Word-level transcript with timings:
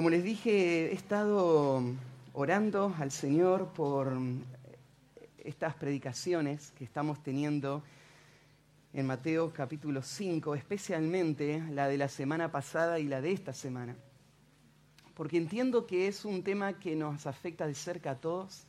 Como 0.00 0.08
les 0.08 0.24
dije, 0.24 0.86
he 0.86 0.94
estado 0.94 1.82
orando 2.32 2.96
al 2.98 3.10
Señor 3.10 3.74
por 3.74 4.16
estas 5.44 5.74
predicaciones 5.74 6.70
que 6.70 6.84
estamos 6.84 7.22
teniendo 7.22 7.82
en 8.94 9.04
Mateo 9.04 9.52
capítulo 9.52 10.00
5, 10.00 10.54
especialmente 10.54 11.62
la 11.72 11.86
de 11.86 11.98
la 11.98 12.08
semana 12.08 12.50
pasada 12.50 12.98
y 12.98 13.08
la 13.08 13.20
de 13.20 13.32
esta 13.32 13.52
semana. 13.52 13.94
Porque 15.12 15.36
entiendo 15.36 15.86
que 15.86 16.08
es 16.08 16.24
un 16.24 16.42
tema 16.42 16.78
que 16.78 16.96
nos 16.96 17.26
afecta 17.26 17.66
de 17.66 17.74
cerca 17.74 18.12
a 18.12 18.16
todos 18.16 18.64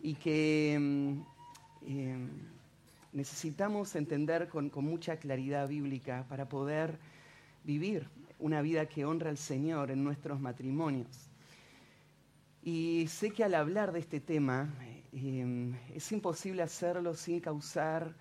y 0.00 0.14
que 0.14 0.78
mm, 0.80 1.22
eh, 1.88 2.28
necesitamos 3.12 3.96
entender 3.96 4.48
con 4.48 4.70
mucha 4.76 5.16
claridad 5.16 5.66
bíblica 5.66 6.24
para 6.28 6.48
poder 6.48 7.00
vivir 7.64 8.06
una 8.38 8.62
vida 8.62 8.86
que 8.86 9.04
honra 9.04 9.30
al 9.30 9.38
Señor 9.38 9.90
en 9.90 10.04
nuestros 10.04 10.40
matrimonios. 10.40 11.30
Y 12.62 13.06
sé 13.08 13.30
que 13.30 13.44
al 13.44 13.54
hablar 13.54 13.92
de 13.92 14.00
este 14.00 14.20
tema 14.20 14.74
eh, 15.12 15.74
es 15.94 16.10
imposible 16.12 16.62
hacerlo 16.62 17.14
sin 17.14 17.40
causar 17.40 18.14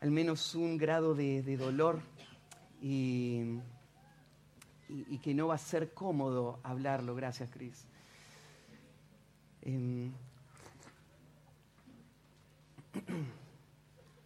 al 0.00 0.10
menos 0.10 0.54
un 0.54 0.76
grado 0.76 1.14
de, 1.14 1.56
dolor 1.56 2.00
y, 2.80 3.58
y, 4.88 5.18
que 5.18 5.34
no 5.34 5.48
va 5.48 5.54
a 5.54 5.58
ser 5.58 5.92
cómodo 5.92 6.60
hablarlo. 6.62 7.14
Gracias, 7.14 7.50
Cris. 7.50 7.84
Em, 9.62 10.12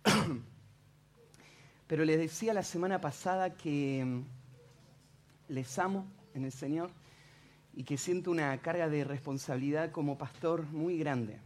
pero 1.93 2.07
les 2.07 2.19
decía 2.19 2.55
la 2.55 2.63
semana 2.63 3.03
pasada 3.03 3.55
que 3.55 4.03
mm, 4.03 4.25
les 5.53 5.79
amo 5.79 6.07
en 6.33 6.47
el 6.47 6.53
Señor 6.53 6.89
y 7.75 7.85
que 7.85 7.99
siento 7.99 8.31
una 8.31 8.57
carga 8.63 8.89
de 8.89 9.05
responsabilidad 9.05 9.91
como 9.91 10.17
pastor 10.17 10.65
muy 10.73 10.97
grande 10.97 11.39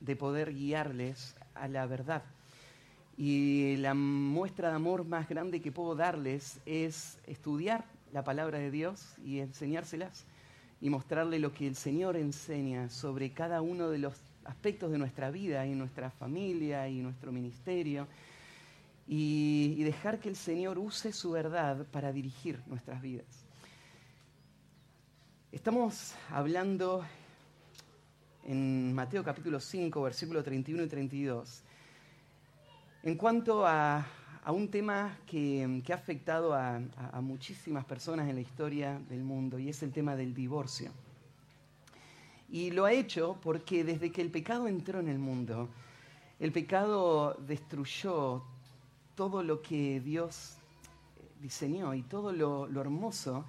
de 0.00 0.16
poder 0.16 0.54
guiarles 0.54 1.36
a 1.54 1.68
la 1.68 1.84
verdad. 1.84 2.22
Y 3.18 3.76
la 3.76 3.92
muestra 3.92 4.70
de 4.70 4.76
amor 4.76 5.04
más 5.04 5.28
grande 5.28 5.60
que 5.60 5.70
puedo 5.70 5.94
darles 5.94 6.60
es 6.64 7.18
estudiar 7.26 7.84
la 8.10 8.24
palabra 8.24 8.58
de 8.58 8.70
Dios 8.70 9.18
y 9.22 9.40
enseñárselas 9.40 10.24
y 10.80 10.88
mostrarle 10.88 11.38
lo 11.38 11.52
que 11.52 11.66
el 11.66 11.76
Señor 11.76 12.16
enseña 12.16 12.88
sobre 12.88 13.32
cada 13.34 13.60
uno 13.60 13.90
de 13.90 13.98
los 13.98 14.14
aspectos 14.46 14.92
de 14.92 14.96
nuestra 14.96 15.30
vida 15.30 15.66
y 15.66 15.74
nuestra 15.74 16.10
familia 16.10 16.88
y 16.88 17.00
nuestro 17.00 17.32
ministerio 17.32 18.08
y, 19.12 19.82
dejar 19.82 20.20
que 20.20 20.28
el 20.28 20.36
Señor 20.36 20.78
use 20.78 21.12
su 21.12 21.32
verdad 21.32 21.84
para 21.90 22.12
dirigir 22.12 22.62
nuestras 22.68 23.02
vidas. 23.02 23.44
Estamos 25.50 26.14
hablando 26.30 27.04
en 28.44 28.94
Mateo 28.94 29.24
capítulo 29.24 29.58
5, 29.58 30.00
versículos 30.00 30.44
31 30.44 30.84
y 30.84 30.86
32, 30.86 31.62
en 33.02 33.16
cuanto 33.16 33.66
a, 33.66 34.06
un 34.46 34.70
tema 34.70 35.18
que, 35.26 35.82
ha 35.90 35.94
afectado 35.94 36.54
a, 36.54 36.76
a, 36.76 37.20
muchísimas 37.20 37.84
personas 37.84 38.28
en 38.28 38.36
la 38.36 38.42
historia 38.42 39.00
del 39.08 39.24
mundo, 39.24 39.58
y 39.58 39.70
es 39.70 39.82
el 39.82 39.90
tema 39.90 40.14
del 40.14 40.32
divorcio. 40.34 40.92
Y 42.48 42.70
lo 42.70 42.84
ha 42.84 42.92
hecho 42.92 43.36
porque 43.42 43.82
desde 43.82 44.12
que 44.12 44.22
el 44.22 44.30
pecado 44.30 44.68
entró 44.68 45.00
en 45.00 45.08
el 45.08 45.18
mundo, 45.18 45.68
el 46.38 46.52
pecado 46.52 47.36
destruyó 47.40 48.44
todo 49.20 49.42
lo 49.42 49.60
que 49.60 50.00
Dios 50.00 50.54
eh, 51.18 51.28
diseñó 51.42 51.92
y 51.92 52.00
todo 52.00 52.32
lo, 52.32 52.80
hermoso 52.80 53.44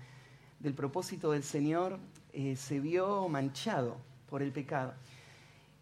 del 0.59 0.73
propósito 0.73 1.31
del 1.31 1.43
Señor 1.43 1.97
eh, 2.33 2.57
se 2.57 2.81
vio 2.81 3.29
manchado 3.29 3.95
por 4.29 4.41
el 4.41 4.51
pecado. 4.51 4.93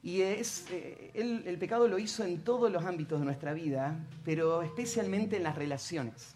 Y 0.04 0.22
es, 0.22 0.68
eh, 0.70 1.10
el, 1.16 1.58
pecado 1.58 1.88
lo 1.88 1.98
hizo 1.98 2.24
en 2.24 2.44
todos 2.44 2.72
los 2.72 2.86
ámbitos 2.86 3.18
de 3.20 3.26
nuestra 3.26 3.54
vida, 3.54 3.98
pero 4.24 4.62
especialmente 4.62 5.38
en 5.38 5.44
las 5.44 5.56
relaciones. 5.56 6.36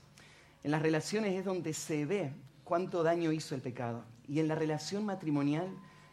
En 0.63 0.72
las 0.72 0.81
relaciones 0.81 1.38
es 1.38 1.45
donde 1.45 1.73
se 1.73 2.07
ve 2.07 2.33
cuánto 2.63 3.03
daño 3.03 3.31
hizo 3.31 3.53
el 3.53 3.61
pecado. 3.61 4.03
Y 4.28 4.39
en 4.39 4.47
la 4.47 4.55
relación 4.55 5.05
matrimonial, 5.05 5.67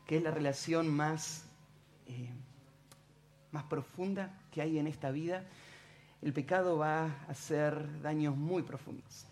que 0.06 0.18
es 0.18 0.22
la 0.22 0.30
relación 0.30 0.94
más, 0.94 1.46
más 3.50 3.64
profunda 3.64 4.38
que 4.50 4.60
hay 4.60 4.78
en 4.78 4.86
esta 4.86 5.10
vida, 5.10 5.46
el 6.22 6.32
pecado 6.34 6.76
va 6.76 7.04
a 7.04 7.24
hacer 7.28 8.00
daños 8.02 8.36
muy 8.36 8.62
profundos. 8.62 9.26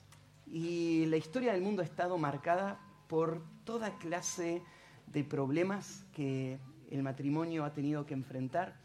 Y 0.47 1.05
la 1.07 1.17
historia 1.17 1.53
del 1.53 1.63
mundo 1.63 1.83
ha 1.83 1.85
estado 1.85 2.17
marcada 2.17 2.81
por 3.09 3.43
toda 3.65 3.99
clase 3.99 4.63
de 5.07 5.25
problemas 5.25 6.07
que 6.13 6.59
el 6.91 7.03
matrimonio 7.03 7.65
ha 7.65 7.75
tenido 7.75 8.07
que 8.07 8.15
enfrentar. 8.15 8.81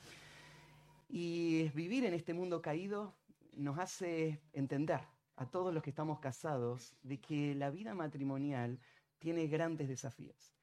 Y 1.10 1.70
vivir 1.70 2.06
en 2.06 2.14
este 2.14 2.34
mundo 2.34 2.62
caído 2.62 3.16
nos 3.54 3.80
hace 3.80 4.42
entender 4.52 5.00
a 5.36 5.46
todos 5.46 5.74
los 5.74 5.82
que 5.82 5.92
estamos 5.92 6.20
casados 6.20 6.96
de 7.04 7.20
que 7.20 7.56
la 7.56 7.70
vida 7.70 7.94
matrimonial 7.94 8.80
tiene 9.20 9.48
grandes 9.48 9.88
desafíos, 9.88 10.54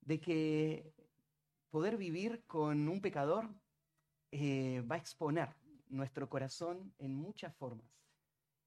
de 0.00 0.20
que 0.20 0.92
poder 1.70 1.96
vivir 1.96 2.42
con 2.46 2.88
un 2.88 3.00
pecador 3.00 3.48
eh, 4.32 4.82
va 4.90 4.96
a 4.96 4.98
exponer 4.98 5.48
nuestro 5.90 6.28
corazón 6.28 6.92
en 6.98 7.14
muchas 7.14 7.54
formas. 7.54 7.86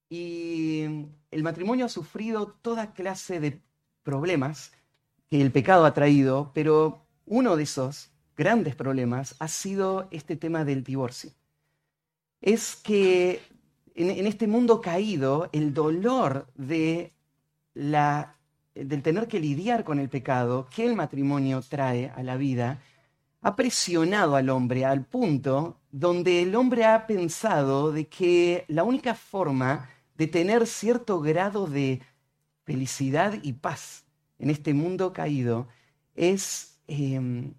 Y 0.08 0.84
el 1.30 1.42
matrimonio 1.42 1.86
ha 1.86 1.88
sufrido 1.88 2.48
toda 2.62 2.92
clase 2.92 3.40
de 3.40 3.60
problemas 4.02 4.72
que 5.30 5.40
el 5.40 5.50
pecado 5.50 5.86
ha 5.86 5.94
traído, 5.94 6.50
pero 6.52 7.06
uno 7.24 7.56
de 7.56 7.62
esos 7.62 8.10
grandes 8.36 8.74
problemas 8.74 9.34
ha 9.38 9.48
sido 9.48 10.08
este 10.10 10.36
tema 10.36 10.64
del 10.64 10.84
divorcio. 10.84 11.30
Es 12.40 12.76
que 12.76 13.40
en, 13.94 14.26
este 14.26 14.46
mundo 14.46 14.80
caído, 14.80 15.48
el 15.52 15.72
dolor 15.72 16.46
de 16.54 17.12
la, 17.74 18.36
del 18.74 19.02
tener 19.02 19.28
que 19.28 19.40
lidiar 19.40 19.84
con 19.84 19.98
el 19.98 20.08
pecado 20.08 20.68
que 20.74 20.84
el 20.84 20.96
matrimonio 20.96 21.62
trae 21.62 22.10
a 22.10 22.22
la 22.22 22.36
vida 22.36 22.82
ha 23.42 23.56
presionado 23.56 24.36
al 24.36 24.48
hombre 24.50 24.84
al 24.84 25.04
punto 25.04 25.80
donde 25.90 26.42
el 26.42 26.54
hombre 26.54 26.84
ha 26.84 27.06
pensado 27.06 27.92
de 27.92 28.06
que 28.06 28.64
la 28.68 28.84
única 28.84 29.14
forma 29.14 29.90
de 30.16 30.28
tener 30.28 30.66
cierto 30.66 31.20
grado 31.20 31.66
de 31.66 32.00
felicidad 32.64 33.34
y 33.42 33.54
paz 33.54 34.04
en 34.38 34.48
este 34.50 34.74
mundo 34.74 35.12
caído 35.12 35.68
es 36.14 36.80
em, 36.86 37.54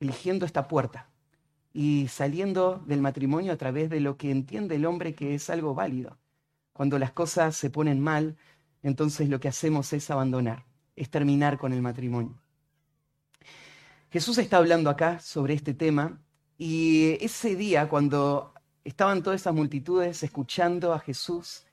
eligiendo 0.00 0.44
esta 0.44 0.68
puerta 0.68 1.08
y 1.72 2.08
saliendo 2.08 2.82
del 2.86 3.00
matrimonio 3.00 3.52
a 3.52 3.56
través 3.56 3.88
de 3.88 4.00
lo 4.00 4.16
que 4.18 4.30
entiende 4.30 4.76
el 4.76 4.84
hombre 4.86 5.14
que 5.14 5.34
es 5.34 5.48
algo 5.50 5.74
válido. 5.74 6.18
Cuando 6.72 6.98
las 6.98 7.12
cosas 7.12 7.56
se 7.56 7.70
ponen 7.70 8.00
mal, 8.00 8.36
entonces 8.82 9.28
lo 9.28 9.40
que 9.40 9.48
hacemos 9.48 9.92
es 9.92 10.10
abandonar, 10.10 10.66
es 10.96 11.10
terminar 11.10 11.58
con 11.58 11.72
el 11.72 11.82
matrimonio. 11.82 12.39
Jesús 14.10 14.38
está 14.38 14.56
hablando 14.56 14.90
acá 14.90 15.20
sobre 15.20 15.54
este 15.54 15.72
tema 15.72 16.20
y 16.58 17.16
ese 17.24 17.54
día 17.54 17.88
cuando 17.88 18.52
estaban 18.82 19.22
todas 19.22 19.40
esas 19.40 19.54
multitudes 19.54 20.24
escuchando 20.24 20.92
a 20.92 20.98
Jesús, 20.98 21.64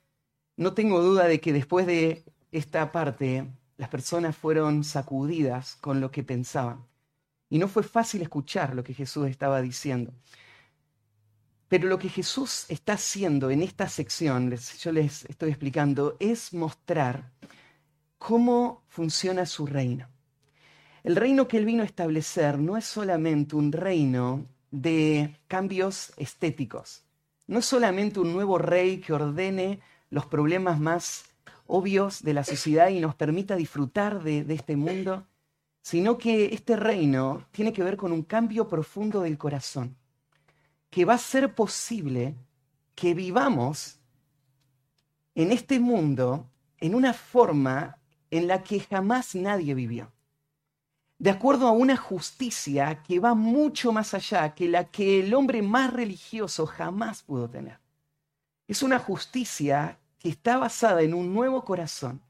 no 0.56 0.72
tengo 0.72 1.02
duda 1.02 1.24
de 1.24 1.40
que 1.40 1.52
después 1.52 1.84
de 1.84 2.24
esta 2.52 2.92
parte 2.92 3.50
las 3.76 3.88
personas 3.88 4.36
fueron 4.36 4.84
sacudidas 4.84 5.76
con 5.80 6.00
lo 6.00 6.12
que 6.12 6.22
pensaban. 6.22 6.86
Y 7.50 7.58
no 7.58 7.66
fue 7.66 7.82
fácil 7.82 8.22
escuchar 8.22 8.72
lo 8.72 8.84
que 8.84 8.94
Jesús 8.94 9.26
estaba 9.26 9.60
diciendo. 9.60 10.12
Pero 11.66 11.88
lo 11.88 11.98
que 11.98 12.08
Jesús 12.08 12.66
está 12.68 12.92
haciendo 12.92 13.50
en 13.50 13.62
esta 13.62 13.88
sección, 13.88 14.54
yo 14.54 14.92
les 14.92 15.24
estoy 15.24 15.50
explicando, 15.50 16.16
es 16.20 16.54
mostrar 16.54 17.32
cómo 18.16 18.84
funciona 18.88 19.44
su 19.44 19.66
reino. 19.66 20.08
El 21.04 21.14
reino 21.14 21.46
que 21.46 21.58
él 21.58 21.64
vino 21.64 21.82
a 21.82 21.86
establecer 21.86 22.58
no 22.58 22.76
es 22.76 22.84
solamente 22.84 23.54
un 23.54 23.70
reino 23.70 24.46
de 24.70 25.36
cambios 25.46 26.12
estéticos, 26.16 27.04
no 27.46 27.60
es 27.60 27.66
solamente 27.66 28.20
un 28.20 28.32
nuevo 28.32 28.58
rey 28.58 28.98
que 28.98 29.12
ordene 29.12 29.80
los 30.10 30.26
problemas 30.26 30.80
más 30.80 31.24
obvios 31.66 32.22
de 32.22 32.34
la 32.34 32.44
sociedad 32.44 32.88
y 32.88 33.00
nos 33.00 33.14
permita 33.14 33.54
disfrutar 33.54 34.22
de, 34.22 34.44
este 34.48 34.76
mundo, 34.76 35.26
sino 35.82 36.18
que 36.18 36.46
este 36.46 36.76
reino 36.76 37.46
tiene 37.52 37.72
que 37.72 37.84
ver 37.84 37.96
con 37.96 38.10
un 38.10 38.22
cambio 38.22 38.68
profundo 38.68 39.20
del 39.22 39.38
corazón, 39.38 39.96
que 40.90 41.04
va 41.04 41.14
a 41.14 41.18
ser 41.18 41.54
posible 41.54 42.34
que 42.94 43.14
vivamos 43.14 44.00
en 45.34 45.52
este 45.52 45.78
mundo 45.78 46.50
en 46.80 46.94
una 46.94 47.12
forma 47.12 47.98
en 48.30 48.48
la 48.48 48.62
que 48.62 48.80
jamás 48.80 49.34
nadie 49.36 49.74
vivió 49.74 50.10
de 51.18 51.30
acuerdo 51.30 51.66
a 51.66 51.72
una 51.72 51.96
justicia 51.96 53.02
que 53.02 53.18
va 53.18 53.34
mucho 53.34 53.92
más 53.92 54.14
allá 54.14 54.54
que 54.54 54.68
la 54.68 54.84
que 54.84 55.20
el 55.20 55.34
hombre 55.34 55.62
más 55.62 55.92
religioso 55.92 56.66
jamás 56.66 57.22
pudo 57.22 57.50
tener. 57.50 57.78
Es 58.68 58.82
una 58.82 58.98
justicia 58.98 59.98
que 60.18 60.28
está 60.28 60.58
basada 60.58 61.02
en 61.02 61.14
un 61.14 61.34
nuevo 61.34 61.64
corazón, 61.64 62.20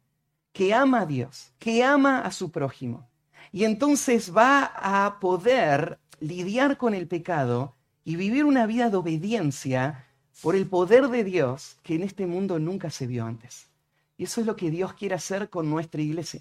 que 0.53 0.73
ama 0.73 1.01
a 1.01 1.07
Dios, 1.07 1.53
que 1.59 1.85
ama 1.85 2.21
a 2.21 2.31
su 2.31 2.51
prójimo. 2.51 3.07
Y 3.53 3.65
entonces 3.65 4.35
va 4.35 4.65
a 4.65 5.21
poder 5.21 5.99
lidiar 6.21 6.79
con 6.79 6.95
el 6.95 7.07
pecado 7.07 7.75
y 8.05 8.17
vivir 8.17 8.45
una 8.45 8.67
vida 8.67 8.89
de 8.89 8.97
obediencia 8.97 10.07
por 10.43 10.55
el 10.57 10.67
poder 10.67 11.09
de 11.09 11.25
Dios 11.25 11.77
que 11.83 11.95
en 11.95 12.03
este 12.03 12.27
mundo 12.27 12.59
nunca 12.59 12.91
se 12.91 13.07
vio 13.07 13.27
antes. 13.27 13.69
Y 14.17 14.25
eso 14.25 14.41
es 14.41 14.47
lo 14.47 14.57
que 14.57 14.71
Dios 14.71 14.95
quiere 14.95 15.15
hacer 15.15 15.51
con 15.51 15.69
nuestra 15.69 16.01
iglesia. 16.01 16.41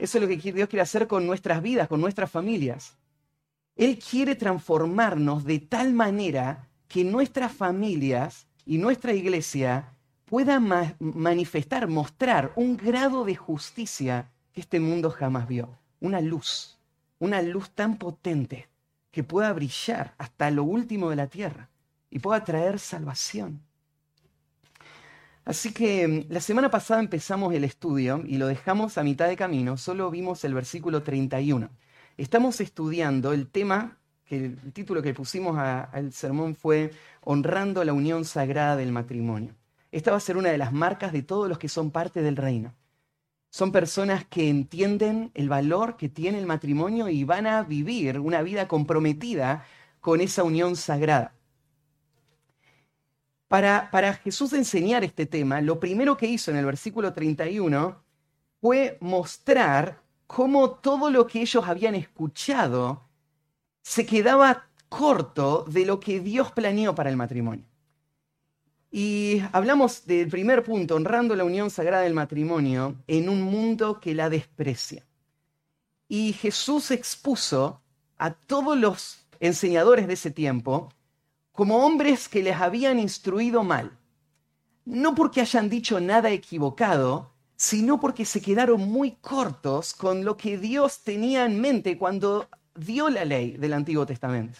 Eso 0.00 0.16
es 0.16 0.22
lo 0.22 0.28
que 0.28 0.52
Dios 0.52 0.68
quiere 0.68 0.80
hacer 0.80 1.06
con 1.06 1.26
nuestras 1.26 1.60
vidas, 1.60 1.86
con 1.86 2.00
nuestras 2.00 2.30
familias. 2.30 2.96
Él 3.76 3.98
quiere 3.98 4.34
transformarnos 4.34 5.44
de 5.44 5.58
tal 5.58 5.92
manera 5.92 6.68
que 6.88 7.04
nuestras 7.04 7.52
familias 7.52 8.46
y 8.64 8.78
nuestra 8.78 9.12
iglesia 9.12 9.92
puedan 10.24 10.70
manifestar, 10.98 11.86
mostrar 11.86 12.52
un 12.56 12.78
grado 12.78 13.26
de 13.26 13.36
justicia 13.36 14.30
que 14.52 14.62
este 14.62 14.80
mundo 14.80 15.10
jamás 15.10 15.46
vio. 15.46 15.68
Una 16.00 16.22
luz, 16.22 16.78
una 17.18 17.42
luz 17.42 17.68
tan 17.70 17.98
potente 17.98 18.70
que 19.10 19.22
pueda 19.22 19.52
brillar 19.52 20.14
hasta 20.16 20.50
lo 20.50 20.64
último 20.64 21.10
de 21.10 21.16
la 21.16 21.26
tierra 21.26 21.68
y 22.08 22.20
pueda 22.20 22.42
traer 22.42 22.78
salvación. 22.78 23.60
Así 25.50 25.72
que 25.72 26.06
mm, 26.06 26.32
la 26.32 26.40
semana 26.40 26.70
pasada 26.70 27.00
empezamos 27.00 27.52
el 27.52 27.64
estudio 27.64 28.22
y 28.24 28.36
lo 28.36 28.46
dejamos 28.46 28.96
a 28.98 29.02
mitad 29.02 29.26
de 29.26 29.34
camino, 29.34 29.76
solo 29.76 30.08
vimos 30.08 30.44
el 30.44 30.54
versículo 30.54 31.02
31. 31.02 31.70
Estamos 32.16 32.60
estudiando 32.60 33.32
el 33.32 33.48
tema, 33.48 33.98
que 34.24 34.36
el 34.36 34.72
título 34.72 35.02
que 35.02 35.12
pusimos 35.12 35.58
al 35.58 36.12
sermón 36.12 36.54
fue 36.54 36.92
Honrando 37.22 37.82
la 37.82 37.92
unión 37.92 38.24
sagrada 38.24 38.76
del 38.76 38.92
matrimonio. 38.92 39.56
Esta 39.90 40.12
va 40.12 40.18
a 40.18 40.20
ser 40.20 40.36
una 40.36 40.50
de 40.50 40.58
las 40.58 40.72
marcas 40.72 41.12
de 41.12 41.22
todos 41.24 41.48
los 41.48 41.58
que 41.58 41.68
son 41.68 41.90
parte 41.90 42.22
del 42.22 42.36
reino. 42.36 42.76
Son 43.50 43.72
personas 43.72 44.24
que 44.24 44.48
entienden 44.48 45.32
el 45.34 45.48
valor 45.48 45.96
que 45.96 46.08
tiene 46.08 46.38
el 46.38 46.46
matrimonio 46.46 47.08
y 47.08 47.24
van 47.24 47.48
a 47.48 47.64
vivir 47.64 48.20
una 48.20 48.42
vida 48.42 48.68
comprometida 48.68 49.64
con 49.98 50.20
esa 50.20 50.44
unión 50.44 50.76
sagrada. 50.76 51.34
Para, 53.50 54.14
Jesús 54.22 54.52
enseñar 54.52 55.02
este 55.02 55.26
tema, 55.26 55.60
lo 55.60 55.80
primero 55.80 56.16
que 56.16 56.26
hizo 56.26 56.52
en 56.52 56.56
el 56.56 56.64
versículo 56.64 57.12
31 57.12 58.00
fue 58.60 58.96
mostrar 59.00 60.00
cómo 60.28 60.70
todo 60.70 61.10
lo 61.10 61.26
que 61.26 61.40
ellos 61.40 61.66
habían 61.66 61.96
escuchado 61.96 63.08
se 63.82 64.06
quedaba 64.06 64.68
corto 64.88 65.64
de 65.68 65.84
lo 65.84 65.98
que 65.98 66.20
Dios 66.20 66.52
planeó 66.52 66.94
para 66.94 67.10
el 67.10 67.16
matrimonio. 67.16 67.64
Y 68.88 69.42
hablamos 69.50 70.06
del 70.06 70.28
primer 70.28 70.62
punto, 70.62 70.94
honrando 70.94 71.34
la 71.34 71.42
unión 71.42 71.70
sagrada 71.70 72.04
del 72.04 72.14
matrimonio 72.14 72.94
en 73.08 73.28
un 73.28 73.42
mundo 73.42 73.98
que 73.98 74.14
la 74.14 74.30
desprecia. 74.30 75.04
Y 76.06 76.34
Jesús 76.34 76.92
expuso 76.92 77.82
a 78.16 78.30
todos 78.30 78.78
los 78.78 79.26
enseñadores 79.40 80.06
de 80.06 80.12
ese 80.14 80.30
tiempo 80.30 80.92
como 81.52 81.84
hombres 81.84 82.28
que 82.28 82.42
les 82.42 82.56
habían 82.56 82.98
instruido 82.98 83.62
mal. 83.62 83.98
No 84.84 85.14
porque 85.14 85.40
hayan 85.40 85.68
dicho 85.68 86.00
nada 86.00 86.30
equivocado, 86.30 87.32
sino 87.56 88.00
porque 88.00 88.24
se 88.24 88.40
quedaron 88.40 88.80
muy 88.88 89.12
cortos 89.20 89.92
con 89.92 90.24
lo 90.24 90.36
que 90.36 90.56
Dios 90.56 91.02
tenía 91.02 91.44
en 91.44 91.60
mente 91.60 91.98
cuando 91.98 92.48
dio 92.74 93.10
la 93.10 93.24
ley 93.24 93.56
del 93.58 93.74
Antiguo 93.74 94.06
Testamento. 94.06 94.58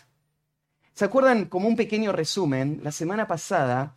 ¿Se 0.92 1.06
acuerdan 1.06 1.46
como 1.46 1.66
un 1.66 1.76
pequeño 1.76 2.12
resumen? 2.12 2.80
La 2.82 2.92
semana 2.92 3.26
pasada 3.26 3.94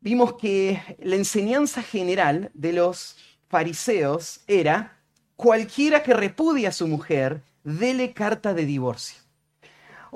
vimos 0.00 0.34
que 0.34 0.98
la 0.98 1.16
enseñanza 1.16 1.82
general 1.82 2.50
de 2.52 2.74
los 2.74 3.16
fariseos 3.48 4.40
era, 4.46 4.98
cualquiera 5.34 6.02
que 6.02 6.12
repudie 6.12 6.66
a 6.66 6.72
su 6.72 6.86
mujer, 6.86 7.42
dele 7.62 8.12
carta 8.12 8.52
de 8.52 8.66
divorcio. 8.66 9.23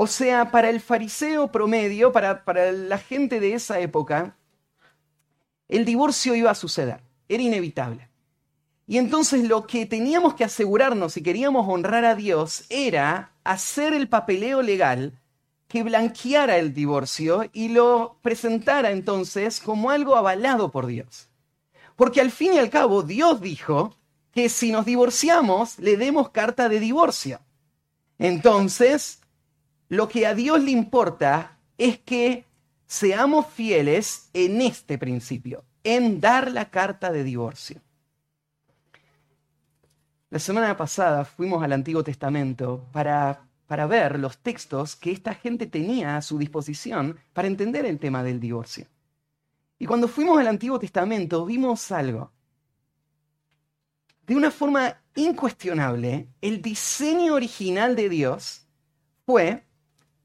O 0.01 0.07
sea, 0.07 0.53
para 0.53 0.71
el 0.71 0.81
fariseo 0.81 1.51
promedio, 1.51 2.13
para, 2.13 2.45
para 2.45 2.71
la 2.71 2.99
gente 2.99 3.41
de 3.41 3.55
esa 3.55 3.81
época, 3.81 4.37
el 5.67 5.85
divorcio 5.85 6.37
iba 6.37 6.53
a 6.53 6.55
suceder, 6.55 7.01
era 7.29 7.43
inevitable. 7.43 8.09
Y 8.87 8.99
entonces 8.99 9.49
lo 9.49 9.67
que 9.67 9.87
teníamos 9.87 10.35
que 10.35 10.45
asegurarnos 10.45 11.15
si 11.15 11.23
queríamos 11.25 11.67
honrar 11.69 12.05
a 12.05 12.15
Dios 12.15 12.63
era 12.69 13.33
hacer 13.43 13.93
el 13.93 14.09
papeleo 14.09 14.63
legal 14.63 15.19
que 15.67 15.83
blanqueara 15.83 16.59
el 16.59 16.73
divorcio 16.73 17.51
y 17.53 17.71
lo 17.71 18.21
presentara 18.23 18.93
entonces 18.93 19.59
como 19.59 19.91
algo 19.91 20.15
avalado 20.15 20.71
por 20.71 20.87
Dios. 20.87 21.29
Porque 21.97 22.21
al 22.21 22.31
fin 22.31 22.55
y 22.55 22.59
al 22.59 22.71
cabo 22.71 23.03
Dios 23.03 23.41
dijo 23.41 23.97
que 24.31 24.49
si 24.49 24.71
nos 24.71 24.87
divorciamos 24.87 25.77
le 25.81 25.97
demos 25.97 26.31
carta 26.31 26.69
de 26.69 26.79
divorcio. 26.79 27.41
Entonces, 28.21 29.23
lo 29.89 30.09
que 30.09 30.27
a 30.27 30.35
Dios 30.35 30.63
le 30.63 30.71
importa 30.71 31.59
es 31.77 31.99
que 31.99 32.45
seamos 32.87 33.47
fieles 33.47 34.31
en 34.33 34.61
este 34.61 34.99
principio, 34.99 35.65
en 35.85 36.21
dar 36.21 36.51
la 36.51 36.71
carta 36.71 37.13
de 37.13 37.25
divorcio. 37.25 37.81
La 40.31 40.39
semana 40.39 40.77
pasada 40.77 41.25
fuimos 41.25 41.63
al 41.63 41.73
Antiguo 41.73 42.03
Testamento 42.05 42.87
para 42.93 43.49
para 43.69 43.87
ver 43.87 44.19
los 44.19 44.39
textos 44.39 44.97
que 44.97 45.13
esta 45.13 45.35
gente 45.35 45.67
tenía 45.67 46.17
a 46.17 46.23
su 46.23 46.39
disposición 46.39 47.21
para 47.35 47.47
entender 47.47 47.85
el 47.85 47.99
tema 47.99 48.25
del 48.25 48.41
divorcio. 48.41 48.87
Y 49.79 49.85
cuando 49.85 50.09
fuimos 50.09 50.41
al 50.41 50.49
Antiguo 50.49 50.79
Testamento 50.79 51.45
vimos 51.45 51.93
algo. 51.93 52.33
De 54.27 54.35
una 54.35 54.51
forma 54.51 55.03
incuestionable, 55.15 56.29
el 56.41 56.63
diseño 56.63 57.35
original 57.35 57.95
de 57.95 58.09
Dios 58.09 58.67
fue, 59.27 59.65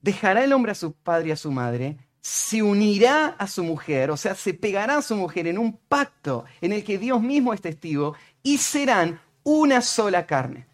dejará 0.04 0.44
el 0.44 0.54
hombre 0.54 0.74
a 0.74 0.76
su 0.76 0.94
padre 0.94 1.30
y 1.30 1.32
a 1.32 1.38
su 1.38 1.52
madre, 1.52 1.98
se 2.22 2.62
unirá 2.62 3.28
a 3.40 3.48
su 3.48 3.64
mujer, 3.64 4.12
o 4.12 4.18
sea, 4.18 4.36
se 4.36 4.54
pegará 4.54 4.98
a 4.98 5.02
su 5.02 5.16
mujer 5.16 5.48
en 5.48 5.58
un 5.58 5.76
pacto 5.76 6.46
en 6.62 6.74
el 6.74 6.84
que 6.84 7.00
Dios 7.00 7.22
mismo 7.22 7.54
es 7.54 7.62
testigo 7.62 8.14
y 8.44 8.60
serán 8.60 9.20
una 9.44 9.82
sola 9.82 10.28
carne. 10.28 10.68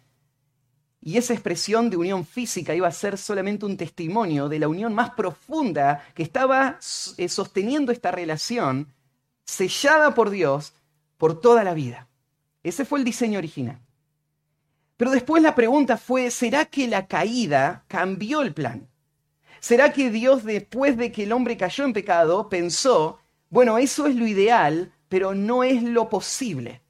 Y 1.00 1.16
esa 1.16 1.32
expresión 1.32 1.88
de 1.88 1.96
unión 1.96 2.26
física 2.26 2.74
iba 2.74 2.86
a 2.86 2.92
ser 2.92 3.16
solamente 3.16 3.64
un 3.64 3.76
testimonio 3.76 4.48
de 4.48 4.58
la 4.58 4.68
unión 4.68 4.94
más 4.94 5.10
profunda 5.10 6.04
que 6.14 6.22
estaba 6.22 6.78
eh, 7.16 7.28
sosteniendo 7.28 7.90
esta 7.90 8.10
relación, 8.10 8.92
sellada 9.44 10.14
por 10.14 10.28
Dios 10.30 10.74
por 11.16 11.40
toda 11.40 11.64
la 11.64 11.72
vida. 11.72 12.08
Ese 12.62 12.84
fue 12.84 12.98
el 12.98 13.04
diseño 13.04 13.38
original. 13.38 13.80
Pero 14.96 15.12
después 15.12 15.42
la 15.42 15.54
pregunta 15.54 15.96
fue, 15.96 16.30
¿será 16.30 16.66
que 16.66 16.86
la 16.86 17.06
caída 17.06 17.84
cambió 17.88 18.42
el 18.42 18.52
plan? 18.52 18.89
¿Será 19.60 19.92
que 19.92 20.10
Dios 20.10 20.44
después 20.44 20.96
de 20.96 21.12
que 21.12 21.24
el 21.24 21.32
hombre 21.32 21.56
cayó 21.56 21.84
en 21.84 21.92
pecado 21.92 22.48
pensó, 22.48 23.20
bueno, 23.50 23.78
eso 23.78 24.06
es 24.06 24.16
lo 24.16 24.26
ideal, 24.26 24.92
pero 25.08 25.34
no 25.34 25.62
es 25.64 25.82
lo 25.82 26.08
posible? 26.08 26.82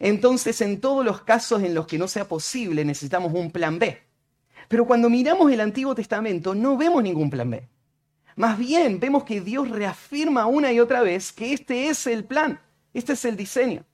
entonces 0.00 0.60
en 0.60 0.80
todos 0.80 1.04
los 1.04 1.22
casos 1.22 1.62
en 1.62 1.74
los 1.74 1.86
que 1.86 1.98
no 1.98 2.08
sea 2.08 2.28
posible 2.28 2.84
necesitamos 2.84 3.32
un 3.34 3.50
plan 3.50 3.78
B. 3.78 4.00
Pero 4.68 4.86
cuando 4.86 5.08
miramos 5.08 5.50
el 5.50 5.60
Antiguo 5.60 5.94
Testamento 5.94 6.54
no 6.54 6.76
vemos 6.76 7.02
ningún 7.02 7.30
plan 7.30 7.50
B. 7.50 7.68
Más 8.36 8.58
bien 8.58 9.00
vemos 9.00 9.24
que 9.24 9.40
Dios 9.40 9.68
reafirma 9.68 10.46
una 10.46 10.72
y 10.72 10.80
otra 10.80 11.02
vez 11.02 11.32
que 11.32 11.52
este 11.52 11.88
es 11.88 12.06
el 12.06 12.24
plan, 12.24 12.60
este 12.94 13.14
es 13.14 13.24
el 13.24 13.36
diseño. 13.36 13.84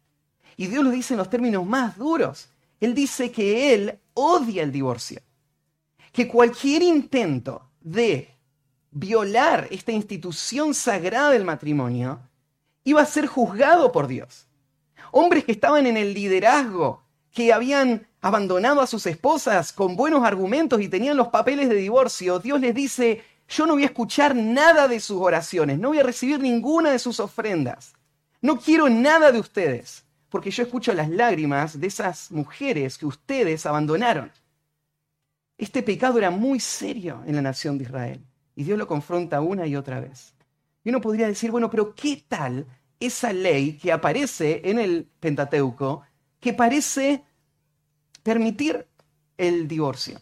Y 0.57 0.67
Dios 0.67 0.85
lo 0.85 0.91
dice 0.91 1.15
en 1.15 1.19
los 1.19 1.31
términos 1.31 1.65
más 1.67 1.97
duros. 1.97 2.49
Él 2.81 2.95
dice 2.95 3.31
que 3.31 3.75
Él 3.75 3.99
odia 4.13 4.63
el 4.63 4.71
divorcio. 4.71 5.21
Que 6.13 6.29
cualquier 6.29 6.83
intento 6.83 7.71
de 7.85 8.35
violar 8.91 9.69
esta 9.71 9.93
institución 9.93 10.75
sagrada 10.75 11.31
del 11.31 11.45
matrimonio 11.45 12.21
iba 12.83 13.01
a 13.01 13.07
ser 13.07 13.29
juzgado 13.29 13.93
por 13.93 14.09
Dios 14.09 14.49
hombres 15.17 15.45
que 15.45 15.53
estaban 15.53 15.87
en 15.87 15.97
el 15.97 16.13
liderazgo, 16.13 17.05
que 17.31 17.53
habían 17.53 18.09
abandonado 18.21 18.81
a 18.81 18.87
sus 18.89 19.07
esposas 19.07 19.73
con 19.73 19.95
buenos 19.95 20.25
argumentos 20.25 20.81
y 20.81 20.89
tenían 20.89 21.17
los 21.17 21.29
papeles 21.29 21.69
de 21.69 21.77
divorcio, 21.77 22.41
Dios 22.41 22.61
les 22.61 22.75
dice, 22.75 23.23
yo 23.49 23.65
no 23.65 23.75
voy 23.75 23.85
a 23.85 23.87
escuchar 23.87 24.35
nada 24.35 24.89
de 24.89 24.99
sus 24.99 25.21
oraciones, 25.21 25.79
no 25.79 25.91
voy 25.91 26.01
a 26.01 26.03
recibir 26.03 26.41
ninguna 26.41 26.91
de 26.91 26.99
sus 26.99 27.21
ofrendas, 27.21 27.95
no 28.43 28.59
quiero 28.59 28.89
nada 28.89 29.31
de 29.31 29.39
ustedes, 29.39 30.05
porque 30.31 30.51
yo 30.51 30.65
escucho 30.65 30.93
las 30.93 31.09
lágrimas 31.09 31.79
de 31.79 31.87
esas 31.87 32.33
mujeres 32.33 32.99
que 32.99 33.07
ustedes 33.07 33.67
abandonaron. 33.67 34.33
Este 35.57 35.83
pecado 35.83 36.19
era 36.19 36.31
muy 36.31 36.61
serio 36.61 37.23
en 37.27 37.37
la 37.37 37.43
nación 37.43 37.79
de 37.79 37.85
Israel 37.85 38.25
y 38.57 38.65
Dios 38.65 38.79
lo 38.79 38.87
confronta 38.87 39.41
una 39.41 39.67
y 39.67 39.77
otra 39.77 40.01
vez. 40.01 40.35
Y 40.83 40.91
uno 40.91 41.01
podría 41.01 41.27
decir, 41.27 41.51
bueno, 41.51 41.71
pero 41.71 41.95
¿qué 41.95 42.25
tal 42.29 42.67
esa 43.01 43.33
ley 43.33 43.77
que 43.77 43.93
aparece 43.93 44.63
en 44.65 44.79
el 44.79 45.09
Pentateuco 45.21 46.03
que 46.41 46.53
parece 46.53 47.25
permitir 48.23 48.87
el 49.37 49.69
divorcio. 49.69 50.21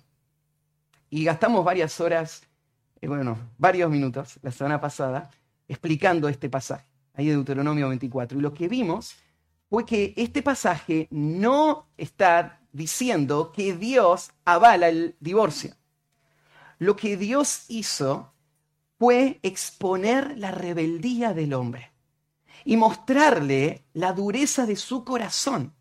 Y 1.10 1.24
gastamos 1.24 1.64
varias 1.64 2.00
horas, 2.00 2.42
eh, 3.00 3.08
bueno, 3.08 3.38
varios 3.58 3.90
minutos 3.90 4.38
la 4.42 4.50
semana 4.50 4.80
pasada 4.80 5.30
explicando 5.68 6.28
este 6.28 6.48
pasaje, 6.48 6.86
ahí 7.14 7.26
de 7.26 7.32
Deuteronomio 7.32 7.88
24. 7.88 8.38
Y 8.38 8.42
lo 8.42 8.52
que 8.52 8.68
vimos 8.68 9.14
fue 9.68 9.84
que 9.84 10.14
este 10.16 10.42
pasaje 10.42 11.08
no 11.10 11.88
está 11.96 12.60
diciendo 12.72 13.52
que 13.52 13.74
Dios 13.74 14.32
avala 14.44 14.88
el 14.88 15.16
divorcio. 15.20 15.74
Lo 16.78 16.96
que 16.96 17.16
Dios 17.16 17.64
hizo 17.68 18.32
fue 18.98 19.38
exponer 19.42 20.36
la 20.38 20.50
rebeldía 20.50 21.34
del 21.34 21.54
hombre 21.54 21.92
y 22.64 22.76
mostrarle 22.76 23.84
la 23.92 24.12
dureza 24.12 24.66
de 24.66 24.76
su 24.76 25.04
corazón, 25.04 25.74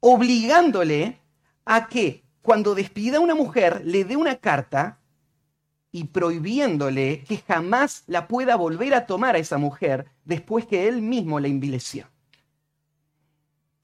obligándole 0.00 1.20
a 1.64 1.88
que 1.88 2.24
cuando 2.42 2.74
despida 2.74 3.18
a 3.18 3.20
una 3.20 3.34
mujer 3.34 3.82
le 3.84 4.04
dé 4.04 4.16
una 4.16 4.36
carta 4.36 5.00
y 5.90 6.04
prohibiéndole 6.04 7.24
que 7.24 7.38
jamás 7.38 8.04
la 8.06 8.28
pueda 8.28 8.56
volver 8.56 8.94
a 8.94 9.06
tomar 9.06 9.34
a 9.34 9.38
esa 9.38 9.58
mujer 9.58 10.10
después 10.24 10.66
que 10.66 10.88
él 10.88 11.02
mismo 11.02 11.40
la 11.40 11.48
envileció. 11.48 12.06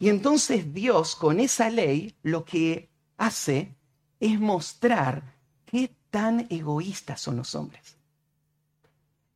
Y 0.02 0.08
entonces 0.08 0.74
Dios 0.74 1.14
con 1.14 1.38
esa 1.38 1.70
ley 1.70 2.16
lo 2.24 2.44
que 2.44 2.90
hace 3.18 3.76
es 4.18 4.40
mostrar 4.40 5.36
qué 5.64 5.96
tan 6.10 6.48
egoístas 6.50 7.20
son 7.20 7.36
los 7.36 7.54
hombres. 7.54 7.96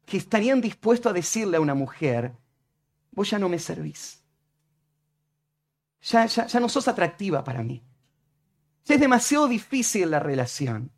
Que 0.04 0.16
estarían 0.16 0.60
dispuestos 0.60 1.08
a 1.08 1.12
decirle 1.12 1.56
a 1.56 1.60
una 1.60 1.74
mujer, 1.76 2.32
vos 3.12 3.30
ya 3.30 3.38
no 3.38 3.48
me 3.48 3.60
servís. 3.60 4.24
Ya, 6.02 6.26
ya, 6.26 6.58
no 6.58 6.68
sos 6.68 6.88
atractiva 6.88 7.44
para 7.44 7.62
mí. 7.62 7.84
Ya 8.86 8.96
es 8.96 9.00
demasiado 9.00 9.46
difícil 9.46 10.10
la 10.10 10.18
relación. 10.18 10.90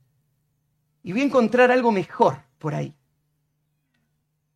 Y 1.03 1.13
voy 1.13 1.21
a 1.21 1.25
encontrar 1.25 1.71
algo 1.71 1.93
mejor 1.93 2.43
por 2.57 2.75
ahí. 2.75 2.97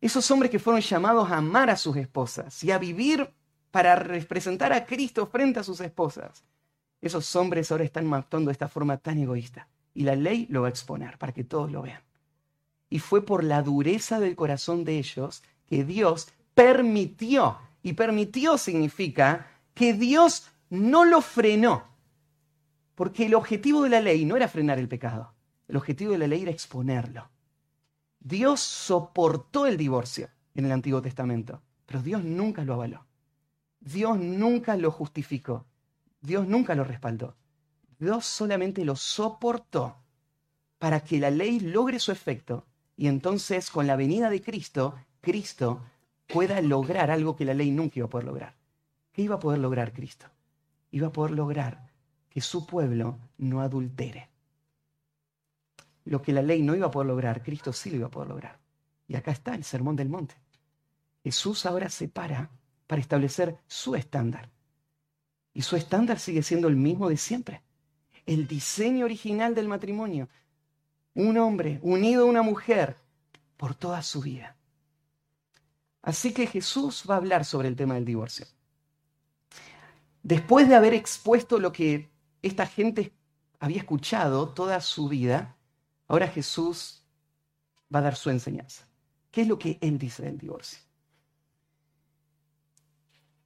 Esos 0.01 0.31
hombres 0.31 0.49
que 0.49 0.57
fueron 0.57 0.81
llamados 0.81 1.29
a 1.29 1.37
amar 1.37 1.69
a 1.69 1.77
sus 1.77 1.97
esposas 1.97 2.63
y 2.63 2.71
a 2.71 2.79
vivir 2.79 3.31
para 3.73 3.95
representar 3.95 4.71
a 4.71 4.85
Cristo 4.85 5.25
frente 5.25 5.59
a 5.59 5.63
sus 5.63 5.81
esposas. 5.81 6.43
Esos 7.01 7.35
hombres 7.35 7.71
ahora 7.71 7.83
están 7.83 8.13
actuando 8.13 8.49
de 8.49 8.51
esta 8.51 8.67
forma 8.67 8.97
tan 8.97 9.17
egoísta. 9.17 9.67
Y 9.95 10.03
la 10.03 10.15
ley 10.15 10.45
lo 10.51 10.61
va 10.61 10.67
a 10.67 10.69
exponer 10.69 11.17
para 11.17 11.33
que 11.33 11.43
todos 11.43 11.71
lo 11.71 11.81
vean. 11.81 12.03
Y 12.91 12.99
fue 12.99 13.25
por 13.25 13.43
la 13.43 13.63
dureza 13.63 14.19
del 14.19 14.35
corazón 14.35 14.83
de 14.83 14.99
ellos 14.99 15.41
que 15.65 15.83
Dios 15.83 16.27
permitió. 16.53 17.57
Y 17.81 17.93
permitió 17.93 18.59
significa 18.59 19.47
que 19.73 19.93
Dios 19.93 20.51
no 20.69 21.03
lo 21.03 21.21
frenó. 21.21 21.83
Porque 22.93 23.25
el 23.25 23.33
objetivo 23.33 23.81
de 23.81 23.89
la 23.89 24.01
ley 24.01 24.23
no 24.23 24.37
era 24.37 24.47
frenar 24.47 24.77
el 24.77 24.87
pecado. 24.87 25.33
El 25.67 25.77
objetivo 25.77 26.11
de 26.11 26.19
la 26.19 26.27
ley 26.27 26.43
era 26.43 26.51
exponerlo. 26.51 27.27
Dios 28.19 28.59
soportó 28.59 29.65
el 29.65 29.77
divorcio 29.77 30.29
en 30.53 30.65
el 30.65 30.71
Antiguo 30.71 31.01
Testamento, 31.01 31.63
pero 31.87 32.03
Dios 32.03 32.23
nunca 32.23 32.63
lo 32.63 32.75
avaló. 32.75 33.07
Dios 33.83 34.17
nunca 34.17 34.77
lo 34.77 34.91
justificó. 34.91 35.65
Dios 36.21 36.47
nunca 36.47 36.73
lo 36.73 36.85
respaldó. 36.85 37.35
Dios 37.99 38.25
solamente 38.25 38.85
lo 38.85 38.95
soportó 38.95 39.97
para 40.79 41.01
que 41.01 41.19
la 41.19 41.29
ley 41.29 41.59
logre 41.59 41.99
su 41.99 42.11
efecto 42.11 42.65
y 42.95 43.07
entonces 43.07 43.69
con 43.69 43.85
la 43.87 43.95
venida 43.95 44.29
de 44.29 44.41
Cristo, 44.41 44.95
Cristo 45.19 45.81
pueda 46.27 46.61
lograr 46.61 47.11
algo 47.11 47.35
que 47.35 47.45
la 47.45 47.53
ley 47.53 47.71
nunca 47.71 47.99
iba 47.99 48.05
a 48.05 48.09
poder 48.09 48.27
lograr. 48.27 48.55
¿Qué 49.11 49.21
iba 49.21 49.35
a 49.35 49.39
poder 49.39 49.59
lograr 49.59 49.91
Cristo? 49.91 50.27
Iba 50.91 51.07
a 51.07 51.11
poder 51.11 51.31
lograr 51.31 51.89
que 52.29 52.41
su 52.41 52.65
pueblo 52.65 53.19
no 53.37 53.61
adultere. 53.61 54.29
Lo 56.05 56.21
que 56.21 56.31
la 56.31 56.41
ley 56.41 56.61
no 56.61 56.75
iba 56.75 56.87
a 56.87 56.91
poder 56.91 57.07
lograr, 57.07 57.43
Cristo 57.43 57.73
sí 57.73 57.89
lo 57.89 57.97
iba 57.97 58.07
a 58.07 58.11
poder 58.11 58.29
lograr. 58.29 58.59
Y 59.07 59.15
acá 59.15 59.31
está 59.31 59.55
el 59.55 59.63
Sermón 59.63 59.95
del 59.95 60.09
Monte. 60.09 60.35
Jesús 61.23 61.65
ahora 61.65 61.89
se 61.89 62.07
para 62.93 63.01
establecer 63.01 63.57
su 63.65 63.95
estándar. 63.95 64.51
Y 65.51 65.63
su 65.63 65.75
estándar 65.75 66.19
sigue 66.19 66.43
siendo 66.43 66.67
el 66.67 66.75
mismo 66.75 67.09
de 67.09 67.17
siempre. 67.17 67.63
El 68.27 68.45
diseño 68.47 69.05
original 69.05 69.55
del 69.55 69.67
matrimonio. 69.67 70.29
Un 71.15 71.39
hombre 71.39 71.79
unido 71.81 72.21
a 72.21 72.29
una 72.29 72.43
mujer 72.43 72.95
por 73.57 73.73
toda 73.73 74.03
su 74.03 74.21
vida. 74.21 74.55
Así 76.03 76.35
que 76.35 76.45
Jesús 76.45 77.05
va 77.09 77.15
a 77.15 77.17
hablar 77.17 77.45
sobre 77.45 77.67
el 77.67 77.75
tema 77.75 77.95
del 77.95 78.05
divorcio. 78.05 78.45
Después 80.21 80.69
de 80.69 80.75
haber 80.75 80.93
expuesto 80.93 81.57
lo 81.57 81.71
que 81.71 82.11
esta 82.43 82.67
gente 82.67 83.11
había 83.59 83.77
escuchado 83.77 84.49
toda 84.49 84.79
su 84.81 85.09
vida, 85.09 85.57
ahora 86.07 86.27
Jesús 86.27 87.03
va 87.91 87.97
a 87.97 88.03
dar 88.03 88.15
su 88.15 88.29
enseñanza. 88.29 88.87
¿Qué 89.31 89.41
es 89.41 89.47
lo 89.47 89.57
que 89.57 89.79
él 89.81 89.97
dice 89.97 90.21
del 90.21 90.37
divorcio? 90.37 90.77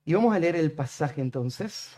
Y 0.08 0.14
vamos 0.14 0.34
a 0.34 0.40
leer 0.40 0.56
el 0.56 0.72
pasaje 0.72 1.20
entonces. 1.20 1.92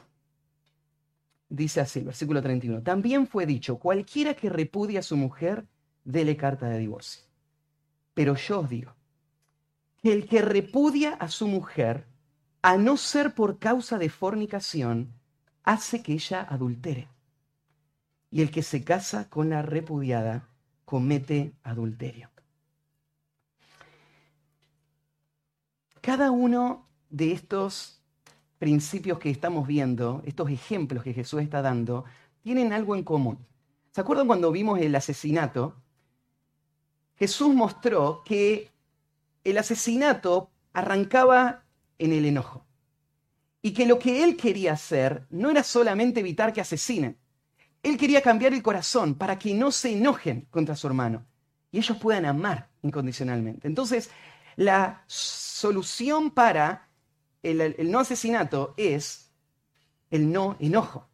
Dice 1.48 1.80
así, 1.80 2.01
versículo 2.01 2.42
31. 2.42 2.82
También 2.82 3.28
fue 3.28 3.46
dicho, 3.46 3.78
cualquiera 3.78 4.34
que 4.34 4.50
repudia 4.50 5.01
a 5.01 5.04
su 5.04 5.16
mujer, 5.16 5.68
dele 6.04 6.36
carta 6.36 6.68
de 6.68 6.80
divorcio. 6.80 7.24
Pero 8.16 8.34
yo 8.34 8.62
os 8.62 8.70
digo, 8.70 8.96
que 10.01 10.12
el 10.12 10.28
que 10.28 10.42
repudia 10.42 11.13
a 11.13 11.28
su 11.28 11.48
mujer, 11.48 12.08
a 12.63 12.78
no 12.78 12.98
ser 12.98 13.36
por 13.36 13.60
causa 13.60 14.00
de 14.00 14.10
fornicación, 14.10 15.13
hace 15.62 16.01
que 16.01 16.13
ella 16.13 16.42
adultere. 16.42 17.10
Y 18.32 18.42
el 18.42 18.50
que 18.50 18.63
se 18.63 18.84
casa 18.84 19.30
con 19.30 19.51
la 19.51 19.62
repudiada, 19.62 20.50
comete 20.84 21.54
adulterio. 21.62 22.32
Cada 26.01 26.32
uno 26.32 26.88
de 27.12 27.34
estos 27.34 27.99
principios 28.60 29.18
que 29.18 29.30
estamos 29.30 29.66
viendo, 29.66 30.22
estos 30.25 30.50
ejemplos 30.50 31.04
que 31.04 31.13
Jesús 31.13 31.42
está 31.42 31.62
dando, 31.62 32.06
tienen 32.44 32.74
algo 32.74 32.96
en 32.96 33.04
común. 33.04 33.39
¿Se 33.92 34.01
acuerdan 34.01 34.28
cuando 34.28 34.51
vimos 34.51 34.80
el 34.80 34.96
asesinato? 34.96 35.75
Jesús 37.16 37.54
mostró 37.56 38.22
que 38.24 38.70
el 39.44 39.58
asesinato 39.58 40.51
arrancaba 40.74 41.63
en 41.98 42.13
el 42.13 42.25
enojo. 42.25 42.66
Y 43.62 43.72
que 43.74 43.86
lo 43.86 43.98
que 43.98 44.24
él 44.24 44.38
quería 44.38 44.74
hacer 44.74 45.25
no 45.30 45.50
era 45.50 45.63
solamente 45.63 46.20
evitar 46.20 46.54
que 46.54 46.62
asesinen. 46.62 47.18
Él 47.82 47.98
quería 47.98 48.22
cambiar 48.22 48.54
el 48.54 48.62
corazón 48.62 49.16
para 49.16 49.39
que 49.39 49.54
no 49.54 49.72
se 49.72 49.94
enojen 49.94 50.48
contra 50.51 50.75
su 50.75 50.88
hermano 50.88 51.25
y 51.72 51.78
ellos 51.78 51.98
puedan 51.98 52.25
amar 52.25 52.70
incondicionalmente. 52.82 53.68
Entonces, 53.68 54.10
la 54.56 55.04
solución 55.08 56.32
para 56.32 56.88
el, 57.43 57.75
no 57.91 58.00
asesinato 58.00 58.74
es 58.77 59.31
el 60.12 60.31
no 60.31 60.58
enojo. 60.60 61.08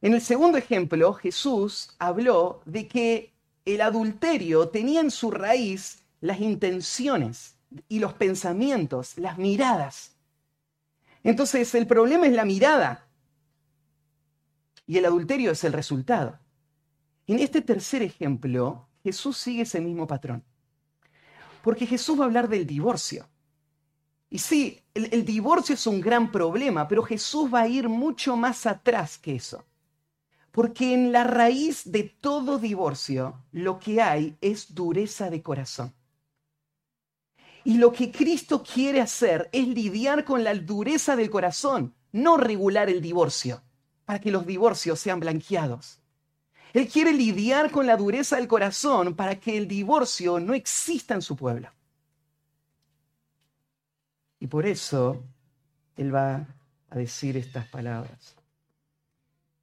En 0.00 0.14
el 0.14 0.20
segundo 0.20 0.58
ejemplo, 0.58 1.14
Jesús 1.14 1.94
habló 1.98 2.62
de 2.66 2.86
que 2.88 3.34
el 3.64 3.80
adulterio 3.80 4.68
tenía 4.68 5.00
en 5.00 5.10
su 5.10 5.30
raíz 5.30 6.02
las 6.20 6.40
intenciones 6.40 7.56
y 7.88 7.98
los 7.98 8.12
pensamientos, 8.12 9.16
las 9.18 9.38
miradas. 9.38 10.16
Entonces 11.22 11.74
el 11.74 11.86
problema 11.86 12.26
es 12.26 12.34
la 12.34 12.44
mirada 12.44 13.08
y 14.86 14.98
el 14.98 15.06
adulterio 15.06 15.52
es 15.52 15.64
el 15.64 15.72
resultado. 15.72 16.38
En 17.26 17.38
este 17.38 17.62
tercer 17.62 18.02
ejemplo, 18.02 18.86
Jesús 19.02 19.38
sigue 19.38 19.62
ese 19.62 19.80
mismo 19.80 20.06
patrón. 20.06 20.44
Porque 21.62 21.86
Jesús 21.86 22.18
va 22.18 22.24
a 22.24 22.26
hablar 22.26 22.48
del 22.48 22.66
divorcio. 22.66 23.26
Y 24.34 24.40
sí, 24.40 24.82
el, 24.94 25.24
divorcio 25.24 25.76
es 25.76 25.86
un 25.86 26.00
gran 26.00 26.32
problema, 26.32 26.88
pero 26.88 27.04
Jesús 27.04 27.54
va 27.54 27.60
a 27.60 27.68
ir 27.68 27.88
mucho 27.88 28.36
más 28.36 28.66
atrás 28.66 29.16
que 29.16 29.36
eso. 29.36 29.64
Porque 30.50 30.92
en 30.92 31.12
la 31.12 31.22
raíz 31.22 31.82
de 31.84 32.02
todo 32.02 32.58
divorcio 32.58 33.44
lo 33.52 33.78
que 33.78 34.02
hay 34.02 34.36
es 34.40 34.74
dureza 34.74 35.30
de 35.30 35.40
corazón. 35.40 35.94
Y 37.62 37.74
lo 37.74 37.92
que 37.92 38.10
Cristo 38.10 38.64
quiere 38.64 39.00
hacer 39.00 39.50
es 39.52 39.68
lidiar 39.68 40.24
con 40.24 40.42
la 40.42 40.52
dureza 40.52 41.14
del 41.14 41.30
corazón, 41.30 41.94
no 42.10 42.36
regular 42.36 42.90
el 42.90 43.00
divorcio, 43.00 43.62
para 44.04 44.20
que 44.20 44.32
los 44.32 44.44
divorcios 44.44 44.98
sean 44.98 45.20
blanqueados. 45.20 46.00
Él 46.72 46.88
quiere 46.88 47.12
lidiar 47.12 47.70
con 47.70 47.86
la 47.86 47.96
dureza 47.96 48.34
del 48.34 48.48
corazón 48.48 49.14
para 49.14 49.38
que 49.38 49.56
el 49.56 49.68
divorcio 49.68 50.40
no 50.40 50.54
exista 50.54 51.14
en 51.14 51.22
su 51.22 51.36
pueblo. 51.36 51.68
Y 54.44 54.46
por 54.46 54.66
eso 54.66 55.24
Él 55.96 56.14
va 56.14 56.46
a 56.90 56.98
decir 56.98 57.34
estas 57.38 57.66
palabras. 57.68 58.36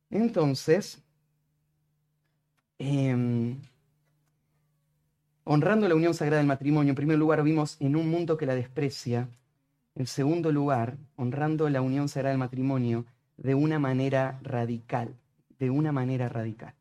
Entonces, 0.09 0.97
em, 2.79 3.61
honrando 5.43 5.87
la 5.87 5.93
unión 5.93 6.15
sagrada 6.15 6.39
del 6.39 6.47
matrimonio, 6.47 6.89
en 6.89 6.95
primer 6.95 7.19
lugar 7.19 7.43
vimos 7.43 7.77
en 7.79 7.95
un 7.95 8.09
mundo 8.09 8.37
que 8.37 8.47
la 8.47 8.55
desprecia, 8.55 9.29
en 9.93 10.07
segundo 10.07 10.51
lugar, 10.51 10.97
honrando 11.15 11.69
la 11.69 11.81
unión 11.83 12.09
sagrada 12.09 12.31
del 12.31 12.39
matrimonio 12.39 13.05
de 13.37 13.53
una 13.53 13.77
manera 13.77 14.39
radical, 14.41 15.15
de 15.59 15.69
una 15.69 15.91
manera 15.91 16.27
radical. 16.27 16.73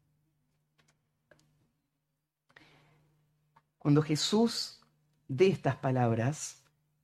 Cuando 3.78 4.00
Jesús 4.00 4.80
dé 5.28 5.48
estas 5.48 5.76
palabras, 5.76 6.59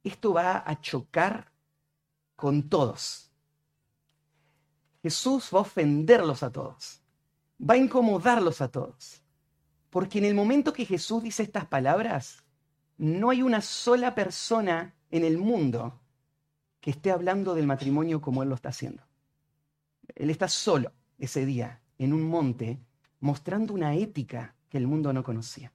esto 0.09 0.33
va 0.33 0.63
a 0.65 0.81
chocar 0.81 1.53
con 2.37 2.69
todos. 2.69 3.33
Jesús 5.03 5.51
va 5.53 5.59
a 5.59 5.63
ofenderlos 5.63 6.43
a 6.43 6.51
todos, 6.51 7.03
va 7.61 7.75
a 7.75 7.79
incomodarlos 7.79 8.61
a 8.61 8.69
todos. 8.69 9.23
Porque 9.91 10.19
en 10.19 10.25
el 10.25 10.35
momento 10.35 10.73
que 10.73 10.85
Jesús 10.85 11.23
dice 11.23 11.43
estas 11.43 11.67
palabras, 11.67 12.45
no 12.99 13.31
hay 13.31 13.43
una 13.43 13.61
sola 13.61 14.15
persona 14.15 14.95
en 15.11 15.25
el 15.25 15.39
mundo 15.39 16.01
que 16.81 16.91
esté 16.91 17.11
hablando 17.11 17.55
del 17.55 17.67
matrimonio 17.67 18.21
como 18.21 18.43
Él 18.43 18.49
lo 18.49 18.55
está 18.55 18.69
haciendo. 18.71 19.03
Él 20.15 20.31
está 20.31 20.49
solo 20.49 20.93
ese 21.19 21.47
día 21.47 21.81
en 21.99 22.13
un 22.13 22.23
monte 22.23 22.81
mostrando 23.21 23.75
una 23.75 23.95
ética 23.95 24.55
que 24.69 24.79
el 24.79 24.87
mundo 24.87 25.13
no 25.13 25.23
conocía. 25.25 25.73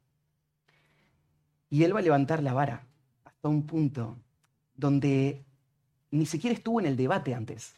Y 1.70 1.84
Él 1.84 1.96
va 1.96 2.00
a 2.00 2.04
levantar 2.04 2.44
la 2.44 2.54
vara 2.54 2.91
hasta 3.42 3.50
un 3.50 3.66
punto 3.66 4.20
donde 4.76 5.44
ni 6.12 6.28
siquiera 6.28 6.56
estuvo 6.56 6.80
en 6.80 6.86
el 6.86 6.96
debate 6.96 7.34
antes. 7.34 7.74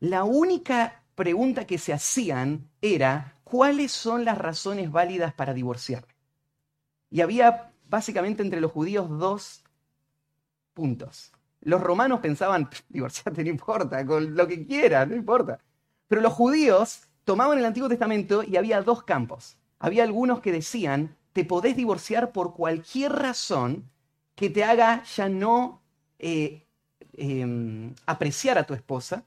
La 0.00 0.24
única 0.24 1.04
pregunta 1.14 1.68
que 1.68 1.78
se 1.78 1.92
hacían 1.92 2.68
era, 2.82 3.36
¿cuáles 3.44 3.92
son 3.92 4.24
las 4.24 4.36
razones 4.38 4.90
válidas 4.90 5.32
para 5.34 5.54
divorciarme? 5.54 6.12
Y 7.10 7.20
había 7.20 7.70
básicamente 7.88 8.42
entre 8.42 8.60
los 8.60 8.72
judíos 8.72 9.08
dos 9.08 9.62
puntos. 10.74 11.30
Los 11.60 11.80
romanos 11.80 12.18
pensaban, 12.18 12.68
divorciarte 12.88 13.44
no 13.44 13.50
importa, 13.50 14.04
con 14.04 14.34
lo 14.34 14.48
que 14.48 14.66
quieras, 14.66 15.06
no 15.06 15.14
importa. 15.14 15.60
Pero 16.08 16.22
los 16.22 16.32
judíos 16.32 17.02
tomaban 17.22 17.58
el 17.58 17.66
Antiguo 17.66 17.88
Testamento 17.88 18.42
y 18.42 18.56
había 18.56 18.82
dos 18.82 19.04
campos. 19.04 19.56
Había 19.78 20.02
algunos 20.02 20.40
que 20.40 20.50
decían, 20.50 21.16
te 21.32 21.44
podés 21.44 21.76
divorciar 21.76 22.32
por 22.32 22.52
cualquier 22.52 23.12
razón 23.12 23.88
que 24.38 24.50
te 24.50 24.62
haga 24.62 25.02
ya 25.02 25.28
no 25.28 25.82
eh, 26.16 26.64
em, 27.14 27.92
apreciar 28.06 28.56
a 28.56 28.64
tu 28.64 28.72
esposa, 28.72 29.24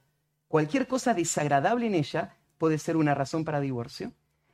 cualquier 0.47 0.87
cosa 0.87 1.13
desagradable 1.13 1.85
en 1.85 1.95
ella 1.95 2.37
puede 2.57 2.77
ser 2.77 2.95
una 2.95 3.13
razón 3.13 3.43
para 3.43 3.59
divorcio. 3.59 4.13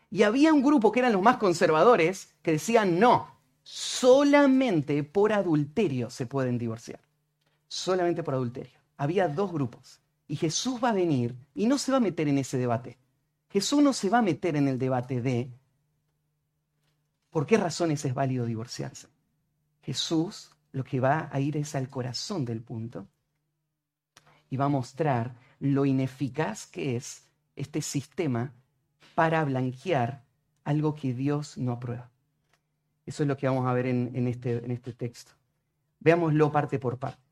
Y 0.09 0.23
había 0.23 0.51
un 0.51 0.63
grupo 0.63 0.91
que 0.91 1.01
eran 1.01 1.13
los 1.13 1.21
más 1.21 1.37
conservadores 1.37 2.33
que 2.41 2.53
decían, 2.53 2.99
no, 2.99 3.37
solamente 3.61 5.03
por 5.03 5.31
adulterio 5.31 6.09
se 6.09 6.25
pueden 6.25 6.57
divorciar. 6.57 7.01
Solamente 7.67 8.23
por 8.23 8.33
adulterio. 8.33 8.79
Había 8.97 9.27
dos 9.27 9.51
grupos. 9.51 9.99
Y 10.27 10.37
Jesús 10.37 10.83
va 10.83 10.89
a 10.89 10.93
venir 10.93 11.35
y 11.53 11.67
no 11.67 11.77
se 11.77 11.91
va 11.91 11.97
a 11.97 12.01
meter 12.01 12.27
en 12.29 12.39
ese 12.39 12.57
debate. 12.57 12.97
Jesús 13.51 13.83
no 13.83 13.93
se 13.93 14.09
va 14.09 14.17
a 14.17 14.23
meter 14.23 14.55
en 14.55 14.67
el 14.67 14.79
debate 14.79 15.21
de 15.21 15.51
por 17.29 17.45
qué 17.45 17.57
razones 17.57 18.03
es 18.05 18.15
válido 18.15 18.47
divorciarse. 18.47 19.07
Jesús 19.87 20.51
lo 20.73 20.83
que 20.83 20.99
va 20.99 21.29
a 21.31 21.39
ir 21.39 21.55
es 21.55 21.73
al 21.73 21.87
corazón 21.87 22.43
del 22.43 22.61
punto 22.61 23.07
y 24.49 24.57
va 24.57 24.65
a 24.65 24.69
mostrar 24.69 25.33
lo 25.61 25.85
ineficaz 25.85 26.67
que 26.67 26.97
es 26.97 27.23
este 27.55 27.81
sistema 27.81 28.51
para 29.15 29.45
blanquear 29.45 30.25
algo 30.65 30.93
que 30.93 31.13
Dios 31.13 31.57
no 31.57 31.71
aprueba. 31.71 32.11
Eso 33.05 33.23
es 33.23 33.29
lo 33.29 33.37
que 33.37 33.47
vamos 33.47 33.65
a 33.65 33.71
ver 33.71 33.85
en, 33.85 34.27
este, 34.27 34.57
en 34.57 34.71
este 34.71 34.91
texto. 34.91 35.31
Veámoslo 36.01 36.51
parte 36.51 36.79
por 36.79 36.97
parte. 36.97 37.23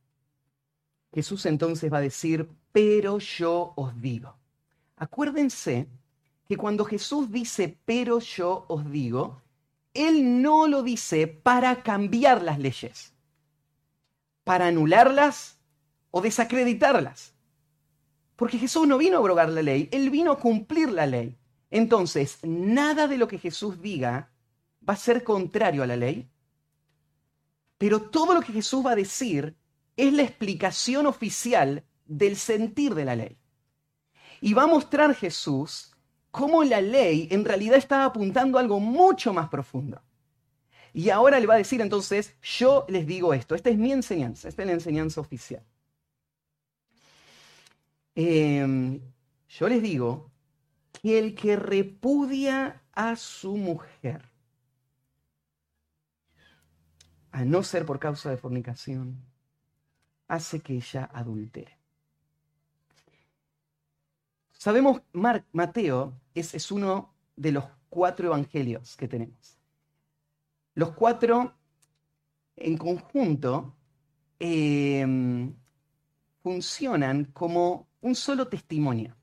Jesús 1.13 1.45
entonces 1.47 1.91
va 1.91 1.97
a 1.97 2.09
decir, 2.09 2.49
pero 2.71 3.19
yo 3.19 3.73
os 3.75 4.01
digo. 4.01 4.33
Acuérdense 4.95 5.89
que 6.47 6.55
cuando 6.55 6.85
Jesús 6.85 7.29
dice, 7.29 7.77
pero 7.83 8.19
yo 8.19 8.63
os 8.69 8.89
digo, 8.89 9.41
Él 9.95 10.41
no 10.41 10.67
lo 10.67 10.83
dice 10.83 11.25
para 11.25 11.81
cambiar 11.81 12.43
las 12.43 12.59
leyes, 12.59 13.13
para 14.43 14.67
anularlas 14.67 15.57
o 16.11 16.21
desacreditarlas. 16.21 17.33
Porque 18.35 18.59
Jesús 18.59 18.87
no 18.87 18.97
vino 18.97 19.15
a 19.15 19.19
abrogar 19.19 19.49
la 19.49 19.61
ley, 19.61 19.89
Él 19.91 20.09
vino 20.09 20.33
a 20.33 20.39
cumplir 20.39 20.91
la 20.91 21.07
ley. 21.07 21.37
Entonces, 21.71 22.39
nada 22.43 23.07
de 23.07 23.17
lo 23.17 23.27
que 23.27 23.39
Jesús 23.39 23.81
diga 23.81 24.31
va 24.87 24.93
a 24.93 24.97
ser 24.97 25.23
contrario 25.23 25.81
a 25.81 25.87
la 25.87 25.95
ley, 25.95 26.29
pero 27.77 28.01
todo 28.01 28.33
lo 28.33 28.41
que 28.41 28.53
Jesús 28.53 28.85
va 28.85 28.91
a 28.91 28.95
decir 28.95 29.55
es 29.95 30.13
la 30.13 30.23
explicación 30.23 31.07
oficial 31.07 31.85
del 32.05 32.35
sentir 32.35 32.95
de 32.95 33.05
la 33.05 33.15
ley. 33.15 33.37
Y 34.41 34.53
va 34.53 34.63
a 34.63 34.67
mostrar 34.67 35.15
Jesús 35.15 35.94
cómo 36.35 36.65
la 36.65 36.81
ley 36.81 37.29
en 37.31 37.45
realidad 37.45 37.77
estaba 37.77 38.03
apuntando 38.03 38.57
a 38.57 38.61
algo 38.61 38.81
mucho 38.81 39.33
más 39.33 39.47
profundo. 39.47 40.01
Y 40.93 41.09
ahora 41.09 41.39
le 41.39 41.47
va 41.47 41.53
a 41.53 41.57
decir 41.57 41.79
entonces, 41.79 42.35
yo 42.41 42.85
les 42.89 43.07
digo 43.07 43.33
esto, 43.33 43.55
esta 43.55 43.69
es 43.69 43.77
mi 43.77 43.93
enseñanza, 43.93 44.49
esta 44.49 44.63
es 44.63 44.67
la 44.67 44.73
enseñanza 44.73 45.21
oficial. 45.21 45.63
Em, 48.15 48.99
yo 49.47 49.69
les 49.69 49.81
digo 49.81 50.29
que 50.91 51.19
el 51.19 51.35
que 51.35 51.55
repudia 51.55 52.81
a 52.91 53.15
su 53.15 53.55
mujer, 53.55 54.29
a 57.31 57.45
no 57.45 57.63
ser 57.63 57.85
por 57.85 57.97
causa 57.97 58.29
de 58.29 58.35
fornicación, 58.35 59.23
hace 60.27 60.59
que 60.59 60.73
ella 60.73 61.09
adultere. 61.13 61.84
Sabemos, 64.65 65.03
Mateo 65.13 66.19
es, 66.33 66.55
es 66.55 66.71
uno 66.71 67.13
de 67.35 67.51
los 67.51 67.65
cuatro 67.87 68.29
evangelios 68.29 68.97
que 68.97 69.07
tenemos. 69.07 69.59
Los 70.73 70.93
cuatro 70.93 71.53
en 72.55 72.75
conjunto 72.75 73.75
em, 74.39 75.53
funcionan 76.41 77.25
como 77.25 77.87
un 78.01 78.15
solo 78.15 78.47
testimonio 78.47 79.15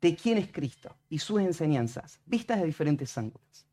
de 0.00 0.16
quién 0.16 0.38
es 0.38 0.50
Cristo 0.50 0.96
y 1.10 1.18
sus 1.18 1.42
enseñanzas, 1.42 2.18
vistas 2.24 2.58
de 2.58 2.64
diferentes 2.64 3.18
ángulos. 3.18 3.66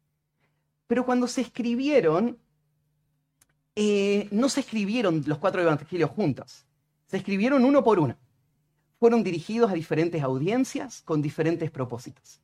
Pero 0.86 1.06
cuando 1.06 1.28
se 1.28 1.40
escribieron, 1.40 2.38
eh, 3.74 4.28
no 4.32 4.50
se 4.50 4.60
escribieron 4.60 5.24
los 5.26 5.38
cuatro 5.38 5.62
evangelios 5.62 6.10
juntos, 6.10 6.66
se 7.06 7.16
escribieron 7.16 7.64
uno 7.64 7.86
por 7.86 8.00
uno. 8.00 8.18
Fueron 9.00 9.24
dirigidos 9.24 9.72
a 9.72 9.76
diferentes 9.76 10.22
audiencias 10.22 11.02
con 11.04 11.22
diferentes 11.22 11.72
propósitos. 11.72 12.42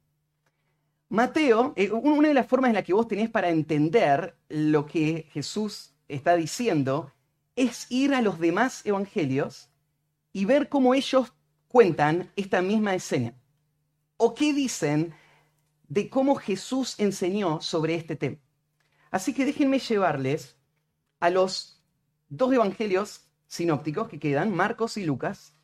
Mateo, 1.10 1.74
eh, 1.76 1.92
una 1.92 2.30
de 2.30 2.34
las 2.34 2.48
formas 2.48 2.70
en 2.70 2.76
la 2.76 2.84
que 2.84 2.94
vos 2.94 3.08
tenés 3.08 3.30
para 3.30 3.50
entender 3.50 4.36
lo 4.50 4.86
que 4.86 5.28
Jesús 5.32 5.94
está 6.08 6.36
diciendo 6.36 7.12
es 7.56 7.88
ir 7.90 8.14
a 8.14 8.22
los 8.22 8.40
demás 8.40 8.86
evangelios 8.86 9.70
y 10.34 10.46
ver 10.46 10.68
cómo 10.68 10.94
ellos 10.94 11.34
cuentan 11.68 12.32
esta 12.36 12.62
misma 12.62 12.96
escena. 12.96 13.34
O 14.18 14.34
qué 14.34 14.54
dicen 14.54 15.14
de 15.88 16.10
cómo 16.10 16.36
Jesús 16.36 16.96
enseñó 17.00 17.62
sobre 17.62 17.96
este 17.96 18.16
tema. 18.16 18.38
Así 19.12 19.34
que 19.34 19.46
déjenme 19.46 19.80
llevarles 19.80 20.58
a 21.20 21.30
los 21.30 21.82
dos 22.28 22.54
evangelios 22.54 23.28
sinópticos 23.48 24.10
que 24.10 24.20
quedan, 24.20 24.54
Marcos 24.54 24.98
y 24.98 25.06
Lucas, 25.06 25.55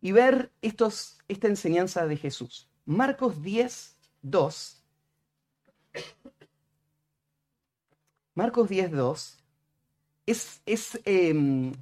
y 0.00 0.12
ver 0.12 0.52
estos, 0.62 1.18
esta 1.28 1.48
enseñanza 1.48 2.06
de 2.06 2.16
Jesús. 2.16 2.68
Marcos 2.84 3.42
10, 3.42 3.96
2. 4.22 4.82
Marcos 8.34 8.68
10, 8.68 8.92
2 8.92 9.40
es, 10.26 10.62
es 10.64 11.00
em, 11.04 11.72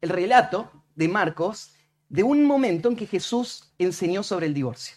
el 0.00 0.08
relato 0.08 0.70
de 0.94 1.08
Marcos 1.08 1.72
de 2.08 2.22
un 2.22 2.44
momento 2.44 2.88
en 2.88 2.96
que 2.96 3.06
Jesús 3.06 3.72
enseñó 3.78 4.22
sobre 4.22 4.46
el 4.46 4.54
divorcio. 4.54 4.96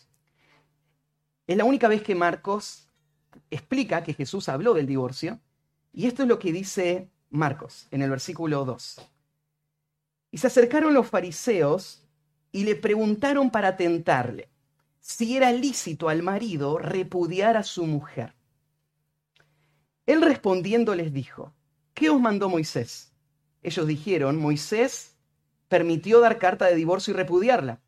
Es 1.45 1.57
la 1.57 1.65
única 1.65 1.87
vez 1.87 2.01
que 2.01 2.15
Marcos 2.15 2.87
explica 3.51 4.03
que 4.03 4.13
Jesús 4.13 4.49
habló 4.49 4.73
del 4.73 4.87
divorcio, 4.87 5.39
y 5.91 6.07
esto 6.07 6.23
es 6.23 6.27
lo 6.27 6.39
que 6.39 6.51
dice 6.51 7.11
Marcos, 7.29 7.87
en 7.91 8.01
el 8.01 8.09
versículo 8.09 8.65
2. 8.65 9.01
Y 10.31 10.37
se 10.39 10.47
acercaron 10.47 10.93
los 10.93 11.07
fariseos 11.07 12.02
y 12.53 12.63
le 12.63 12.77
preguntaron 12.77 13.51
para 13.51 13.75
tentarle 13.75 14.49
si 15.01 15.35
era 15.35 15.51
lícito 15.51 16.07
al 16.07 16.23
marido 16.23 16.77
repudiar 16.77 17.57
a 17.57 17.63
su 17.63 17.85
mujer. 17.85 18.33
Él 20.05 20.21
respondiendo 20.21 20.95
les 20.95 21.11
dijo, 21.11 21.53
¿qué 21.93 22.09
os 22.09 22.21
mandó 22.21 22.47
Moisés? 22.47 23.11
Ellos 23.61 23.85
dijeron, 23.85 24.37
Moisés 24.37 25.17
permitió 25.67 26.21
dar 26.21 26.39
carta 26.39 26.67
de 26.67 26.75
divorcio 26.75 27.13
y 27.13 27.17
repudiarla. 27.17 27.81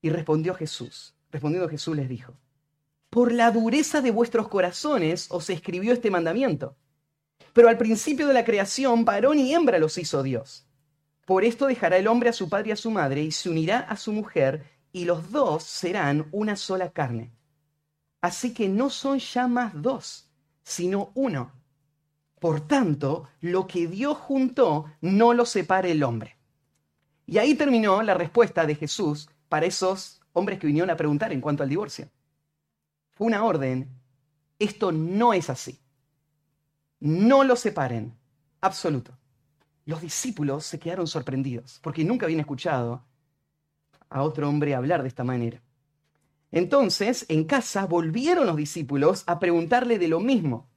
Y 0.00 0.10
respondió 0.10 0.54
Jesús, 0.54 1.16
respondiendo 1.32 1.68
Jesús 1.68 1.96
les 1.96 2.08
dijo, 2.08 2.34
por 3.10 3.32
la 3.32 3.50
dureza 3.50 4.00
de 4.00 4.12
vuestros 4.12 4.46
corazones 4.46 5.26
os 5.30 5.50
escribió 5.50 5.92
este 5.92 6.12
mandamiento 6.12 6.76
pero 7.52 7.68
al 7.68 7.78
principio 7.78 8.26
de 8.26 8.34
la 8.34 8.44
creación, 8.44 9.04
varón 9.04 9.38
y 9.38 9.54
hembra 9.54 9.78
los 9.78 9.98
hizo 9.98 10.22
Dios. 10.22 10.66
Por 11.26 11.44
esto 11.44 11.66
dejará 11.66 11.96
el 11.96 12.08
hombre 12.08 12.30
a 12.30 12.32
su 12.32 12.48
padre 12.48 12.70
y 12.70 12.72
a 12.72 12.76
su 12.76 12.90
madre, 12.90 13.22
y 13.22 13.30
se 13.30 13.48
unirá 13.48 13.80
a 13.80 13.96
su 13.96 14.12
mujer, 14.12 14.64
y 14.92 15.04
los 15.04 15.30
dos 15.30 15.62
serán 15.62 16.26
una 16.32 16.56
sola 16.56 16.90
carne. 16.90 17.32
Así 18.20 18.52
que 18.52 18.68
no 18.68 18.90
son 18.90 19.18
ya 19.18 19.48
más 19.48 19.72
dos, 19.80 20.30
sino 20.62 21.12
uno. 21.14 21.52
Por 22.38 22.66
tanto, 22.66 23.28
lo 23.40 23.66
que 23.66 23.86
Dios 23.86 24.16
juntó 24.16 24.86
no 25.00 25.34
lo 25.34 25.44
separe 25.44 25.92
el 25.92 26.02
hombre. 26.02 26.36
Y 27.26 27.38
ahí 27.38 27.54
terminó 27.54 28.02
la 28.02 28.14
respuesta 28.14 28.66
de 28.66 28.74
Jesús 28.74 29.28
para 29.48 29.66
esos 29.66 30.20
hombres 30.32 30.58
que 30.58 30.66
vinieron 30.66 30.90
a 30.90 30.96
preguntar 30.96 31.32
en 31.32 31.40
cuanto 31.40 31.62
al 31.62 31.68
divorcio. 31.68 32.08
Fue 33.12 33.26
una 33.26 33.44
orden, 33.44 33.88
esto 34.58 34.90
no 34.92 35.32
es 35.32 35.50
así. 35.50 35.78
No 36.98 37.44
lo 37.44 37.56
separen, 37.56 38.16
absoluto. 38.60 39.16
Los 39.90 40.02
discípulos 40.02 40.64
se 40.64 40.78
quedaron 40.78 41.08
sorprendidos 41.08 41.80
porque 41.82 42.04
nunca 42.04 42.24
habían 42.24 42.38
escuchado 42.38 43.04
a 44.08 44.22
otro 44.22 44.48
hombre 44.48 44.76
hablar 44.76 45.02
de 45.02 45.08
esta 45.08 45.24
manera. 45.24 45.60
Entonces, 46.52 47.26
en 47.28 47.42
casa 47.42 47.86
volvieron 47.86 48.46
los 48.46 48.54
discípulos 48.54 49.24
a 49.26 49.40
preguntarle 49.40 49.98
de 49.98 50.06
lo 50.06 50.20
mismo 50.20 50.70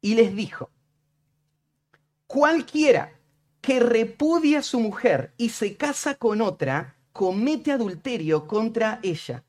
y 0.00 0.14
les 0.14 0.36
dijo, 0.36 0.70
cualquiera 2.28 3.18
que 3.60 3.80
repudia 3.80 4.60
a 4.60 4.62
su 4.62 4.78
mujer 4.78 5.34
y 5.36 5.48
se 5.48 5.76
casa 5.76 6.14
con 6.14 6.40
otra, 6.40 6.96
comete 7.12 7.72
adulterio 7.72 8.46
contra 8.46 9.00
ella. 9.02 9.42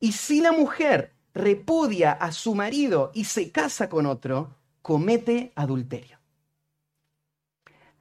Y 0.00 0.12
si 0.12 0.40
la 0.40 0.52
mujer 0.52 1.12
repudia 1.34 2.12
a 2.12 2.32
su 2.32 2.54
marido 2.54 3.10
y 3.12 3.24
se 3.24 3.52
casa 3.52 3.90
con 3.90 4.06
otro, 4.06 4.56
comete 4.80 5.52
adulterio. 5.54 6.23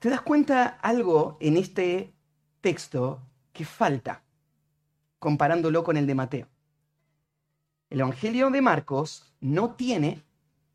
¿Te 0.03 0.09
das 0.09 0.21
cuenta 0.21 0.65
algo 0.81 1.37
en 1.39 1.55
este 1.55 2.13
texto 2.59 3.25
que 3.53 3.63
falta 3.63 4.21
comparándolo 5.17 5.81
con 5.85 5.95
el 5.95 6.05
de 6.05 6.13
Mateo? 6.13 6.49
El 7.89 8.01
Evangelio 8.01 8.49
de 8.49 8.61
Marcos 8.61 9.33
no 9.39 9.75
tiene 9.75 10.21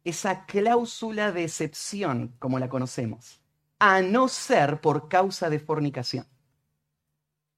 esa 0.03 0.47
cláusula 0.47 1.31
de 1.31 1.45
excepción 1.45 2.37
como 2.39 2.59
la 2.59 2.71
conocemos, 2.71 3.43
a 3.79 4.01
no 4.01 4.29
ser 4.29 4.81
por 4.81 5.11
causa 5.11 5.51
de 5.51 5.59
fornicación. 5.59 6.27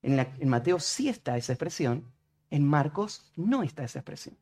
En, 0.02 0.48
Mateo 0.48 0.80
sí 0.80 1.08
está 1.08 1.36
esa 1.36 1.52
expresión, 1.52 2.12
en 2.50 2.66
Marcos 2.66 3.30
no 3.36 3.62
está 3.62 3.84
esa 3.84 4.00
expresión. 4.00 4.36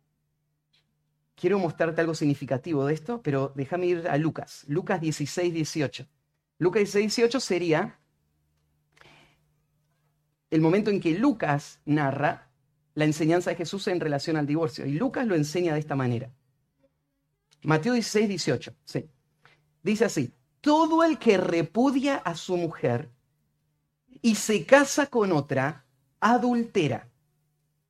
Quiero 1.35 1.59
mostrarte 1.59 2.01
algo 2.01 2.15
significativo 2.15 2.87
de 2.87 2.95
esto, 2.95 3.21
pero 3.21 3.53
déjame 3.55 3.85
ir 3.85 4.09
a 4.09 4.17
Lucas, 4.17 4.65
Lucas 4.67 4.99
16, 5.03 5.53
18. 5.53 6.09
Lucas 6.59 6.81
16, 6.81 7.17
18 7.17 7.41
sería 7.41 7.99
el 10.51 10.61
momento 10.61 10.91
en 10.91 11.01
que 11.01 11.19
Lucas 11.19 11.81
narra 11.85 12.51
la 12.95 13.05
enseñanza 13.05 13.51
de 13.51 13.57
Jesús 13.57 13.87
en 13.87 14.01
relación 14.01 14.37
al 14.37 14.47
divorcio. 14.47 14.85
Y 14.85 14.93
Lucas 14.93 15.27
lo 15.27 15.37
enseña 15.37 15.75
de 15.75 15.81
esta 15.81 15.95
manera. 15.95 16.33
Mateo 17.63 17.93
16, 17.93 18.29
18. 18.29 18.75
Sí. 18.85 19.09
Dice 19.83 20.05
así, 20.07 20.33
todo 20.61 21.05
el 21.05 21.19
que 21.19 21.37
repudia 21.37 22.17
a 22.17 22.35
su 22.35 22.57
mujer 22.57 23.11
y 24.21 24.35
se 24.35 24.67
casa 24.67 25.07
con 25.07 25.33
otra, 25.33 25.85
adultera. 26.19 27.09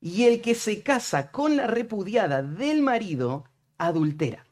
Y 0.00 0.24
el 0.24 0.42
que 0.42 0.54
se 0.54 0.82
casa 0.82 1.30
con 1.30 1.56
la 1.56 1.66
repudiada 1.66 2.42
del 2.42 2.82
marido, 2.82 3.44
adultera. 3.78 4.46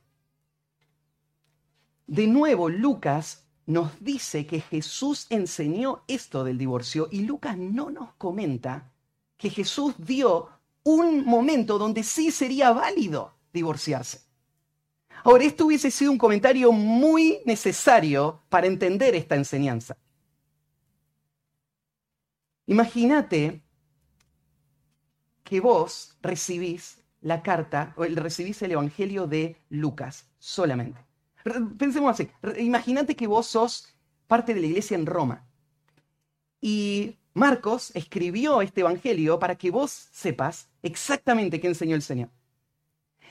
De 2.06 2.26
nuevo, 2.26 2.68
Lucas 2.68 3.45
nos 3.66 4.00
dice 4.00 4.46
que 4.46 4.60
Jesús 4.60 5.26
enseñó 5.28 6.04
esto 6.06 6.44
del 6.44 6.56
divorcio 6.56 7.08
y 7.10 7.22
Lucas 7.22 7.58
no 7.58 7.90
nos 7.90 8.14
comenta 8.14 8.92
que 9.36 9.50
Jesús 9.50 9.94
dio 9.98 10.48
un 10.84 11.24
momento 11.26 11.78
donde 11.78 12.04
sí 12.04 12.30
sería 12.30 12.70
válido 12.70 13.34
divorciarse. 13.52 14.20
Ahora, 15.24 15.44
esto 15.44 15.66
hubiese 15.66 15.90
sido 15.90 16.12
un 16.12 16.18
comentario 16.18 16.70
muy 16.70 17.40
necesario 17.44 18.42
para 18.48 18.68
entender 18.68 19.16
esta 19.16 19.34
enseñanza. 19.34 19.96
Imagínate 22.66 23.62
que 25.42 25.60
vos 25.60 26.16
recibís 26.22 26.98
la 27.20 27.42
carta, 27.42 27.94
o 27.96 28.04
recibís 28.04 28.62
el 28.62 28.72
Evangelio 28.72 29.26
de 29.26 29.56
Lucas 29.68 30.28
solamente. 30.38 31.05
Pensemos 31.78 32.10
así, 32.10 32.28
imagínate 32.58 33.14
que 33.14 33.26
vos 33.26 33.46
sos 33.46 33.94
parte 34.26 34.52
de 34.54 34.60
la 34.60 34.66
iglesia 34.66 34.96
en 34.96 35.06
Roma 35.06 35.46
y 36.60 37.16
Marcos 37.34 37.92
escribió 37.94 38.62
este 38.62 38.80
Evangelio 38.80 39.38
para 39.38 39.56
que 39.56 39.70
vos 39.70 40.08
sepas 40.10 40.68
exactamente 40.82 41.60
qué 41.60 41.68
enseñó 41.68 41.94
el 41.94 42.02
Señor. 42.02 42.30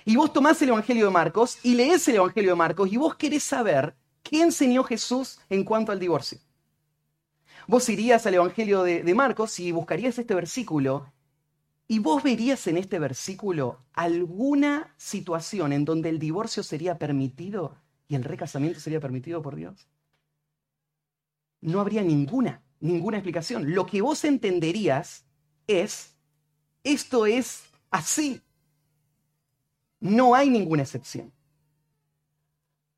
Y 0.06 0.15
vos 0.15 0.32
tomás 0.32 0.62
el 0.62 0.69
Evangelio 0.69 1.06
de 1.06 1.12
Marcos 1.12 1.58
y 1.63 1.73
lees 1.73 2.08
el 2.08 2.17
Evangelio 2.17 2.51
de 2.51 2.56
Marcos 2.56 2.93
y 2.93 2.97
vos 2.97 3.15
querés 3.15 3.43
saber 3.43 3.95
qué 4.23 4.43
enseñó 4.43 4.84
Jesús 4.84 5.39
en 5.49 5.63
cuanto 5.63 5.91
al 5.91 5.99
divorcio. 5.99 6.38
Vos 7.67 7.89
irías 7.89 8.25
al 8.28 8.36
Evangelio 8.36 8.84
de, 8.84 9.04
de 9.04 9.15
Marcos 9.15 9.60
y 9.60 9.71
buscarías 9.71 10.19
este 10.19 10.36
versículo 10.36 11.12
y 11.88 11.99
vos 11.99 12.23
verías 12.23 12.67
en 12.67 12.78
este 12.78 12.99
versículo 12.99 13.80
alguna 13.93 14.93
situación 14.97 15.73
en 15.73 15.84
donde 15.84 16.10
el 16.10 16.19
divorcio 16.19 16.63
sería 16.63 16.97
permitido 16.97 17.75
y 18.08 18.15
el 18.15 18.24
recasamiento 18.24 18.80
sería 18.80 19.00
permitido 19.00 19.41
por 19.41 19.56
Dios? 19.56 19.88
No 21.62 21.82
habría 21.82 22.02
ninguna, 22.04 22.62
ninguna 22.80 23.18
explicación. 23.18 23.74
Lo 23.74 23.86
que 23.86 24.02
vos 24.02 24.24
entenderías 24.24 25.26
es, 25.68 26.15
esto 26.84 27.26
es 27.26 27.63
así. 27.89 28.41
No 30.00 30.36
hay 30.36 30.50
ninguna 30.50 30.84
excepción. 30.84 31.32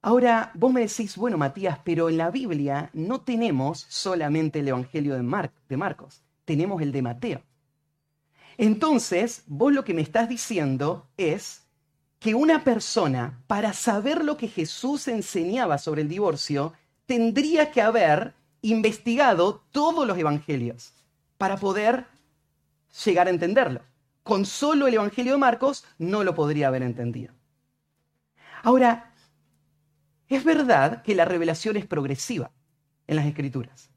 Ahora, 0.02 0.52
vos 0.54 0.72
me 0.72 0.82
decís, 0.82 1.18
bueno, 1.18 1.38
Matías, 1.38 1.80
pero 1.84 2.10
en 2.10 2.18
la 2.18 2.32
Biblia 2.32 2.90
no 2.94 3.22
tenemos 3.22 3.86
solamente 3.90 4.60
el 4.60 4.68
Evangelio 4.70 5.16
de, 5.16 5.50
de 5.70 5.78
Marcos, 5.78 6.24
tenemos 6.46 6.82
el 6.82 6.92
de 6.92 7.02
Mateo. 7.02 7.44
Entonces, 8.58 9.44
vos 9.48 9.74
lo 9.74 9.84
que 9.84 9.94
me 9.94 10.02
estás 10.02 10.30
diciendo 10.30 11.10
es 11.18 11.67
que 12.20 12.34
una 12.34 12.64
persona, 12.64 13.44
para 13.48 13.74
saber 13.74 14.24
lo 14.24 14.38
que 14.38 14.48
Jesús 14.48 15.08
enseñaba 15.08 15.78
sobre 15.78 16.02
el 16.02 16.10
divorcio, 16.10 16.74
tendría 17.06 17.72
que 17.72 17.82
haber 17.82 18.34
investigado 18.62 19.64
todos 19.72 20.08
los 20.08 20.18
evangelios 20.18 20.94
para 21.38 21.58
poder 21.58 22.08
llegar 23.06 23.28
a 23.28 23.30
entenderlo. 23.30 23.82
Con 24.24 24.46
solo 24.46 24.88
el 24.88 24.96
Evangelio 24.96 25.34
de 25.34 25.38
Marcos 25.38 25.86
no 25.98 26.24
lo 26.24 26.36
podría 26.36 26.68
haber 26.68 26.84
entendido. 26.84 27.34
Ahora, 28.64 29.14
es 30.28 30.44
verdad 30.44 31.04
que 31.04 31.16
la 31.16 31.24
revelación 31.24 31.78
es 31.78 31.86
progresiva 31.86 32.52
en 33.06 33.16
las 33.16 33.26
escrituras, 33.26 33.90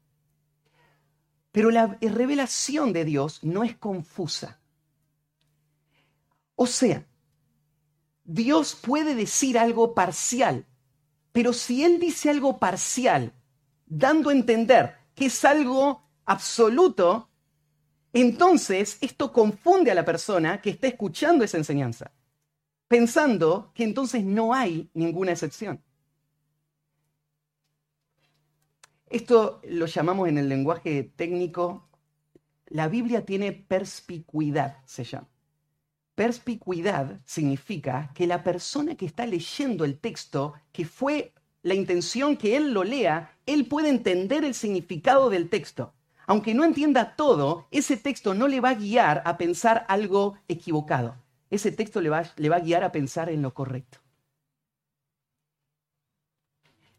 pero 1.51 1.69
la 1.69 1.97
revelación 1.99 2.93
de 2.93 3.03
Dios 3.03 3.43
no 3.43 3.63
es 3.63 3.75
confusa. 3.75 4.59
O 6.55 6.65
sea, 6.65 7.05
Dios 8.33 8.75
puede 8.75 9.13
decir 9.13 9.59
algo 9.59 9.93
parcial, 9.93 10.65
pero 11.33 11.51
si 11.51 11.83
Él 11.83 11.99
dice 11.99 12.29
algo 12.29 12.59
parcial, 12.59 13.33
dando 13.85 14.29
a 14.29 14.33
entender 14.33 14.95
que 15.15 15.25
es 15.25 15.43
algo 15.43 16.09
absoluto, 16.23 17.29
entonces 18.13 18.97
esto 19.01 19.33
confunde 19.33 19.91
a 19.91 19.95
la 19.95 20.05
persona 20.05 20.61
que 20.61 20.69
está 20.69 20.87
escuchando 20.87 21.43
esa 21.43 21.57
enseñanza, 21.57 22.11
pensando 22.87 23.73
que 23.75 23.83
entonces 23.83 24.23
no 24.23 24.53
hay 24.53 24.89
ninguna 24.93 25.33
excepción. 25.33 25.83
Esto 29.09 29.59
lo 29.67 29.87
llamamos 29.87 30.29
en 30.29 30.37
el 30.37 30.47
lenguaje 30.47 31.03
técnico, 31.17 31.89
la 32.67 32.87
Biblia 32.87 33.25
tiene 33.25 33.51
perspicuidad, 33.51 34.77
se 34.85 35.03
llama. 35.03 35.30
Perspicuidad 36.21 37.19
significa 37.25 38.11
que 38.13 38.27
la 38.27 38.43
persona 38.43 38.93
que 38.93 39.07
está 39.07 39.25
leyendo 39.25 39.85
el 39.85 39.97
texto, 39.97 40.53
que 40.71 40.85
fue 40.85 41.33
la 41.63 41.73
intención 41.73 42.37
que 42.37 42.55
él 42.55 42.73
lo 42.73 42.83
lea, 42.83 43.35
él 43.47 43.65
puede 43.65 43.89
entender 43.89 44.45
el 44.45 44.53
significado 44.53 45.31
del 45.31 45.49
texto. 45.49 45.95
Aunque 46.27 46.53
no 46.53 46.63
entienda 46.63 47.15
todo, 47.15 47.65
ese 47.71 47.97
texto 47.97 48.35
no 48.35 48.47
le 48.47 48.59
va 48.59 48.69
a 48.69 48.75
guiar 48.75 49.23
a 49.25 49.35
pensar 49.39 49.83
algo 49.89 50.37
equivocado. 50.47 51.15
Ese 51.49 51.71
texto 51.71 52.01
le 52.01 52.09
va, 52.09 52.23
le 52.35 52.49
va 52.49 52.57
a 52.57 52.59
guiar 52.59 52.83
a 52.83 52.91
pensar 52.91 53.31
en 53.31 53.41
lo 53.41 53.55
correcto. 53.55 53.97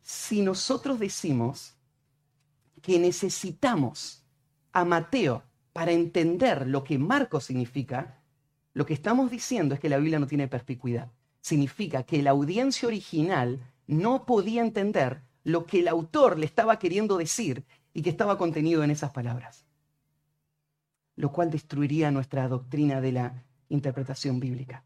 Si 0.01 0.43
nosotros 0.43 0.99
decimos 0.99 1.77
que 2.83 2.99
necesitamos 2.99 4.25
a 4.73 4.85
Mateo 4.85 5.45
para 5.73 5.93
entender 5.93 6.67
lo 6.67 6.83
que 6.83 6.99
Marco 6.99 7.39
significa, 7.39 8.19
lo 8.75 8.87
que 8.87 8.95
estamos 8.95 9.31
diciendo 9.31 9.75
es 9.75 9.81
que 9.81 9.89
la 9.89 9.99
Biblia 9.99 10.19
no 10.19 10.27
tiene 10.27 10.49
perspicuidad. 10.49 11.11
Significa 11.41 12.05
que 12.05 12.23
la 12.23 12.31
audiencia 12.31 12.89
original 12.89 13.61
no 13.87 14.25
podía 14.25 14.63
entender 14.63 15.23
lo 15.45 15.67
que 15.67 15.81
el 15.81 15.89
autor 15.89 16.39
le 16.39 16.47
estaba 16.47 16.79
queriendo 16.79 17.19
decir 17.19 17.65
y 17.93 18.03
que 18.03 18.11
estaba 18.11 18.39
contenido 18.39 18.83
en 18.83 18.91
esas 18.91 19.13
palabras. 19.13 19.67
Lo 21.17 21.33
cual 21.33 21.51
destruiría 21.51 22.11
nuestra 22.11 22.49
doctrina 22.49 23.01
de 23.01 23.13
la 23.13 23.45
interpretación 23.69 24.41
bíblica. 24.41 24.85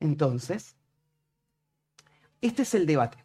Entonces, 0.00 0.76
este 2.40 2.62
es 2.62 2.74
el 2.74 2.86
debate. 2.86 3.18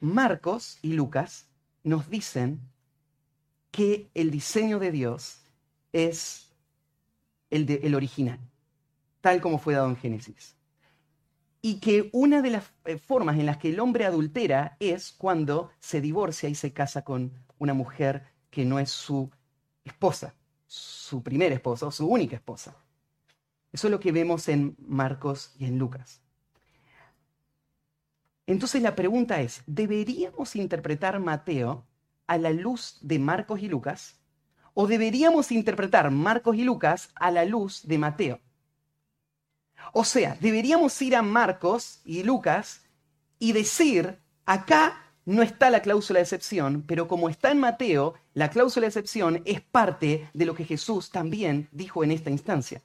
Marcos 0.00 0.78
y 0.82 0.94
Lucas 0.94 1.48
nos 1.82 2.08
dicen 2.08 2.60
que 3.70 4.10
el 4.14 4.30
diseño 4.30 4.78
de 4.78 4.90
Dios 4.90 5.42
es 5.92 6.47
el, 7.50 7.94
original, 7.94 8.38
tal 9.20 9.40
como 9.40 9.58
fue 9.58 9.74
dado 9.74 9.88
en 9.88 9.96
Génesis. 9.96 10.56
Y 11.60 11.80
que 11.80 12.08
una 12.12 12.40
de 12.40 12.50
las 12.50 12.72
eh, 12.84 12.98
formas 12.98 13.38
en 13.38 13.46
las 13.46 13.58
que 13.58 13.70
el 13.70 13.80
hombre 13.80 14.04
adultera 14.04 14.76
es 14.80 15.12
cuando 15.12 15.70
se 15.80 16.00
divorcia 16.00 16.48
y 16.48 16.54
se 16.54 16.72
casa 16.72 17.02
con 17.02 17.32
una 17.58 17.74
mujer 17.74 18.26
que 18.50 18.64
no 18.64 18.78
es 18.78 18.90
su 18.90 19.30
esposa, 19.84 20.34
su 20.66 21.22
primera 21.22 21.54
esposa 21.54 21.86
o 21.86 21.90
su 21.90 22.06
única 22.06 22.36
esposa. 22.36 22.76
Eso 23.72 23.88
es 23.88 23.90
lo 23.90 24.00
que 24.00 24.12
vemos 24.12 24.48
en 24.48 24.76
Marcos 24.78 25.54
y 25.58 25.64
en 25.64 25.78
Lucas. 25.78 26.22
Entonces 28.46 28.80
la 28.80 28.94
pregunta 28.94 29.42
es, 29.42 29.62
¿deberíamos 29.66 30.56
interpretar 30.56 31.20
Mateo 31.20 31.86
a 32.26 32.38
la 32.38 32.50
luz 32.50 32.98
de 33.02 33.18
Marcos 33.18 33.60
y 33.60 33.68
Lucas? 33.68 34.17
¿O 34.80 34.86
deberíamos 34.86 35.50
interpretar 35.50 36.08
Marcos 36.12 36.54
y 36.54 36.62
Lucas 36.62 37.10
a 37.16 37.32
la 37.32 37.44
luz 37.44 37.82
de 37.82 37.98
Mateo? 37.98 38.40
O 39.92 40.04
sea, 40.04 40.36
deberíamos 40.40 41.02
ir 41.02 41.16
a 41.16 41.22
Marcos 41.22 42.00
y 42.04 42.22
Lucas 42.22 42.82
y 43.40 43.50
decir, 43.50 44.20
acá 44.46 45.02
no 45.24 45.42
está 45.42 45.68
la 45.70 45.82
cláusula 45.82 46.20
de 46.20 46.22
excepción, 46.22 46.84
pero 46.86 47.08
como 47.08 47.28
está 47.28 47.50
en 47.50 47.58
Mateo, 47.58 48.14
la 48.34 48.50
cláusula 48.50 48.84
de 48.84 48.90
excepción 48.90 49.42
es 49.46 49.60
parte 49.60 50.30
de 50.32 50.46
lo 50.46 50.54
que 50.54 50.64
Jesús 50.64 51.10
también 51.10 51.68
dijo 51.72 52.04
en 52.04 52.12
esta 52.12 52.30
instancia. 52.30 52.80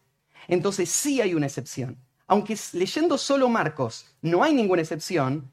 Entonces 0.47 0.89
sí 0.89 1.21
hay 1.21 1.35
una 1.35 1.45
excepción. 1.45 1.99
Aunque 2.25 2.57
leyendo 2.71 3.19
solo 3.19 3.49
Marcos 3.49 4.07
no 4.19 4.43
hay 4.43 4.55
ninguna 4.55 4.81
excepción, 4.81 5.51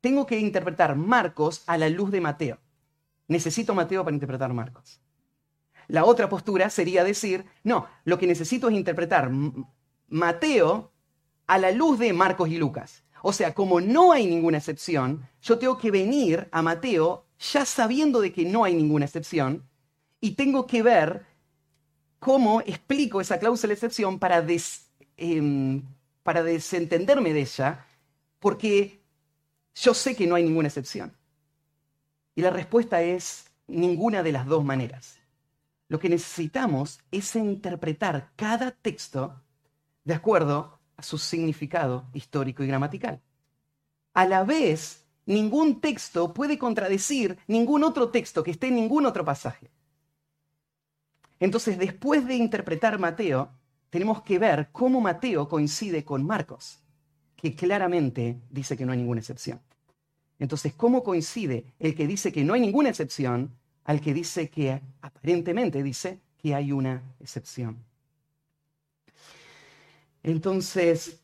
tengo 0.00 0.26
que 0.26 0.40
interpretar 0.40 0.96
Marcos 0.96 1.62
a 1.68 1.78
la 1.78 1.88
luz 1.88 2.10
de 2.10 2.20
Mateo. 2.20 2.58
Necesito 3.28 3.72
Mateo 3.72 4.02
para 4.02 4.14
interpretar 4.14 4.52
Marcos. 4.52 5.00
La 5.88 6.04
otra 6.04 6.28
postura 6.28 6.70
sería 6.70 7.04
decir, 7.04 7.44
no, 7.62 7.86
lo 8.04 8.18
que 8.18 8.26
necesito 8.26 8.68
es 8.68 8.74
interpretar 8.74 9.30
Mateo 10.08 10.92
a 11.46 11.58
la 11.58 11.70
luz 11.70 11.98
de 11.98 12.12
Marcos 12.12 12.48
y 12.48 12.58
Lucas. 12.58 13.04
O 13.22 13.32
sea, 13.32 13.54
como 13.54 13.80
no 13.80 14.12
hay 14.12 14.26
ninguna 14.26 14.58
excepción, 14.58 15.28
yo 15.42 15.58
tengo 15.58 15.78
que 15.78 15.90
venir 15.90 16.48
a 16.52 16.62
Mateo 16.62 17.26
ya 17.38 17.64
sabiendo 17.64 18.20
de 18.20 18.32
que 18.32 18.44
no 18.44 18.64
hay 18.64 18.74
ninguna 18.74 19.04
excepción 19.04 19.64
y 20.20 20.32
tengo 20.32 20.66
que 20.66 20.82
ver 20.82 21.26
cómo 22.18 22.60
explico 22.62 23.20
esa 23.20 23.38
cláusula 23.38 23.68
de 23.68 23.74
excepción 23.74 24.18
para, 24.18 24.44
em, 25.16 25.82
para 26.22 26.42
desentenderme 26.42 27.32
de 27.32 27.40
ella, 27.40 27.86
porque 28.38 29.00
yo 29.74 29.94
sé 29.94 30.16
que 30.16 30.26
no 30.26 30.34
hay 30.34 30.42
ninguna 30.42 30.68
excepción. 30.68 31.12
Y 32.34 32.42
la 32.42 32.50
respuesta 32.50 33.02
es 33.02 33.46
ninguna 33.66 34.22
de 34.22 34.32
las 34.32 34.46
dos 34.46 34.64
maneras. 34.64 35.15
Lo 35.88 35.98
que 35.98 36.08
necesitamos 36.08 37.00
es 37.10 37.36
interpretar 37.36 38.32
cada 38.36 38.72
texto 38.72 39.42
de 40.04 40.14
acuerdo 40.14 40.80
a 40.96 41.02
su 41.02 41.18
significado 41.18 42.08
histórico 42.12 42.62
y 42.62 42.66
gramatical. 42.66 43.20
A 44.14 44.26
la 44.26 44.44
vez, 44.44 45.04
ningún 45.26 45.80
texto 45.80 46.32
puede 46.32 46.58
contradecir 46.58 47.38
ningún 47.46 47.84
otro 47.84 48.10
texto 48.10 48.42
que 48.42 48.52
esté 48.52 48.68
en 48.68 48.76
ningún 48.76 49.06
otro 49.06 49.24
pasaje. 49.24 49.70
Entonces, 51.38 51.78
después 51.78 52.26
de 52.26 52.34
interpretar 52.34 52.98
Mateo, 52.98 53.50
tenemos 53.90 54.22
que 54.22 54.38
ver 54.38 54.70
cómo 54.72 55.00
Mateo 55.00 55.48
coincide 55.48 56.04
con 56.04 56.24
Marcos, 56.24 56.80
que 57.36 57.54
claramente 57.54 58.40
dice 58.50 58.76
que 58.76 58.86
no 58.86 58.92
hay 58.92 58.98
ninguna 58.98 59.20
excepción. 59.20 59.60
Entonces, 60.38 60.74
¿cómo 60.74 61.02
coincide 61.02 61.74
el 61.78 61.94
que 61.94 62.06
dice 62.06 62.32
que 62.32 62.44
no 62.44 62.54
hay 62.54 62.60
ninguna 62.60 62.88
excepción 62.88 63.56
al 63.86 64.00
que 64.00 64.12
dice 64.12 64.50
que 64.50 64.82
aparentemente 65.00 65.82
dice 65.82 66.20
que 66.36 66.54
hay 66.54 66.72
una 66.72 67.02
excepción? 67.20 67.82
Entonces, 70.22 71.20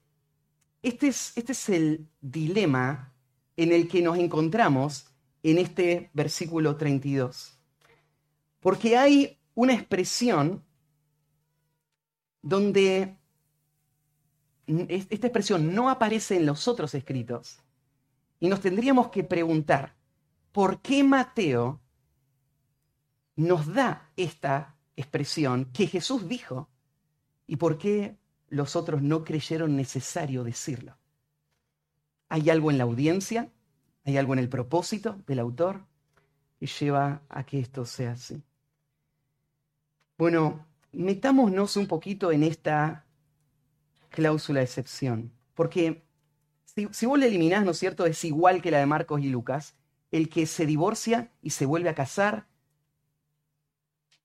este 0.81 1.09
es, 1.09 1.37
este 1.37 1.53
es 1.53 1.69
el 1.69 2.09
dilema 2.21 3.13
en 3.57 3.73
el 3.73 3.89
que 3.89 4.01
nos 4.01 4.17
encontramos 4.17 5.07
en 5.43 5.59
este 5.59 6.11
versículo 6.15 6.77
32. 6.77 7.59
Porque 8.61 8.97
hay 8.97 9.39
una 9.55 9.75
expresión 9.75 10.65
donde 12.43 13.17
esta 14.67 15.27
expresión 15.27 15.75
no 15.75 15.91
aparece 15.91 16.37
en 16.37 16.47
los 16.47 16.69
otros 16.69 16.95
escritos. 16.95 17.59
Y 18.39 18.49
nos 18.49 18.61
tendríamos 18.61 19.09
que 19.09 19.25
preguntar, 19.25 19.95
¿por 20.53 20.81
qué 20.81 21.03
Mateo 21.03 21.82
nos 23.37 23.73
da 23.73 24.11
esta 24.17 24.77
expresión 24.97 25.67
que 25.73 25.87
Jesús 25.87 26.29
dijo? 26.29 26.69
¿Y 27.47 27.57
por 27.57 27.79
qué 27.79 28.17
los 28.49 28.77
otros 28.77 29.03
no 29.03 29.25
creyeron 29.25 29.77
necesario 29.77 30.45
decirlo? 30.45 30.97
¿Hay 32.29 32.51
algo 32.51 32.71
en 32.71 32.79
la 32.79 32.85
audiencia? 32.85 33.51
¿Hay 34.05 34.17
algo 34.17 34.33
en 34.33 34.39
el 34.39 34.49
propósito 34.49 35.21
del 35.27 35.39
autor 35.39 35.85
que 36.59 36.67
lleva 36.67 37.23
a 37.29 37.45
que 37.45 37.61
esto 37.61 37.85
sea 37.85 38.13
así? 38.13 38.43
Bueno, 40.19 40.67
metámonos 40.93 41.77
un 41.77 41.87
poquito 41.87 42.33
en 42.33 42.43
esta 42.43 43.05
cláusula 44.11 44.61
de 44.61 44.67
excepción, 44.67 45.33
porque 45.55 46.05
si, 46.65 47.07
vos 47.07 47.19
la 47.19 47.27
eliminás, 47.27 47.65
¿no 47.65 47.73
es 47.73 47.79
cierto?, 47.79 48.07
es 48.07 48.25
igual 48.25 48.63
que 48.63 48.71
la 48.71 48.79
de 48.79 48.87
Marcos 48.87 49.21
y 49.21 49.29
Lucas, 49.29 49.75
el 50.11 50.29
que 50.29 50.47
se 50.47 50.67
divorcia 50.67 51.31
y 51.43 51.51
se 51.51 51.67
vuelve 51.67 51.89
a 51.89 51.95
casar 51.95 52.47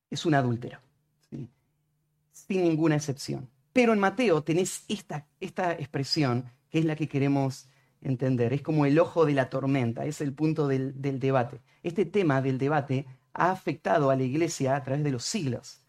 es 0.09 0.25
un 0.25 0.33
adúltero, 0.33 0.79
sin 2.31 2.63
ninguna 2.63 2.95
excepción. 2.95 3.49
Pero 3.73 3.93
en 3.93 3.99
Mateo 3.99 4.41
tenés 4.43 4.83
esta, 4.87 5.27
esta 5.39 5.73
expresión 5.73 6.51
que 6.69 6.79
es 6.79 6.85
la 6.85 6.95
que 6.95 7.07
queremos 7.07 7.69
entender, 8.01 8.53
es 8.53 8.61
como 8.61 8.85
el 8.85 8.99
ojo 8.99 9.25
de 9.25 9.33
la 9.33 9.49
tormenta, 9.49 10.05
es 10.05 10.21
el 10.21 10.33
punto 10.33 10.67
del, 10.67 10.93
debate. 11.19 11.61
Este 11.83 12.05
tema 12.05 12.41
del 12.41 12.57
debate 12.57 13.05
ha 13.33 13.51
afectado 13.51 14.09
a 14.09 14.15
la 14.15 14.23
iglesia 14.23 14.75
a 14.75 14.83
través 14.83 15.03
de 15.03 15.11
los 15.11 15.23
siglos 15.23 15.81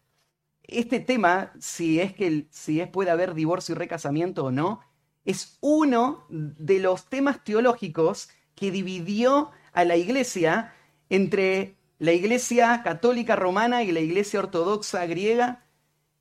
este 0.71 0.99
tema, 0.99 1.51
si 1.59 1.99
es 1.99 2.13
que 2.13 2.47
si 2.51 2.79
es, 2.79 2.87
puede 2.87 3.09
haber 3.09 3.33
divorcio 3.33 3.73
y 3.73 3.77
recasamiento 3.77 4.45
o 4.45 4.51
no, 4.51 4.81
es 5.25 5.57
uno 5.61 6.25
de 6.29 6.79
los 6.79 7.09
temas 7.09 7.43
teológicos 7.43 8.29
que 8.55 8.71
dividió 8.71 9.51
a 9.73 9.83
la 9.83 9.95
iglesia 9.95 10.73
entre 11.09 11.75
la 11.99 12.13
iglesia 12.13 12.81
católica 12.81 13.35
romana 13.35 13.83
y 13.83 13.91
la 13.91 13.99
iglesia 13.99 14.39
ortodoxa 14.39 15.05
griega. 15.05 15.65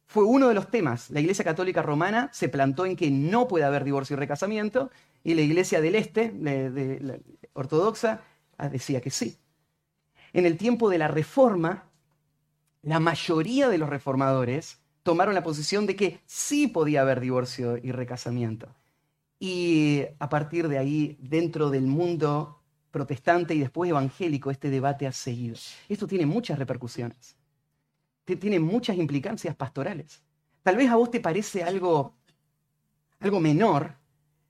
Fue 0.06 0.24
uno 0.24 0.48
de 0.48 0.54
los 0.54 0.70
temas. 0.70 1.10
La 1.10 1.20
iglesia 1.20 1.44
católica 1.44 1.82
romana 1.82 2.30
se 2.32 2.48
plantó 2.48 2.84
en 2.84 2.96
que 2.96 3.10
no 3.10 3.46
puede 3.46 3.64
haber 3.64 3.84
divorcio 3.84 4.14
y 4.14 4.18
recasamiento, 4.18 4.90
y 5.22 5.34
la 5.34 5.42
iglesia 5.42 5.80
del 5.80 5.94
este, 5.94 6.30
de, 6.30 7.20
ortodoxa, 7.52 8.22
ah, 8.56 8.68
decía 8.68 9.00
que 9.00 9.10
sí. 9.10 9.36
En 10.32 10.46
el 10.46 10.56
tiempo 10.56 10.90
de 10.90 10.98
la 10.98 11.08
reforma, 11.08 11.90
la 12.82 13.00
mayoría 13.00 13.68
de 13.68 13.78
los 13.78 13.88
reformadores 13.88 14.80
tomaron 15.02 15.34
la 15.34 15.42
posición 15.42 15.86
de 15.86 15.96
que 15.96 16.20
sí 16.26 16.66
podía 16.66 17.02
haber 17.02 17.20
divorcio 17.20 17.76
y 17.76 17.92
recasamiento. 17.92 18.74
Y 19.38 20.04
a 20.18 20.28
partir 20.28 20.68
de 20.68 20.78
ahí, 20.78 21.18
dentro 21.20 21.70
del 21.70 21.86
mundo 21.86 22.57
protestante 22.90 23.54
y 23.54 23.60
después 23.60 23.90
evangélico, 23.90 24.50
este 24.50 24.70
debate 24.70 25.06
ha 25.06 25.12
seguido. 25.12 25.56
Esto 25.88 26.06
tiene 26.06 26.26
muchas 26.26 26.58
repercusiones, 26.58 27.36
tiene 28.24 28.60
muchas 28.60 28.96
implicancias 28.96 29.54
pastorales. 29.56 30.22
Tal 30.62 30.76
vez 30.76 30.90
a 30.90 30.96
vos 30.96 31.10
te 31.10 31.20
parece 31.20 31.62
algo, 31.62 32.14
algo 33.20 33.40
menor. 33.40 33.96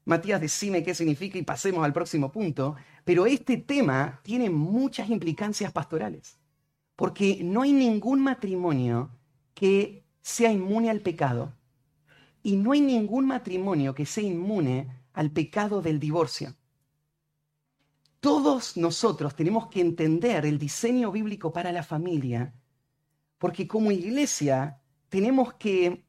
Matías, 0.05 0.41
decime 0.41 0.83
qué 0.83 0.95
significa 0.95 1.39
y 1.39 1.43
pasemos 1.43 1.85
al 1.85 1.93
próximo 1.93 2.33
punto. 2.33 2.77
Pero 3.05 3.27
este 3.27 3.59
tema 3.59 4.21
tiene 4.23 4.51
muchas 4.51 5.11
implicancias 5.11 5.71
pastorales. 5.73 6.39
Porque 6.97 7.41
no 7.45 7.63
hay 7.63 7.73
ningún 7.73 8.21
matrimonio 8.21 9.11
que 9.55 10.05
sea 10.21 10.51
inmune 10.51 10.91
al 10.91 11.01
pecado. 11.01 11.55
Y 12.43 12.57
no 12.57 12.73
hay 12.73 12.81
ningún 12.81 13.27
matrimonio 13.27 13.95
que 13.95 14.07
sea 14.07 14.25
inmune 14.25 14.89
al 15.13 15.31
pecado 15.31 15.83
del 15.83 16.01
divorcio. 16.01 16.55
Todos 18.21 18.77
nosotros 18.77 19.35
tenemos 19.35 19.69
que 19.69 19.81
entender 19.81 20.45
el 20.45 20.59
diseño 20.59 21.13
bíblico 21.13 21.53
para 21.53 21.73
la 21.73 21.83
familia, 21.83 22.53
porque 23.39 23.69
como 23.69 23.93
iglesia 23.93 24.81
tenemos 25.09 25.55
que 25.55 26.05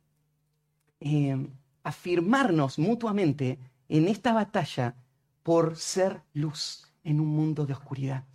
eh, 0.99 1.47
afirmarnos 1.83 2.79
mutuamente 2.79 3.59
en 3.87 4.07
esta 4.07 4.33
batalla 4.33 4.95
por 5.43 5.77
ser 5.77 6.23
luz 6.33 6.91
en 7.03 7.19
un 7.19 7.27
mundo 7.27 7.65
de 7.65 7.73
oscuridad. 7.73 8.25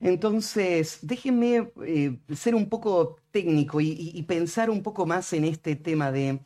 Entonces, 0.00 0.98
déjenme 1.02 1.72
eh, 1.86 2.18
ser 2.34 2.54
un 2.54 2.68
poco 2.68 3.16
técnico 3.30 3.80
y, 3.80 4.22
pensar 4.24 4.70
un 4.70 4.82
poco 4.82 5.06
más 5.06 5.32
en 5.32 5.44
este 5.44 5.74
tema 5.76 6.12
de 6.12 6.40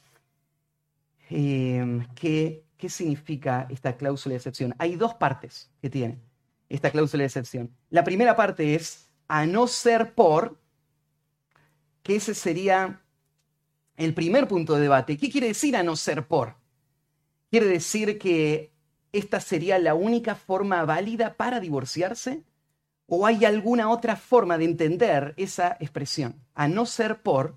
em, 1.29 2.07
qué, 2.15 2.65
qué 2.81 2.89
significa 2.89 3.67
esta 3.71 3.97
cláusula 3.97 4.33
de 4.33 4.39
excepción. 4.39 4.75
Hay 4.79 4.97
dos 4.97 5.15
partes 5.15 5.71
que 5.81 5.91
tiene 5.91 6.19
esta 6.69 6.91
cláusula 6.91 7.23
de 7.23 7.27
excepción. 7.27 7.77
La 7.91 8.03
primera 8.03 8.35
parte 8.35 8.75
es 8.75 9.09
a 9.29 9.47
no 9.47 9.69
ser 9.69 10.15
por, 10.15 10.59
que 12.03 12.17
ese 12.17 12.35
sería 12.35 13.03
el 13.97 14.15
primer 14.15 14.49
punto 14.49 14.75
de 14.75 14.81
debate. 14.81 15.19
¿Qué 15.19 15.31
quiere 15.31 15.49
decir 15.49 15.77
a 15.77 15.83
no 15.83 15.95
ser 15.95 16.27
por? 16.27 16.57
¿Quiere 17.51 17.67
decir 17.67 18.19
que 18.19 18.73
esta 19.13 19.41
sería 19.41 19.79
la 19.79 19.95
única 19.95 20.35
forma 20.35 20.85
válida 20.85 21.37
para 21.37 21.61
divorciarse? 21.61 22.45
¿O 23.07 23.27
hay 23.27 23.45
alguna 23.45 23.91
otra 23.91 24.17
forma 24.17 24.57
de 24.57 24.65
entender 24.65 25.35
esa 25.37 25.77
expresión? 25.81 26.41
A 26.55 26.69
no 26.69 26.87
ser 26.87 27.23
por, 27.23 27.57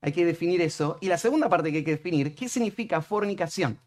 hay 0.00 0.12
que 0.12 0.26
definir 0.26 0.60
eso. 0.60 0.98
Y 1.00 1.06
la 1.06 1.16
segunda 1.16 1.48
parte 1.48 1.70
que 1.70 1.78
hay 1.78 1.84
que 1.84 1.92
definir, 1.92 2.34
¿qué 2.34 2.48
significa 2.48 3.00
fornicación? 3.00 3.78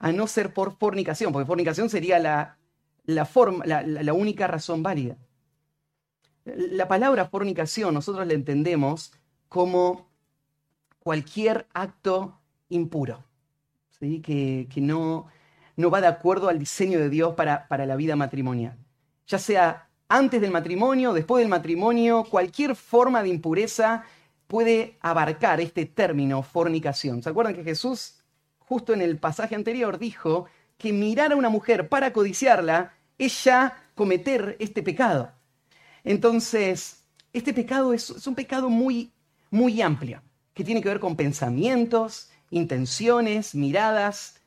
A 0.00 0.12
no 0.12 0.26
ser 0.26 0.52
por 0.52 0.76
fornicación, 0.76 1.32
porque 1.32 1.46
fornicación 1.46 1.88
sería 1.88 2.18
la, 2.18 2.56
la, 3.04 3.24
forma, 3.24 3.64
la, 3.64 4.12
única 4.12 4.46
razón 4.46 4.82
válida. 4.82 5.16
La 6.44 6.88
palabra 6.88 7.26
fornicación 7.26 7.94
nosotros 7.94 8.26
la 8.26 8.34
entendemos 8.34 9.12
como 9.48 10.08
cualquier 10.98 11.66
acto 11.72 12.38
impuro, 12.68 13.24
¿sí? 13.98 14.20
que, 14.20 14.68
no, 14.76 15.26
no, 15.76 15.90
va 15.90 16.00
de 16.00 16.06
acuerdo 16.06 16.48
al 16.48 16.58
diseño 16.58 16.98
de 16.98 17.08
Dios 17.08 17.34
para, 17.34 17.68
para 17.68 17.86
la 17.86 17.96
vida 17.96 18.16
matrimonial. 18.16 18.76
Ya 19.26 19.38
sea 19.38 19.88
antes 20.08 20.40
del 20.40 20.50
matrimonio, 20.50 21.12
después 21.12 21.42
del 21.42 21.48
matrimonio, 21.48 22.24
cualquier 22.28 22.74
forma 22.74 23.22
de 23.22 23.28
impureza 23.28 24.04
puede 24.50 24.98
abarcar 25.00 25.60
este 25.60 25.86
término 25.86 26.42
fornicación. 26.42 27.22
¿Se 27.22 27.30
acuerdan 27.30 27.54
que 27.54 27.62
Jesús, 27.62 28.19
justo 28.70 28.92
en 28.92 29.02
el 29.02 29.18
pasaje 29.18 29.56
anterior, 29.56 29.98
dijo 29.98 30.46
que 30.78 30.92
mirar 30.92 31.32
a 31.32 31.36
una 31.36 31.48
mujer 31.48 31.88
para 31.88 32.12
codiciarla 32.12 32.94
es 33.18 33.42
ya 33.42 33.90
cometer 33.96 34.56
este 34.60 34.80
pecado? 34.80 35.32
Entonces, 36.04 37.02
este 37.32 37.52
pecado 37.52 37.92
es, 37.92 38.10
un 38.28 38.36
pecado 38.36 38.70
muy, 38.70 39.10
muy 39.50 39.82
amplio, 39.82 40.22
que 40.54 40.62
tiene 40.62 40.80
que 40.80 40.88
ver 40.88 41.00
con 41.00 41.16
pensamientos, 41.16 42.30
intenciones, 42.50 43.56
miradas 43.56 44.40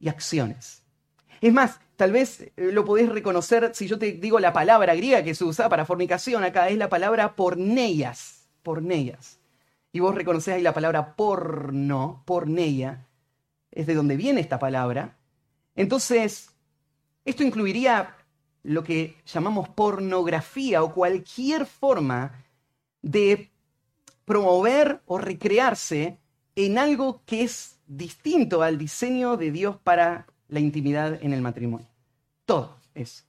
y 0.00 0.08
acciones. 0.08 0.82
Es 1.40 1.52
más, 1.52 1.78
tal 1.94 2.10
vez 2.10 2.40
eh, 2.40 2.52
lo 2.56 2.84
podés 2.84 3.10
reconocer 3.10 3.70
si 3.74 3.86
yo 3.86 3.96
te 3.96 4.10
digo 4.10 4.40
la 4.40 4.52
palabra 4.52 4.96
griega 4.96 5.22
que 5.22 5.36
se 5.36 5.44
usa 5.44 5.68
para 5.68 5.84
fornicación 5.84 6.42
acá, 6.42 6.68
es 6.68 6.78
la 6.78 6.88
palabra 6.88 7.36
porneias, 7.36 8.48
porneias. 8.64 9.38
Y 9.92 10.00
vos 10.00 10.16
reconocés 10.16 10.54
ahí 10.54 10.62
la 10.62 10.74
palabra 10.74 11.14
porno, 11.14 12.24
porneia, 12.26 13.06
es 13.72 13.86
de 13.86 13.94
donde 13.94 14.16
viene 14.16 14.40
esta 14.40 14.58
palabra. 14.58 15.16
Entonces, 15.74 16.50
esto 17.24 17.42
incluiría 17.42 18.14
lo 18.62 18.84
que 18.84 19.16
llamamos 19.26 19.68
pornografía 19.70 20.82
o 20.82 20.94
cualquier 20.94 21.66
forma 21.66 22.44
de 23.00 23.50
promover 24.24 25.00
o 25.06 25.18
recrearse 25.18 26.18
en 26.54 26.78
algo 26.78 27.22
que 27.26 27.42
es 27.42 27.78
distinto 27.86 28.62
al 28.62 28.78
diseño 28.78 29.36
de 29.36 29.50
Dios 29.50 29.76
para 29.82 30.26
la 30.48 30.60
intimidad 30.60 31.18
en 31.22 31.32
el 31.32 31.42
matrimonio. 31.42 31.88
Todo 32.44 32.76
eso. 32.94 33.24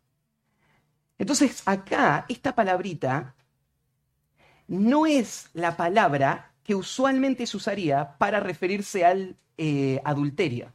Entonces, 1.17 1.63
acá, 1.65 2.25
esta 2.27 2.53
palabrita 2.53 3.34
no 4.67 5.06
es 5.06 5.49
la 5.53 5.77
palabra 5.77 6.52
que 6.63 6.76
usualmente 6.76 7.45
se 7.45 7.58
usaría 7.58 8.17
para 8.17 8.39
referirse 8.39 9.06
al 9.06 9.36
eh, 9.58 10.02
adulterio. 10.04 10.73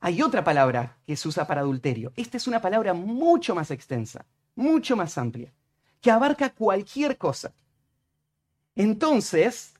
Hay 0.00 0.22
otra 0.22 0.44
palabra 0.44 0.96
que 1.06 1.16
se 1.16 1.28
usa 1.28 1.46
para 1.46 1.60
adulterio. 1.60 2.12
Esta 2.16 2.36
es 2.36 2.46
una 2.46 2.60
palabra 2.60 2.94
mucho 2.94 3.54
más 3.54 3.70
extensa, 3.70 4.24
mucho 4.54 4.96
más 4.96 5.16
amplia, 5.18 5.52
que 6.00 6.10
abarca 6.10 6.50
cualquier 6.50 7.18
cosa. 7.18 7.52
Entonces, 8.74 9.74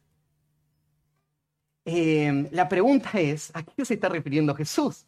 em, 1.84 2.48
la 2.50 2.68
pregunta 2.68 3.10
es, 3.14 3.50
¿a 3.54 3.62
qué 3.62 3.84
se 3.84 3.94
está 3.94 4.08
refiriendo 4.08 4.54
Jesús? 4.54 5.06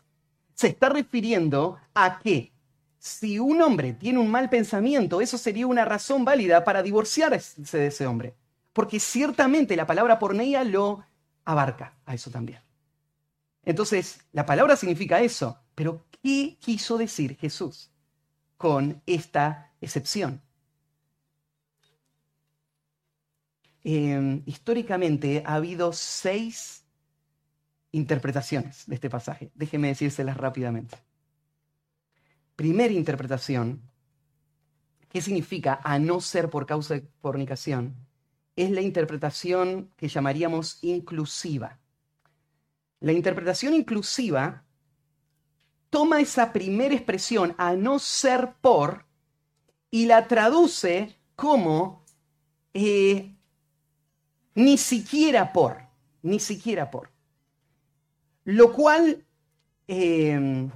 Se 0.55 0.69
está 0.69 0.89
refiriendo 0.89 1.79
a 1.95 2.19
que 2.19 2.53
si 2.99 3.39
un 3.39 3.61
hombre 3.61 3.93
tiene 3.93 4.19
un 4.19 4.31
mal 4.31 4.49
pensamiento, 4.49 5.21
eso 5.21 5.37
sería 5.37 5.67
una 5.67 5.85
razón 5.85 6.25
válida 6.25 6.65
para 6.65 6.83
divorciarse 6.83 7.61
de 7.79 7.87
ese 7.89 8.07
hombre. 8.07 8.35
Porque 8.73 9.01
ciertamente 9.01 9.77
la 9.77 9.87
palabra 9.87 10.19
porneia 10.19 10.65
lo 10.65 11.05
abarca 11.45 11.97
a 12.07 12.15
eso 12.15 12.31
también. 12.31 12.61
Entonces, 13.65 14.21
la 14.33 14.47
palabra 14.47 14.77
significa 14.77 15.21
eso, 15.21 15.59
pero 15.75 16.05
¿qué 16.23 16.59
quiso 16.61 16.99
decir 16.99 17.37
Jesús 17.37 17.91
con 18.57 19.03
esta 19.07 19.73
excepción? 19.81 20.43
Em, 23.85 24.43
históricamente 24.47 25.43
ha 25.45 25.55
habido 25.55 25.93
seis 25.93 26.85
interpretaciones 27.91 28.85
de 28.87 28.95
este 28.95 29.11
pasaje. 29.11 29.51
Déjenme 29.55 29.89
decírselas 29.89 30.37
rápidamente. 30.37 30.97
Primera 32.57 32.93
interpretación, 32.93 33.83
¿qué 35.09 35.21
significa 35.21 35.81
a 35.83 35.99
no 35.99 36.21
ser 36.21 36.49
por 36.49 36.65
causa 36.67 36.95
de 36.95 37.09
fornicación? 37.21 37.95
Es 38.57 38.71
la 38.71 38.81
interpretación 38.81 39.91
que 39.97 40.09
llamaríamos 40.09 40.79
inclusiva. 40.83 41.79
La 43.01 43.13
interpretación 43.13 43.75
inclusiva 43.75 44.65
toma 45.91 46.21
esa 46.21 46.53
primera 46.53 46.95
expresión, 46.95 47.55
a 47.59 47.75
no 47.75 47.99
ser 47.99 48.55
por, 48.61 49.05
y 49.91 50.07
la 50.07 50.27
traduce 50.27 51.19
como 51.37 52.03
eh, 52.73 53.35
ni 54.55 54.79
siquiera 54.79 55.53
por, 55.53 55.83
ni 56.23 56.41
siquiera 56.41 56.91
por. 56.91 57.11
Lo 58.45 58.73
cual 58.73 59.25
em, 59.87 60.71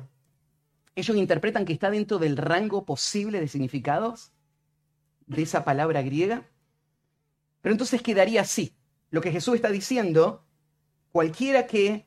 ellos 0.95 1.17
interpretan 1.17 1.65
que 1.65 1.73
está 1.73 1.91
dentro 1.91 2.19
del 2.19 2.37
rango 2.37 2.85
posible 2.85 3.41
de 3.41 3.49
significados 3.49 4.33
de 5.27 5.43
esa 5.43 5.65
palabra 5.65 6.03
griega. 6.03 6.47
Pero 7.67 7.75
entonces 7.75 8.01
quedaría 8.01 8.43
así. 8.43 8.77
Lo 9.11 9.21
que 9.21 9.33
Jesús 9.33 9.57
está 9.57 9.71
diciendo 9.71 10.47
cualquiera 11.11 11.67
que, 11.67 12.07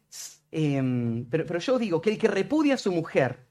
em, 0.52 1.26
pero, 1.26 1.60
yo 1.60 1.78
digo 1.78 2.00
que 2.00 2.12
el 2.12 2.18
que 2.18 2.30
repudia 2.30 2.76
a 2.76 2.78
su 2.78 2.94
mujer, 2.94 3.46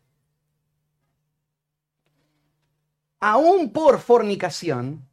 aún 3.20 3.74
por 3.74 4.00
fornicación, 4.00 5.06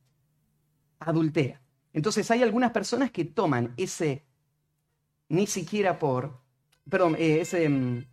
adultera. 1.00 1.62
Entonces 1.92 2.32
hay 2.32 2.44
algunas 2.44 2.72
personas 2.72 3.12
que 3.12 3.26
toman 3.26 3.74
ese 3.76 4.24
ni 5.28 5.48
siquiera 5.48 6.00
por, 6.00 6.40
perdón, 6.90 7.18
eh, 7.20 7.42
ese 7.42 7.66
em, 7.66 8.06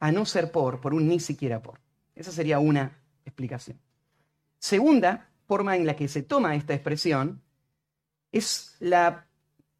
a 0.00 0.10
no 0.10 0.24
ser 0.24 0.50
por, 0.50 0.80
por 0.80 0.94
un 0.94 1.06
ni 1.06 1.20
siquiera 1.20 1.60
por. 1.60 1.82
Esa 2.14 2.32
sería 2.32 2.60
una 2.60 2.98
explicación. 3.26 3.78
Segunda 4.58 5.33
forma 5.54 5.76
en 5.76 5.86
la 5.86 5.94
que 5.94 6.08
se 6.08 6.22
toma 6.22 6.56
esta 6.56 6.74
expresión 6.74 7.40
es 8.32 8.74
la 8.80 9.24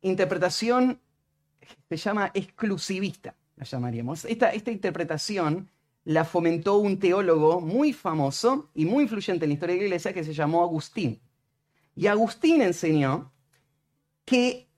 interpretación 0.03 1.01
se 1.89 1.97
llama 1.97 2.31
exclusivista, 2.33 3.35
la 3.57 3.65
llamaríamos. 3.65 4.25
Esta, 4.25 4.51
esta 4.51 4.71
interpretación 4.71 5.69
la 6.05 6.25
fomentó 6.25 6.77
un 6.77 7.01
teólogo 7.01 7.61
muy 7.61 7.93
famoso 7.93 8.71
y 8.73 8.85
muy 8.85 9.03
influyente 9.03 9.47
en 9.47 9.51
la 9.51 9.55
historia 9.55 9.75
de 9.75 9.81
la 9.81 9.87
iglesia 9.87 10.13
que 10.13 10.23
se 10.23 10.33
llamó 10.33 10.63
Agustín. 10.63 11.21
Y 11.97 12.07
Agustín 12.07 12.63
enseñó 12.63 13.33
que 14.25 14.69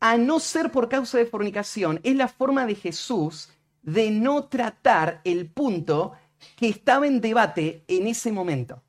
a 0.00 0.16
no 0.16 0.40
ser 0.40 0.72
por 0.72 0.88
causa 0.88 1.18
de 1.18 1.26
fornicación 1.26 2.00
es 2.02 2.16
la 2.16 2.28
forma 2.28 2.64
de 2.64 2.76
Jesús 2.76 3.50
de 3.82 4.10
no 4.10 4.44
tratar 4.44 5.20
el 5.24 5.50
punto 5.50 6.12
que 6.56 6.70
estaba 6.70 7.06
en 7.06 7.20
debate 7.20 7.84
en 7.88 8.06
ese 8.06 8.32
momento. 8.32 8.82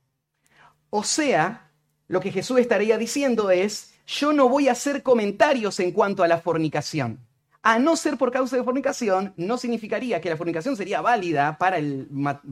O 0.89 1.03
sea, 1.03 1.66
lo 2.07 2.19
que 2.19 2.31
Jesús 2.31 2.59
estaría 2.59 2.97
diciendo 2.97 3.51
es, 3.51 3.93
yo 4.07 4.31
no 4.33 4.47
voy 4.47 4.69
a 4.69 4.71
hacer 4.71 5.03
comentarios 5.03 5.79
en 5.79 5.91
cuanto 5.91 6.23
a 6.23 6.27
la 6.27 6.39
fornicación. 6.39 7.19
A 7.61 7.79
no 7.79 7.97
ser 7.97 8.17
por 8.17 8.31
causa 8.31 8.55
de 8.55 8.63
fornicación, 8.63 9.33
no 9.35 9.57
significaría 9.57 10.21
que 10.21 10.29
la 10.29 10.37
fornicación 10.37 10.77
sería 10.77 11.01
válida 11.01 11.57
para 11.57 11.77
el, 11.77 12.07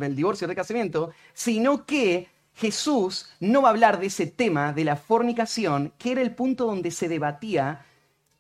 divorcio 0.09 0.47
de 0.47 0.55
casamiento, 0.55 1.11
sino 1.33 1.85
que 1.85 2.27
Jesús 2.53 3.29
no 3.39 3.61
va 3.61 3.69
a 3.69 3.71
hablar 3.71 3.99
de 3.99 4.07
ese 4.07 4.27
tema 4.27 4.73
de 4.73 4.83
la 4.83 4.97
fornicación, 4.97 5.93
que 5.97 6.11
era 6.11 6.21
el 6.21 6.35
punto 6.35 6.65
donde 6.65 6.91
se 6.91 7.07
debatía 7.07 7.85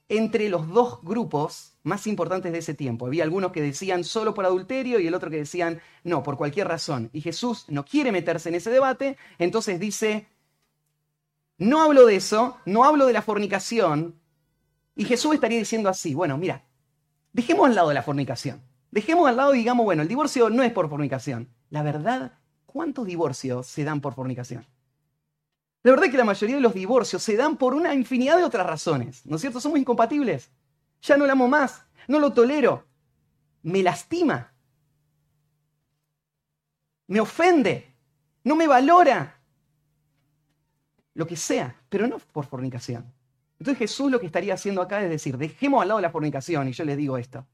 entre 0.09 0.49
los 0.49 0.67
dos 0.67 0.99
grupos 1.01 1.73
más 1.83 2.07
importantes 2.07 2.51
de 2.51 2.59
ese 2.59 2.73
tiempo. 2.73 3.07
Había 3.07 3.23
algunos 3.23 3.51
que 3.51 3.61
decían 3.61 4.03
solo 4.03 4.33
por 4.33 4.45
adulterio 4.45 4.99
y 4.99 5.07
el 5.07 5.13
otro 5.13 5.29
que 5.29 5.37
decían 5.37 5.79
no, 6.03 6.23
por 6.23 6.35
cualquier 6.35 6.67
razón. 6.67 7.09
Y 7.13 7.21
Jesús 7.21 7.65
no 7.69 7.85
quiere 7.85 8.11
meterse 8.11 8.49
en 8.49 8.55
ese 8.55 8.69
debate, 8.69 9.17
entonces 9.39 9.79
dice, 9.79 10.27
no 11.57 11.81
hablo 11.81 12.05
de 12.05 12.15
eso, 12.15 12.57
no 12.65 12.83
hablo 12.83 13.05
de 13.05 13.13
la 13.13 13.21
fornicación. 13.21 14.19
Y 14.95 15.05
Jesús 15.05 15.33
estaría 15.33 15.59
diciendo 15.59 15.89
así, 15.89 16.13
bueno, 16.13 16.37
mira, 16.37 16.65
dejemos 17.33 17.67
al 17.67 17.75
lado 17.75 17.89
de 17.89 17.95
la 17.95 18.03
fornicación. 18.03 18.61
Dejemos 18.91 19.27
al 19.27 19.37
lado 19.37 19.53
y 19.53 19.59
digamos, 19.59 19.85
bueno, 19.85 20.01
el 20.01 20.07
divorcio 20.07 20.49
no 20.49 20.63
es 20.63 20.71
por 20.71 20.89
fornicación. 20.89 21.49
La 21.69 21.83
verdad, 21.83 22.39
¿cuántos 22.65 23.05
divorcios 23.05 23.67
se 23.67 23.83
dan 23.83 24.01
por 24.01 24.13
fornicación? 24.13 24.65
La 25.83 25.91
verdad 25.91 26.05
es 26.05 26.11
que 26.11 26.17
la 26.17 26.23
mayoría 26.23 26.55
de 26.55 26.61
los 26.61 26.73
divorcios 26.73 27.21
se 27.21 27.35
dan 27.35 27.57
por 27.57 27.73
una 27.73 27.93
infinidad 27.93 28.37
de 28.37 28.43
otras 28.43 28.65
razones, 28.65 29.25
¿no 29.25 29.35
es 29.35 29.41
cierto? 29.41 29.59
Somos 29.59 29.77
incompatibles. 29.77 30.49
Ya 31.01 31.15
no 31.17 31.25
la 31.25 31.33
amo 31.33 31.47
más, 31.47 31.85
no 32.07 32.19
lo 32.19 32.33
tolero, 32.33 32.85
me 33.61 33.83
lastima, 33.83 34.51
me 37.07 37.19
ofende, 37.19 37.93
no 38.43 38.55
me 38.55 38.67
valora, 38.67 39.34
lo 41.15 41.25
que 41.25 41.35
sea, 41.35 41.75
pero 41.89 42.05
no 42.07 42.19
por 42.19 42.45
fornicación. 42.45 43.11
Entonces 43.57 43.79
Jesús 43.79 44.11
lo 44.11 44.19
que 44.19 44.27
estaría 44.27 44.53
haciendo 44.53 44.81
acá 44.81 45.01
es 45.01 45.09
decir, 45.09 45.37
dejemos 45.37 45.81
al 45.81 45.87
lado 45.87 46.01
la 46.01 46.11
fornicación 46.11 46.67
y 46.67 46.73
yo 46.73 46.83
les 46.85 46.97
digo 46.97 47.17
esto, 47.17 47.47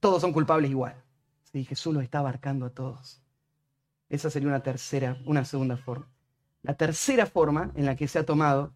todos 0.00 0.22
son 0.22 0.32
culpables 0.32 0.70
igual. 0.70 0.94
Sí, 1.42 1.64
Jesús 1.64 1.92
los 1.92 2.02
está 2.02 2.20
abarcando 2.20 2.64
a 2.64 2.70
todos. 2.70 3.20
Esa 4.08 4.30
sería 4.30 4.48
una 4.48 4.62
tercera, 4.62 5.18
una 5.26 5.44
segunda 5.44 5.76
forma. 5.76 6.08
La 6.62 6.76
tercera 6.76 7.26
forma 7.26 7.72
en 7.74 7.84
la 7.84 7.96
que 7.96 8.08
se 8.08 8.20
ha 8.20 8.26
tomado 8.26 8.74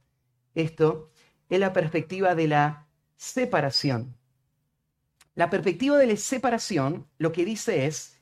esto 0.55 1.11
es 1.49 1.61
la 1.61 1.73
perspectiva 1.73 2.35
de 2.35 2.49
la 2.49 2.89
separación. 3.17 4.17
La 5.35 5.49
perspectiva 5.49 5.97
de 5.97 6.07
la 6.07 6.17
separación 6.17 7.07
lo 7.19 7.31
que 7.31 7.45
dice 7.45 7.87
es 7.87 8.16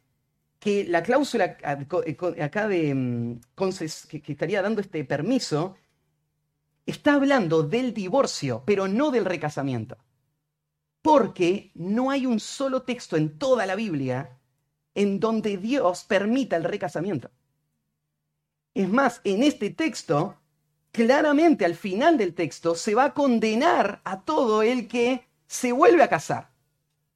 que 0.65 0.83
la 0.85 1.03
cláusula 1.03 1.59
acá 1.63 2.69
de, 2.69 2.95
mm, 2.95 3.41
que 4.09 4.33
estaría 4.33 4.63
dando 4.63 4.81
este 4.81 5.05
permiso 5.05 5.77
está 6.87 7.17
hablando 7.17 7.63
del 7.63 7.93
divorcio, 7.93 8.63
pero 8.65 8.89
no 8.89 9.11
del 9.11 9.27
recasamiento. 9.27 9.99
Porque 11.03 11.71
no 11.75 12.11
hay 12.11 12.25
un 12.25 12.41
solo 12.41 12.81
texto 12.81 13.19
en 13.19 13.39
toda 13.39 13.67
la 13.67 13.75
Biblia 13.75 14.39
en 14.95 15.21
donde 15.21 15.59
Dios 15.59 16.05
permita 16.05 16.57
el 16.57 16.65
recasamiento. 16.65 17.31
Es 18.73 18.89
más, 18.89 19.21
en 19.25 19.43
este 19.43 19.69
texto, 19.69 20.39
claramente 20.93 21.67
al 21.67 21.75
final 21.75 22.17
del 22.17 22.33
texto, 22.33 22.75
se 22.75 22.95
va 22.95 23.05
a 23.05 23.13
condenar 23.13 24.01
a 24.03 24.23
todo 24.23 24.63
el 24.63 24.89
que 24.89 25.27
se 25.47 25.73
vuelve 25.73 26.03
a 26.03 26.09
casar, 26.09 26.49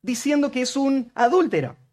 diciendo 0.03 0.51
que 0.51 0.61
es 0.61 0.77
un 0.77 1.11
adúltero. 1.15 1.88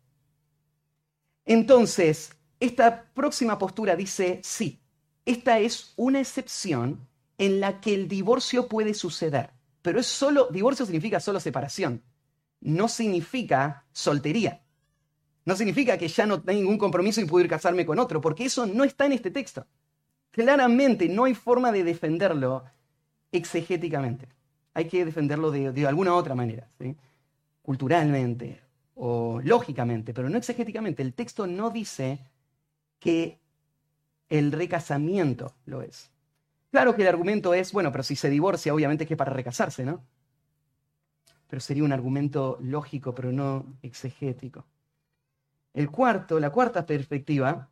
Entonces, 1.46 2.36
esta 2.60 3.06
próxima 3.14 3.58
postura 3.58 3.96
dice, 3.96 4.39
sí, 4.43 4.82
esta 5.26 5.60
es 5.60 5.93
una 5.96 6.20
excepción 6.20 7.08
en 7.38 7.60
la 7.60 7.82
que 7.82 7.93
el 7.93 8.08
divorcio 8.08 8.68
puede 8.68 8.93
suceder, 8.93 9.52
pero 9.82 10.00
es 10.00 10.08
solo, 10.08 10.48
divorcio 10.52 10.86
significa 10.86 11.20
solo 11.20 11.39
separación, 11.39 12.02
no 12.62 12.88
significa 12.88 13.86
soltería. 13.91 14.62
No 15.46 15.56
significa 15.56 15.96
que 15.98 16.08
ya 16.08 16.26
no 16.26 16.41
tengo 16.41 16.60
ningún 16.60 16.80
compromiso 16.80 17.22
y 17.22 17.26
puedo 17.26 17.43
ir 17.46 17.50
casarme 17.50 17.86
con 17.86 18.00
otro, 18.00 18.20
porque 18.20 18.46
eso 18.46 18.66
no 18.66 18.84
está 18.84 19.06
en 19.06 19.12
este 19.12 19.30
texto. 19.30 19.68
Claramente 20.32 21.08
no 21.08 21.26
hay 21.26 21.36
forma 21.36 21.72
de 21.72 21.84
defenderlo 21.84 22.64
exegéticamente. 23.32 24.28
Hay 24.74 24.88
que 24.88 25.06
defenderlo 25.06 25.52
de, 25.52 25.88
alguna 25.88 26.16
otra 26.16 26.34
manera, 26.34 26.68
culturalmente 27.62 28.64
o 28.96 29.41
lógicamente, 29.43 30.14
pero 30.14 30.30
no 30.30 30.38
exegéticamente. 30.38 31.04
El 31.04 31.14
texto 31.14 31.46
no 31.46 31.70
dice 31.70 32.20
que 33.00 33.39
el 34.30 34.52
recasamiento 34.52 35.54
lo 35.66 35.82
es. 35.82 36.10
Claro 36.72 36.96
que 36.96 37.04
el 37.04 37.08
argumento 37.08 37.54
es, 37.54 37.72
bueno, 37.72 37.91
pero 37.91 38.04
si 38.04 38.16
se 38.16 38.30
divorcia, 38.30 38.74
obviamente 38.74 39.04
es 39.04 39.08
que 39.08 39.16
para 39.16 39.32
recasarse, 39.32 39.86
¿no? 39.86 40.04
Pero 41.48 41.60
sería 41.60 41.84
un 41.84 41.93
argumento 41.93 42.58
lógico, 42.62 43.14
pero 43.14 43.32
no 43.32 43.78
exegético. 43.82 44.66
El 45.74 45.91
cuarto, 45.91 46.39
la 46.39 46.50
cuarta 46.50 46.86
perspectiva, 46.86 47.70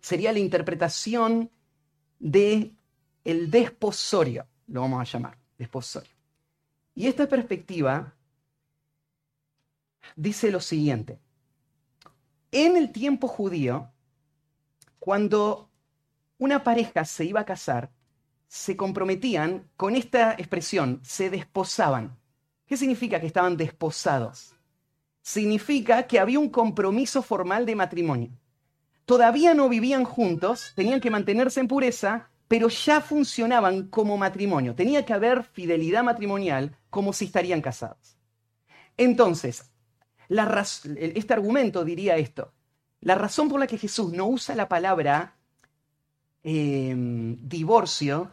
sería 0.00 0.32
la 0.32 0.38
interpretación 0.38 1.50
de 2.18 2.74
el 3.24 3.50
desposorio, 3.50 4.46
lo 4.68 4.82
vamos 4.82 5.00
a 5.00 5.04
llamar, 5.04 5.38
desposorio. 5.58 6.12
Y 6.94 7.06
esta 7.06 7.26
perspectiva 7.26 8.14
dice 10.16 10.50
lo 10.50 10.60
siguiente. 10.60 11.20
En 12.50 12.76
el 12.76 12.92
tiempo 12.92 13.28
judío, 13.28 13.90
cuando 14.98 15.70
una 16.38 16.62
pareja 16.62 17.04
se 17.04 17.24
iba 17.24 17.40
a 17.40 17.44
casar, 17.44 17.90
se 18.46 18.76
comprometían 18.76 19.68
con 19.76 19.96
esta 19.96 20.32
expresión, 20.32 21.00
se 21.02 21.30
desposaban. 21.30 22.16
¿Qué 22.66 22.76
significa 22.76 23.20
que 23.20 23.26
estaban 23.26 23.56
desposados? 23.56 24.54
significa 25.24 26.06
que 26.06 26.20
había 26.20 26.38
un 26.38 26.50
compromiso 26.50 27.22
formal 27.22 27.64
de 27.64 27.74
matrimonio. 27.74 28.30
Todavía 29.06 29.54
no 29.54 29.70
vivían 29.70 30.04
juntos, 30.04 30.72
tenían 30.76 31.00
que 31.00 31.10
mantenerse 31.10 31.60
en 31.60 31.68
pureza, 31.68 32.28
pero 32.46 32.68
ya 32.68 33.00
funcionaban 33.00 33.88
como 33.88 34.18
matrimonio. 34.18 34.74
Tenía 34.74 35.04
que 35.06 35.14
haber 35.14 35.44
fidelidad 35.44 36.04
matrimonial 36.04 36.76
como 36.90 37.14
si 37.14 37.24
estarían 37.24 37.62
casados. 37.62 38.18
Entonces, 38.98 39.72
este 40.28 41.32
argumento 41.32 41.84
diría 41.84 42.16
esto. 42.16 42.52
La 43.00 43.14
razón 43.14 43.48
por 43.48 43.60
la 43.60 43.66
que 43.66 43.78
Jesús 43.78 44.12
no 44.12 44.26
usa 44.26 44.54
la 44.54 44.68
palabra 44.68 45.36
em, 46.42 47.36
divorcio, 47.46 48.30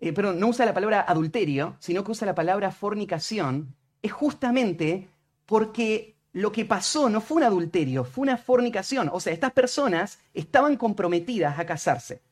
eh, 0.00 0.12
perdón, 0.12 0.38
no 0.38 0.48
usa 0.48 0.66
la 0.66 0.74
palabra 0.74 1.04
adulterio, 1.06 1.76
sino 1.78 2.04
que 2.04 2.10
usa 2.10 2.26
la 2.26 2.34
palabra 2.34 2.72
fornicación, 2.72 3.74
es 4.02 4.12
justamente 4.12 5.08
porque 5.46 6.16
lo 6.32 6.50
que 6.50 6.64
pasó 6.64 7.08
no 7.08 7.20
fue 7.20 7.38
un 7.38 7.44
adulterio, 7.44 8.04
fue 8.04 8.22
una 8.22 8.36
fornicación. 8.36 9.10
O 9.12 9.20
sea, 9.20 9.32
estas 9.32 9.52
personas 9.52 10.18
estaban 10.34 10.76
comprometidas 10.76 11.58
a 11.58 11.66
casarse. 11.66 12.22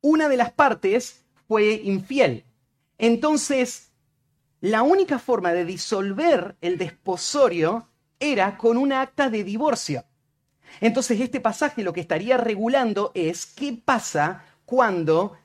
Una 0.00 0.28
de 0.28 0.36
las 0.36 0.52
partes 0.52 1.24
fue 1.46 1.74
infiel. 1.84 2.44
Entonces, 2.98 3.92
la 4.60 4.82
única 4.82 5.18
forma 5.18 5.52
de 5.52 5.64
disolver 5.64 6.56
el 6.60 6.78
desposorio 6.78 7.88
era 8.32 8.56
con 8.56 8.76
un 8.76 8.92
acta 8.92 9.30
de 9.30 9.44
divorcio. 9.44 10.04
Entonces, 10.80 11.20
este 11.20 11.40
pasaje 11.40 11.82
lo 11.82 11.92
que 11.92 12.00
estaría 12.00 12.36
regulando 12.36 13.12
es 13.14 13.46
qué 13.46 13.78
pasa 13.84 14.44
cuando 14.64 15.36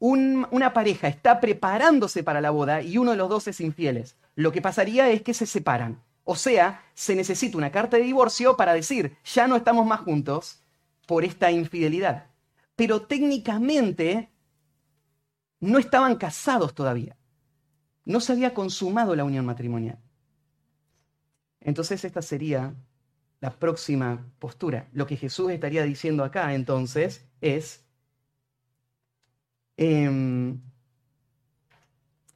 una 0.00 0.72
pareja 0.72 1.08
está 1.08 1.40
preparándose 1.40 2.22
para 2.22 2.40
la 2.40 2.50
boda 2.50 2.82
y 2.82 2.98
uno 2.98 3.10
de 3.10 3.16
los 3.16 3.28
dos 3.28 3.48
es 3.48 3.60
infieles. 3.60 4.16
Lo 4.34 4.52
que 4.52 4.62
pasaría 4.62 5.10
es 5.10 5.22
que 5.22 5.34
se 5.34 5.46
separan. 5.46 6.02
O 6.24 6.36
sea, 6.36 6.84
se 6.94 7.16
necesita 7.16 7.58
una 7.58 7.72
carta 7.72 7.96
de 7.96 8.04
divorcio 8.04 8.56
para 8.56 8.74
decir, 8.74 9.16
ya 9.24 9.48
no 9.48 9.56
estamos 9.56 9.86
más 9.86 10.00
juntos 10.00 10.62
por 11.06 11.24
esta 11.24 11.50
infidelidad. 11.50 12.26
Pero 12.76 13.02
técnicamente 13.02 14.30
no 15.60 15.78
estaban 15.78 16.16
casados 16.16 16.74
todavía. 16.74 17.16
No 18.04 18.20
se 18.20 18.32
había 18.32 18.54
consumado 18.54 19.16
la 19.16 19.24
unión 19.24 19.44
matrimonial. 19.44 19.98
Entonces 21.60 22.04
esta 22.04 22.22
sería 22.22 22.74
la 23.40 23.50
próxima 23.58 24.26
postura. 24.38 24.88
Lo 24.92 25.06
que 25.06 25.16
Jesús 25.16 25.50
estaría 25.50 25.82
diciendo 25.84 26.24
acá 26.24 26.54
entonces 26.54 27.24
es, 27.40 27.84
em, 29.76 30.60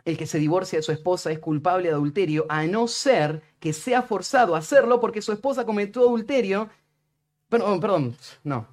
el 0.04 0.16
que 0.16 0.26
se 0.26 0.38
divorcia 0.38 0.78
de 0.78 0.82
su 0.82 0.92
esposa 0.92 1.30
es 1.30 1.38
culpable 1.38 1.88
de 1.88 1.94
adulterio, 1.94 2.46
a 2.48 2.66
no 2.66 2.88
ser 2.88 3.42
que 3.60 3.72
sea 3.72 4.02
forzado 4.02 4.54
a 4.54 4.58
hacerlo 4.58 5.00
porque 5.00 5.22
su 5.22 5.32
esposa 5.32 5.64
cometió 5.64 6.02
adulterio. 6.02 6.68
Perdón, 7.48 7.80
perdón, 7.80 8.16
no, 8.44 8.66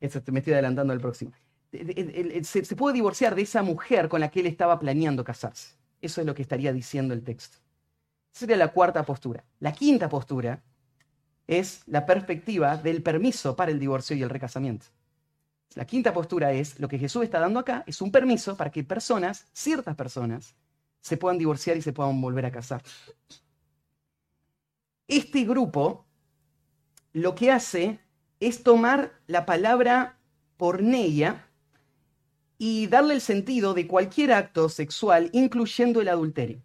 me 0.00 0.38
estoy 0.38 0.52
adelantando 0.52 0.92
al 0.92 1.00
próximo. 1.00 1.32
Se, 1.70 2.64
se 2.64 2.76
puede 2.76 2.94
divorciar 2.94 3.34
de 3.34 3.42
esa 3.42 3.62
mujer 3.62 4.08
con 4.08 4.20
la 4.20 4.30
que 4.30 4.40
él 4.40 4.46
estaba 4.46 4.78
planeando 4.78 5.24
casarse. 5.24 5.74
Eso 6.00 6.20
es 6.20 6.26
lo 6.26 6.34
que 6.34 6.42
estaría 6.42 6.72
diciendo 6.72 7.14
el 7.14 7.22
texto. 7.22 7.58
Sería 8.32 8.56
la 8.56 8.68
cuarta 8.68 9.04
postura. 9.04 9.44
La 9.60 9.72
quinta 9.72 10.08
postura 10.08 10.62
es 11.46 11.82
la 11.86 12.06
perspectiva 12.06 12.76
del 12.76 13.02
permiso 13.02 13.54
para 13.54 13.70
el 13.70 13.78
divorcio 13.78 14.16
y 14.16 14.22
el 14.22 14.30
recasamiento. 14.30 14.86
La 15.74 15.86
quinta 15.86 16.12
postura 16.12 16.52
es, 16.52 16.78
lo 16.80 16.88
que 16.88 16.98
Jesús 16.98 17.24
está 17.24 17.40
dando 17.40 17.60
acá 17.60 17.84
es 17.86 18.00
un 18.00 18.10
permiso 18.10 18.56
para 18.56 18.70
que 18.70 18.84
personas, 18.84 19.46
ciertas 19.52 19.96
personas, 19.96 20.54
se 21.00 21.16
puedan 21.16 21.38
divorciar 21.38 21.76
y 21.76 21.82
se 21.82 21.92
puedan 21.92 22.20
volver 22.20 22.46
a 22.46 22.52
casar. 22.52 22.82
Este 25.08 25.44
grupo 25.44 26.06
lo 27.12 27.34
que 27.34 27.50
hace 27.50 28.00
es 28.40 28.62
tomar 28.62 29.12
la 29.26 29.44
palabra 29.44 30.18
porneia 30.56 31.48
y 32.56 32.86
darle 32.86 33.14
el 33.14 33.20
sentido 33.20 33.74
de 33.74 33.86
cualquier 33.86 34.32
acto 34.32 34.68
sexual, 34.68 35.30
incluyendo 35.32 36.00
el 36.00 36.08
adulterio. 36.08 36.62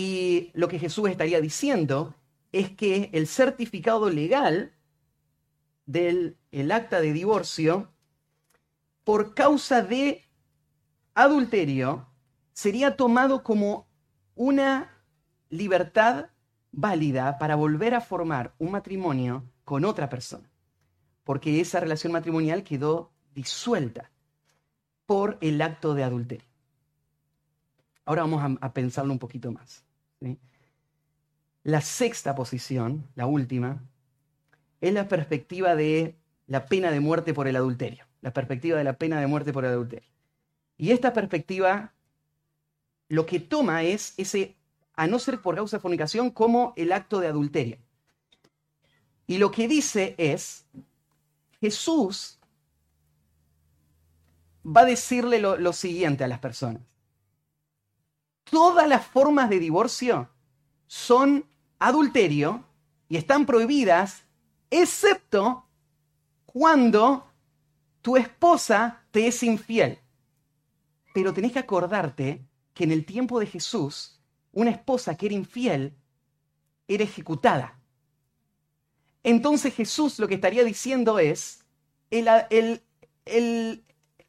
Y 0.00 0.52
lo 0.54 0.68
que 0.68 0.78
Jesús 0.78 1.10
estaría 1.10 1.40
diciendo 1.40 2.14
es 2.52 2.70
que 2.70 3.10
el 3.12 3.26
certificado 3.26 4.10
legal 4.10 4.72
del 5.86 6.38
el 6.52 6.70
acta 6.70 7.00
de 7.00 7.12
divorcio, 7.12 7.90
por 9.02 9.34
causa 9.34 9.82
de 9.82 10.24
adulterio, 11.14 12.06
sería 12.52 12.96
tomado 12.96 13.42
como 13.42 13.88
una 14.36 15.02
libertad 15.48 16.26
válida 16.70 17.36
para 17.38 17.56
volver 17.56 17.96
a 17.96 18.00
formar 18.00 18.54
un 18.58 18.70
matrimonio 18.70 19.50
con 19.64 19.84
otra 19.84 20.08
persona, 20.08 20.48
porque 21.24 21.60
esa 21.60 21.80
relación 21.80 22.12
matrimonial 22.12 22.62
quedó 22.62 23.10
disuelta 23.34 24.12
por 25.06 25.38
el 25.40 25.60
acto 25.60 25.94
de 25.94 26.04
adulterio. 26.04 26.46
Ahora 28.04 28.22
vamos 28.22 28.58
a, 28.60 28.72
pensarlo 28.72 29.12
un 29.12 29.18
poquito 29.18 29.50
más. 29.50 29.87
La 31.62 31.80
sexta 31.80 32.34
posición, 32.34 33.06
la 33.14 33.26
última, 33.26 33.82
es 34.80 34.92
la 34.92 35.08
perspectiva 35.08 35.76
de 35.76 36.16
la 36.46 36.66
pena 36.66 36.90
de 36.90 37.00
muerte 37.00 37.34
por 37.34 37.46
el 37.46 37.56
adulterio. 37.56 38.06
La 38.22 38.32
perspectiva 38.32 38.78
de 38.78 38.84
la 38.84 38.94
pena 38.94 39.20
de 39.20 39.26
muerte 39.26 39.52
por 39.52 39.64
el 39.64 39.72
adulterio. 39.72 40.08
Y 40.76 40.92
esta 40.92 41.12
perspectiva 41.12 41.92
lo 43.08 43.26
que 43.26 43.40
toma 43.40 43.82
es 43.82 44.14
ese, 44.16 44.56
a 44.94 45.06
no 45.06 45.18
ser 45.18 45.40
por 45.40 45.56
causa 45.56 45.76
de 45.76 45.80
fornicación, 45.80 46.30
como 46.30 46.72
el 46.76 46.92
acto 46.92 47.20
de 47.20 47.28
adulterio. 47.28 47.78
Y 49.26 49.38
lo 49.38 49.50
que 49.50 49.68
dice 49.68 50.14
es, 50.16 50.64
Jesús 51.60 52.38
va 54.64 54.82
a 54.82 54.86
decirle 54.86 55.38
lo 55.38 55.72
siguiente 55.72 56.24
a 56.24 56.28
las 56.28 56.38
personas 56.38 56.82
todas 58.50 58.88
las 58.88 59.06
formas 59.06 59.50
de 59.50 59.58
divorcio 59.58 60.28
son 60.86 61.46
adulterio 61.78 62.64
y 63.08 63.16
están 63.16 63.46
prohibidas, 63.46 64.24
excepto 64.70 65.66
cuando 66.46 67.30
tu 68.02 68.16
esposa 68.16 69.04
te 69.10 69.26
es 69.26 69.42
infiel. 69.42 69.98
Pero 71.14 71.32
tenés 71.32 71.52
que 71.52 71.58
acordarte 71.58 72.44
que 72.74 72.84
en 72.84 72.92
el 72.92 73.04
tiempo 73.04 73.40
de 73.40 73.46
Jesús, 73.46 74.20
una 74.52 74.70
esposa 74.70 75.16
que 75.16 75.26
era 75.26 75.34
infiel 75.34 75.96
era 76.86 77.04
ejecutada. 77.04 77.80
Entonces 79.22 79.74
Jesús 79.74 80.18
lo 80.18 80.28
que 80.28 80.34
estaría 80.34 80.64
diciendo 80.64 81.18
es, 81.18 81.64
el, 82.10 82.28
el, 83.26 83.84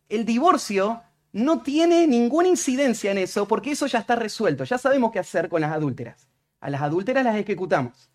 el 0.09 0.25
divorcio 0.25 1.01
no 1.31 1.61
tiene 1.61 2.07
ninguna 2.07 2.47
incidencia 2.47 3.11
en 3.11 3.19
eso 3.19 3.47
porque 3.47 3.71
eso 3.71 3.87
ya 3.87 3.99
está 3.99 4.15
resuelto. 4.15 4.63
Ya 4.63 4.77
sabemos 4.77 5.11
qué 5.11 5.19
hacer 5.19 5.49
con 5.49 5.61
las 5.61 5.71
adúlteras. 5.71 6.27
A 6.59 6.69
las 6.69 6.81
adúlteras 6.81 7.23
las 7.23 7.35
ejecutamos. 7.35 8.09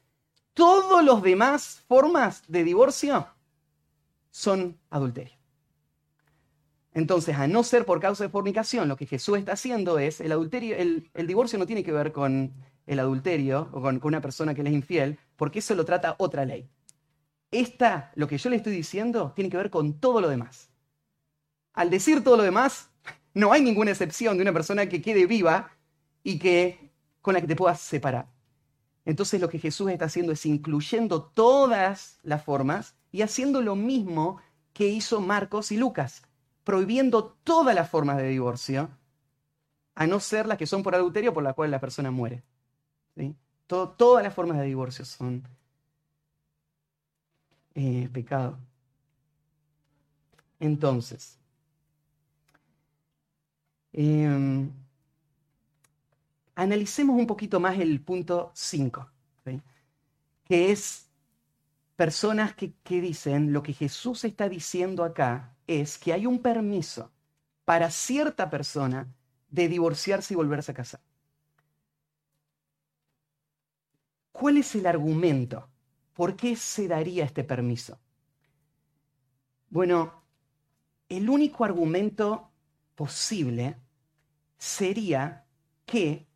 Todos 0.53 1.05
los 1.05 1.23
demás 1.23 1.85
formas 1.89 2.43
de 2.49 2.65
divorcio 2.65 3.27
son 4.31 4.79
adulterio. 4.91 5.35
Entonces, 6.93 7.37
a 7.37 7.49
no 7.49 7.65
ser 7.65 7.85
por 7.85 8.01
causa 8.01 8.25
de 8.25 8.31
fornicación, 8.31 8.89
lo 8.89 8.97
que 8.97 9.07
Jesús 9.07 9.39
está 9.39 9.53
haciendo 9.53 9.99
es, 9.99 10.21
el 10.21 10.31
adulterio, 10.31 10.77
el, 10.77 11.11
divorcio 11.27 11.59
no 11.59 11.67
tiene 11.67 11.83
que 11.83 11.91
ver 11.91 12.13
con 12.13 12.53
el 12.87 13.01
adulterio 13.01 13.69
o 13.73 13.81
con, 13.81 13.99
con, 13.99 14.09
una 14.09 14.21
persona 14.21 14.55
que 14.55 14.63
le 14.63 14.71
es 14.71 14.77
infiel, 14.77 15.19
porque 15.35 15.59
eso 15.59 15.75
lo 15.75 15.85
trata 15.85 16.15
otra 16.19 16.45
ley. 16.45 16.69
Esta, 17.51 18.13
lo 18.15 18.29
que 18.29 18.39
yo 18.39 18.49
le 18.49 18.57
estoy 18.57 18.75
diciendo, 18.75 19.33
tiene 19.35 19.51
que 19.51 19.57
ver 19.57 19.71
con 19.71 19.95
todo 19.95 20.21
lo 20.21 20.29
demás. 20.29 20.71
Al 21.73 21.91
decir 21.91 22.23
todo 22.23 22.37
lo 22.37 22.45
demás, 22.45 22.91
no 23.35 23.53
hay 23.53 23.63
ninguna 23.63 23.91
excepción 23.91 24.37
de 24.37 24.43
una 24.43 24.53
persona 24.53 24.89
que 24.89 25.03
quede 25.03 25.27
viva 25.27 25.71
y 26.23 26.39
que 26.39 26.91
con 27.21 27.35
la 27.35 27.41
que 27.41 27.47
te 27.47 27.57
puedas 27.57 27.81
separar. 27.81 28.29
Entonces 29.05 29.41
lo 29.41 29.49
que 29.49 29.59
Jesús 29.59 29.91
está 29.91 30.07
haciendo 30.07 30.33
es 30.33 30.47
incluyendo 30.47 31.23
todas 31.23 32.19
las 32.23 32.43
formas 32.43 32.95
y 33.13 33.23
haciendo 33.23 33.61
lo 33.61 33.77
mismo 33.77 34.41
que 34.73 34.89
hizo 34.89 35.21
Marcos 35.21 35.73
y 35.73 35.77
Lucas, 35.77 36.23
prohibiendo 36.65 37.37
todas 37.45 37.75
las 37.75 37.91
formas 37.91 38.17
de 38.17 38.29
divorcio, 38.29 38.91
a 39.95 40.07
no 40.07 40.21
ser 40.21 40.47
las 40.47 40.59
que 40.59 40.67
son 40.67 40.83
por 40.83 40.95
adulterio 40.95 41.33
por 41.33 41.43
las 41.43 41.55
cuales 41.55 41.71
la 41.71 41.81
persona 41.81 42.11
muere. 42.11 42.43
todas 43.67 44.23
las 44.23 44.35
formas 44.35 44.59
de 44.59 44.65
divorcio 44.65 45.05
son 45.05 45.47
eh, 47.75 48.09
pecado. 48.13 48.59
Entonces, 50.61 51.39
Em, 53.97 54.73
analicemos 56.57 57.17
un 57.17 57.29
poquito 57.29 57.61
más 57.61 57.79
el 57.79 58.01
punto 58.01 58.51
5, 58.53 59.09
que 60.45 60.73
es 60.73 61.09
personas 61.95 62.55
que, 62.57 62.73
que 62.83 63.01
dicen 63.01 63.53
lo 63.53 63.63
que 63.63 63.73
Jesús 63.73 64.25
está 64.25 64.49
diciendo 64.49 65.05
acá 65.05 65.55
es 65.69 65.97
que 65.97 66.13
hay 66.13 66.27
un 66.27 66.41
permiso 66.43 67.13
para 67.65 67.89
cierta 67.89 68.51
persona 68.51 69.07
de 69.49 69.69
divorciarse 69.69 70.35
y 70.35 70.37
volverse 70.37 70.73
a 70.73 70.75
casar. 70.75 71.01
¿Cuál 74.33 74.57
es 74.57 74.75
el 74.75 74.87
argumento? 74.87 75.69
¿Por 76.15 76.35
qué 76.35 76.57
se 76.57 76.89
daría 76.89 77.25
este 77.25 77.45
permiso? 77.45 78.01
Bueno, 79.71 80.25
el 81.09 81.31
único 81.31 81.65
argumento 81.65 82.51
posible 82.97 83.77
sería 84.65 85.45
que 85.85 86.27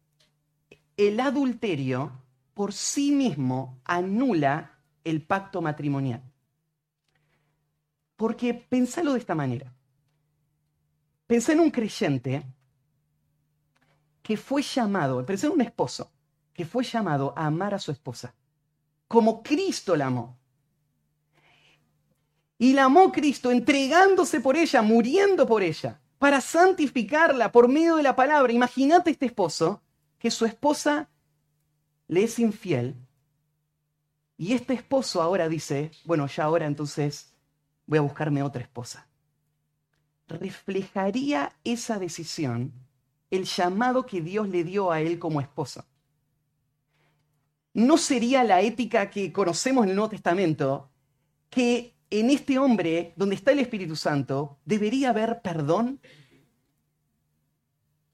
el 0.98 1.18
adulterio 1.18 2.12
por 2.52 2.74
sí 2.74 3.10
mismo 3.10 3.80
anula 3.84 4.78
el 5.02 5.22
pacto 5.22 5.62
matrimonial. 5.62 6.22
Porque 8.16 8.52
pensalo 8.52 9.14
de 9.14 9.20
esta 9.20 9.34
manera. 9.34 9.72
Pensé 11.26 11.52
en 11.52 11.60
un 11.60 11.70
creyente 11.70 12.44
que 14.22 14.36
fue 14.36 14.60
llamado, 14.60 15.24
pensé 15.24 15.46
en 15.46 15.52
un 15.52 15.62
esposo 15.62 16.12
que 16.52 16.66
fue 16.66 16.84
llamado 16.84 17.32
a 17.34 17.46
amar 17.46 17.72
a 17.72 17.78
su 17.78 17.92
esposa, 17.92 18.34
como 19.06 19.42
Cristo 19.42 19.96
la 19.96 20.06
amó. 20.06 20.38
Y 22.58 22.74
la 22.74 22.84
amó 22.84 23.10
Cristo 23.10 23.50
entregándose 23.50 24.40
por 24.40 24.56
ella, 24.56 24.82
muriendo 24.82 25.46
por 25.46 25.62
ella 25.62 25.98
para 26.18 26.40
santificarla 26.40 27.52
por 27.52 27.68
medio 27.68 27.96
de 27.96 28.02
la 28.02 28.16
palabra. 28.16 28.52
Imagínate 28.52 29.10
este 29.10 29.26
esposo 29.26 29.82
que 30.18 30.30
su 30.30 30.44
esposa 30.44 31.08
le 32.08 32.24
es 32.24 32.38
infiel 32.38 32.96
y 34.36 34.52
este 34.52 34.74
esposo 34.74 35.20
ahora 35.20 35.48
dice, 35.48 35.90
bueno, 36.04 36.26
ya 36.28 36.44
ahora 36.44 36.66
entonces 36.66 37.34
voy 37.86 37.98
a 37.98 38.02
buscarme 38.02 38.42
otra 38.42 38.62
esposa. 38.62 39.08
¿Reflejaría 40.28 41.52
esa 41.64 41.98
decisión 41.98 42.72
el 43.30 43.44
llamado 43.44 44.06
que 44.06 44.20
Dios 44.20 44.48
le 44.48 44.62
dio 44.62 44.92
a 44.92 45.00
él 45.00 45.18
como 45.18 45.40
esposo? 45.40 45.84
¿No 47.74 47.96
sería 47.96 48.44
la 48.44 48.60
ética 48.60 49.10
que 49.10 49.32
conocemos 49.32 49.84
en 49.84 49.90
el 49.90 49.96
Nuevo 49.96 50.10
Testamento 50.10 50.90
que 51.50 51.97
en 52.10 52.30
este 52.30 52.58
hombre, 52.58 53.12
donde 53.16 53.34
está 53.34 53.52
el 53.52 53.58
Espíritu 53.58 53.96
Santo, 53.96 54.58
debería 54.64 55.10
haber 55.10 55.42
perdón 55.42 56.00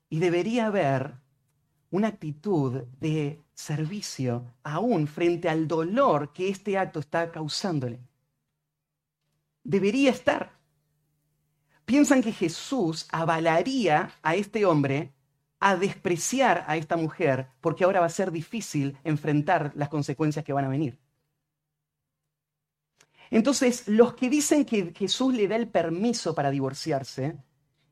y 0.08 0.18
debería 0.18 0.66
haber 0.66 1.14
una 1.90 2.08
actitud 2.08 2.82
de 3.00 3.40
servicio 3.54 4.52
aún 4.64 5.06
frente 5.06 5.48
al 5.48 5.68
dolor 5.68 6.32
que 6.32 6.48
este 6.48 6.76
acto 6.76 6.98
está 6.98 7.30
causándole. 7.30 8.00
Debería 9.62 10.10
estar. 10.10 10.58
Piensan 11.84 12.22
que 12.22 12.32
Jesús 12.32 13.06
avalaría 13.10 14.10
a 14.22 14.34
este 14.34 14.64
hombre 14.66 15.12
a 15.60 15.76
despreciar 15.76 16.64
a 16.66 16.76
esta 16.76 16.96
mujer 16.96 17.48
porque 17.60 17.84
ahora 17.84 18.00
va 18.00 18.06
a 18.06 18.10
ser 18.10 18.32
difícil 18.32 18.98
enfrentar 19.04 19.72
las 19.76 19.88
consecuencias 19.88 20.44
que 20.44 20.52
van 20.52 20.64
a 20.64 20.68
venir. 20.68 20.98
Entonces, 23.34 23.88
los 23.88 24.14
que 24.14 24.30
dicen 24.30 24.64
que 24.64 24.94
Jesús 24.96 25.34
le 25.34 25.48
da 25.48 25.56
el 25.56 25.66
permiso 25.66 26.36
para 26.36 26.52
divorciarse, 26.52 27.36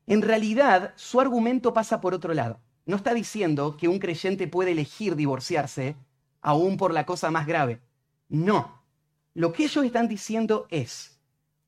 en 0.07 0.21
realidad 0.21 0.93
su 0.95 1.19
argumento 1.19 1.73
pasa 1.73 1.99
por 1.99 2.13
otro 2.13 2.33
lado. 2.33 2.61
No 2.85 2.95
está 2.95 3.13
diciendo 3.13 3.75
que 3.75 3.89
un 3.89 3.99
creyente 3.99 4.47
puede 4.47 4.71
elegir 4.71 5.17
divorciarse 5.17 5.97
aún 6.39 6.77
por 6.77 6.93
la 6.93 7.05
cosa 7.05 7.29
más 7.29 7.45
grave. 7.45 7.81
No. 8.29 8.85
Lo 9.33 9.51
que 9.51 9.65
ellos 9.65 9.83
están 9.83 10.07
diciendo 10.07 10.65
es, 10.69 11.19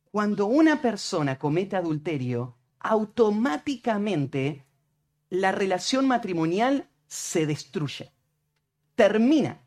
cuando 0.10 0.46
una 0.46 0.82
persona 0.82 1.38
comete 1.38 1.76
adulterio, 1.76 2.56
automáticamente 2.80 4.64
la 5.30 5.52
relación 5.52 6.08
matrimonial 6.08 6.88
se 7.08 7.46
destruye, 7.46 8.10
termina. 8.96 9.60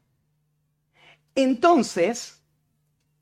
Entonces, 1.35 2.38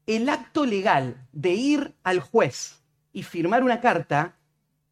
el 0.07 0.29
acto 0.29 0.65
legal 0.65 1.27
de 1.33 1.51
ir 1.55 1.95
al 2.03 2.21
juez 2.21 2.81
y 3.13 3.23
firmar 3.23 3.65
una 3.65 3.81
carta 3.81 4.37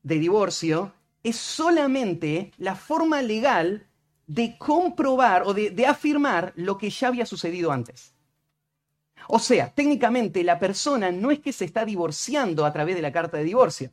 de 0.02 0.18
divorcio 0.18 0.92
es 1.22 1.36
solamente 1.36 2.52
la 2.58 2.74
forma 2.74 3.22
legal 3.22 3.86
de 4.26 4.56
comprobar 4.58 5.42
o 5.44 5.54
de, 5.54 5.86
afirmar 5.86 6.52
lo 6.56 6.78
que 6.78 6.90
ya 6.90 7.08
había 7.08 7.26
sucedido 7.26 7.70
antes. 7.70 8.14
O 9.28 9.38
sea, 9.38 9.70
técnicamente 9.70 10.44
la 10.44 10.58
persona 10.58 11.10
no 11.10 11.30
es 11.30 11.38
que 11.38 11.52
se 11.52 11.64
está 11.64 11.84
divorciando 11.84 12.66
a 12.66 12.72
través 12.72 12.96
de 12.96 13.02
la 13.02 13.12
carta 13.12 13.38
de 13.38 13.44
divorcio, 13.44 13.90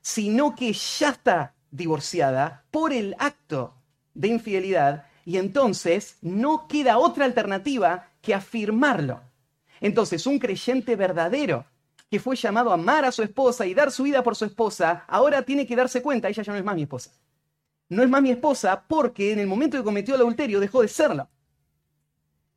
sino 0.00 0.54
que 0.54 0.72
ya 0.72 1.10
está 1.10 1.54
divorciada 1.70 2.64
por 2.70 2.92
el 2.92 3.16
acto 3.18 3.74
de 4.14 4.28
infidelidad 4.28 5.06
y 5.24 5.38
entonces 5.38 6.16
no 6.22 6.68
queda 6.68 6.98
otra 6.98 7.24
alternativa 7.24 8.08
que 8.20 8.34
afirmarlo. 8.34 9.22
Entonces, 9.80 10.26
un 10.26 10.38
creyente 10.38 10.94
verdadero 10.96 11.64
que 12.10 12.20
fue 12.20 12.36
llamado 12.36 12.70
a 12.70 12.74
amar 12.74 13.04
a 13.04 13.12
su 13.12 13.22
esposa 13.22 13.66
y 13.66 13.74
dar 13.74 13.90
su 13.90 14.02
vida 14.02 14.22
por 14.22 14.36
su 14.36 14.44
esposa, 14.44 15.04
ahora 15.06 15.42
tiene 15.42 15.66
que 15.66 15.76
darse 15.76 16.02
cuenta, 16.02 16.28
ella 16.28 16.42
ya 16.42 16.52
no 16.52 16.58
es 16.58 16.64
más 16.64 16.74
mi 16.74 16.82
esposa. 16.82 17.12
No 17.88 18.02
es 18.02 18.08
más 18.08 18.22
mi 18.22 18.30
esposa 18.30 18.84
porque 18.86 19.32
en 19.32 19.38
el 19.38 19.46
momento 19.46 19.76
que 19.76 19.84
cometió 19.84 20.14
el 20.14 20.20
adulterio 20.20 20.60
dejó 20.60 20.82
de 20.82 20.88
serlo. 20.88 21.28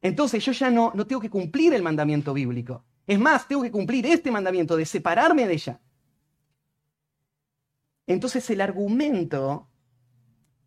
Entonces 0.01 0.43
yo 0.43 0.51
ya 0.51 0.69
no, 0.69 0.91
no 0.93 1.07
tengo 1.07 1.21
que 1.21 1.29
cumplir 1.29 1.73
el 1.73 1.81
mandamiento 1.81 2.33
bíblico. 2.33 2.83
Es 3.07 3.19
más, 3.19 3.47
tengo 3.47 3.63
que 3.63 3.71
cumplir 3.71 4.05
este 4.05 4.31
mandamiento 4.31 4.75
de 4.75 4.85
separarme 4.85 5.47
de 5.47 5.53
ella. 5.53 5.79
Entonces 8.05 8.49
el 8.49 8.61
argumento 8.61 9.67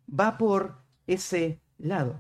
va 0.09 0.39
por 0.39 0.83
ese 1.07 1.61
lado. 1.79 2.19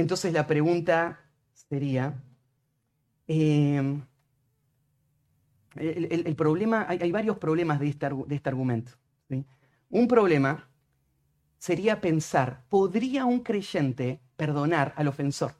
Entonces 0.00 0.32
la 0.32 0.46
pregunta 0.46 1.20
sería, 1.52 2.22
em, 3.26 4.02
el, 5.76 6.34
problema, 6.36 6.86
hay, 6.88 7.12
varios 7.12 7.38
problemas 7.38 7.78
de 7.78 7.88
este, 7.88 8.08
este 8.30 8.48
argumento. 8.48 8.92
Un 9.90 10.08
problema 10.08 10.68
sería 11.58 12.00
pensar, 12.00 12.64
¿podría 12.68 13.24
un 13.26 13.40
creyente 13.40 14.20
perdonar 14.36 14.94
al 14.96 15.08
ofensor? 15.08 15.54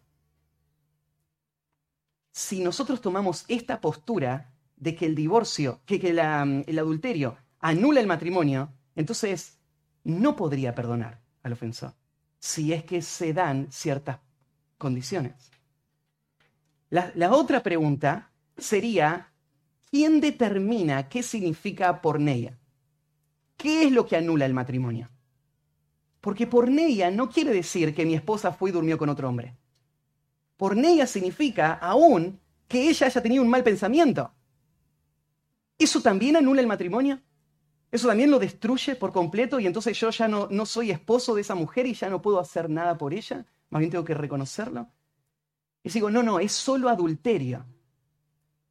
Si 2.33 2.63
nosotros 2.63 3.01
tomamos 3.01 3.45
esta 3.49 3.81
postura 3.81 4.55
de 4.77 4.95
que 4.95 5.05
el 5.05 5.15
divorcio, 5.15 5.81
que, 5.85 6.01
que 6.01 6.11
el 6.11 6.79
adulterio 6.79 7.37
anula 7.59 8.01
el 8.01 8.07
matrimonio, 8.07 8.73
entonces 8.95 9.59
no 10.05 10.35
podría 10.35 10.75
perdonar 10.75 11.21
al 11.43 11.53
ofensor 11.53 11.93
si 12.41 12.73
es 12.73 12.85
que 12.85 13.03
se 13.03 13.33
dan 13.33 13.71
ciertas 13.71 14.19
condiciones. 14.81 15.53
La, 16.89 17.31
otra 17.31 17.63
pregunta 17.63 18.33
sería, 18.57 19.33
¿quién 19.91 20.21
determina 20.21 21.09
qué 21.09 21.23
significa 21.23 22.01
porneia? 22.01 22.59
¿Qué 23.57 23.85
es 23.85 23.93
lo 23.93 24.07
que 24.07 24.17
anula 24.17 24.47
el 24.47 24.55
matrimonio? 24.55 25.09
Porque 26.21 26.49
porneia 26.49 27.13
no 27.13 27.31
quiere 27.31 27.53
decir 27.53 27.95
que 27.95 28.05
mi 28.05 28.15
esposa 28.15 28.53
fue 28.53 28.71
y 28.71 28.73
durmió 28.73 28.99
con 28.99 29.09
otro 29.09 29.29
hombre. 29.29 29.57
Porneia 30.57 31.07
significa 31.07 31.75
aún 31.75 32.41
que 32.67 32.89
ella 32.89 33.07
haya 33.07 33.23
tenido 33.23 33.43
un 33.45 33.51
mal 33.51 33.63
pensamiento. 33.63 34.33
¿Eso 35.79 36.01
también 36.01 36.37
anula 36.37 36.61
el 36.61 36.67
matrimonio? 36.67 37.21
¿Eso 37.93 38.09
también 38.09 38.31
lo 38.31 38.39
destruye 38.39 38.97
por 38.97 39.13
completo 39.13 39.61
y 39.61 39.67
entonces 39.67 39.99
yo 39.99 40.11
ya 40.11 40.27
no, 40.27 40.49
no 40.51 40.65
soy 40.65 40.91
esposo 40.91 41.35
de 41.35 41.43
esa 41.43 41.55
mujer 41.55 41.87
y 41.87 41.95
ya 41.95 42.09
no 42.09 42.23
puedo 42.23 42.41
hacer 42.41 42.71
nada 42.71 42.97
por 42.99 43.13
ella? 43.13 43.47
Más 43.71 43.81
bien 43.81 43.91
tengo 43.91 44.05
que 44.05 44.15
reconocerlo. 44.15 44.89
Y 45.83 45.91
digo, 45.91 46.11
no, 46.11 46.23
no, 46.23 46.41
es 46.41 46.53
solo 46.53 46.89
adulterio. 46.89 47.65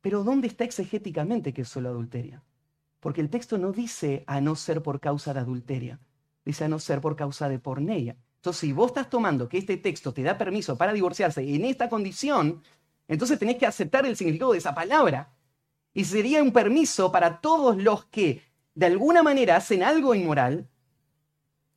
Pero 0.01 0.23
¿dónde 0.23 0.47
está 0.47 0.63
exegéticamente 0.63 1.53
que 1.53 1.63
es 1.63 1.69
solo 1.69 1.89
adulterio? 1.89 2.43
Porque 2.99 3.21
el 3.21 3.29
texto 3.29 3.57
no 3.57 3.71
dice 3.71 4.23
a 4.27 4.41
no 4.41 4.55
ser 4.55 4.83
por 4.83 4.99
causa 4.99 5.33
de 5.33 5.39
adulterio, 5.39 5.99
dice 6.45 6.65
a 6.65 6.67
no 6.67 6.79
ser 6.79 7.01
por 7.01 7.15
causa 7.15 7.49
de 7.49 7.59
porneia. 7.59 8.17
Entonces, 8.35 8.59
si 8.61 8.73
vos 8.73 8.87
estás 8.87 9.09
tomando 9.09 9.49
que 9.49 9.57
este 9.57 9.77
texto 9.77 10.13
te 10.13 10.23
da 10.23 10.37
permiso 10.37 10.77
para 10.77 10.93
divorciarse 10.93 11.41
en 11.41 11.65
esta 11.65 11.89
condición, 11.89 12.61
entonces 13.07 13.39
tenés 13.39 13.57
que 13.57 13.65
aceptar 13.65 14.05
el 14.05 14.15
significado 14.15 14.51
de 14.51 14.59
esa 14.59 14.75
palabra. 14.75 15.33
Y 15.93 16.05
sería 16.05 16.43
un 16.43 16.51
permiso 16.51 17.11
para 17.11 17.41
todos 17.41 17.77
los 17.77 18.05
que 18.05 18.43
de 18.75 18.85
alguna 18.85 19.23
manera 19.23 19.55
hacen 19.55 19.83
algo 19.83 20.13
inmoral, 20.13 20.69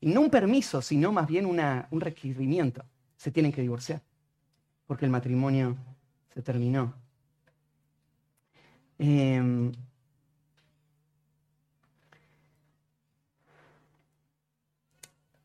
y 0.01 0.09
no 0.09 0.20
un 0.20 0.31
permiso, 0.31 0.83
sino 0.83 1.12
más 1.12 1.29
bien 1.29 1.47
un 1.47 2.01
requerimiento 2.01 2.85
se 3.23 3.31
tienen 3.31 3.53
que 3.53 3.62
divorciar, 3.62 4.03
porque 4.85 5.05
el 5.05 5.12
matrimonio 5.12 5.77
se 6.35 6.43
terminó. 6.43 6.93
Em, 8.99 9.70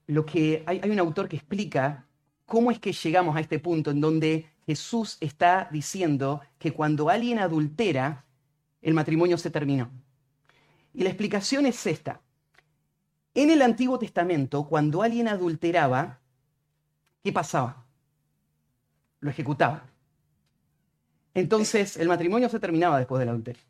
lo 0.07 0.25
que 0.25 0.63
hay, 0.65 0.80
hay 0.82 0.89
un 0.89 0.97
autor 0.97 1.30
que 1.30 1.36
explica 1.36 2.07
cómo 2.47 2.71
es 2.71 2.80
que 2.80 2.93
llegamos 2.93 3.36
a 3.36 3.41
este 3.41 3.59
punto 3.59 3.91
en 3.91 4.01
donde 4.01 4.47
Jesús 4.65 5.17
está 5.19 5.69
diciendo 5.71 6.41
que 6.57 6.73
cuando 6.73 7.11
alguien 7.11 7.38
adultera, 7.38 8.25
el 8.82 8.95
matrimonio 8.95 9.38
se 9.38 9.51
terminó. 9.51 9.91
Y 10.95 11.03
la 11.03 11.09
explicación 11.09 11.67
es 11.67 11.86
esta. 11.86 12.21
En 13.36 13.51
el 13.51 13.61
Antiguo 13.61 13.99
Testamento, 13.99 14.67
cuando 14.67 15.03
alguien 15.03 15.28
adulteraba, 15.28 16.21
¿qué 17.28 17.34
pasaba? 17.34 17.86
Lo 19.19 19.30
ejecutaba. 19.30 19.84
Entonces 21.34 21.97
el 21.97 22.07
matrimonio 22.07 22.47
se 22.47 22.57
terminaba 22.57 22.99
después 22.99 23.19
del 23.19 23.28
adulterio. 23.28 23.63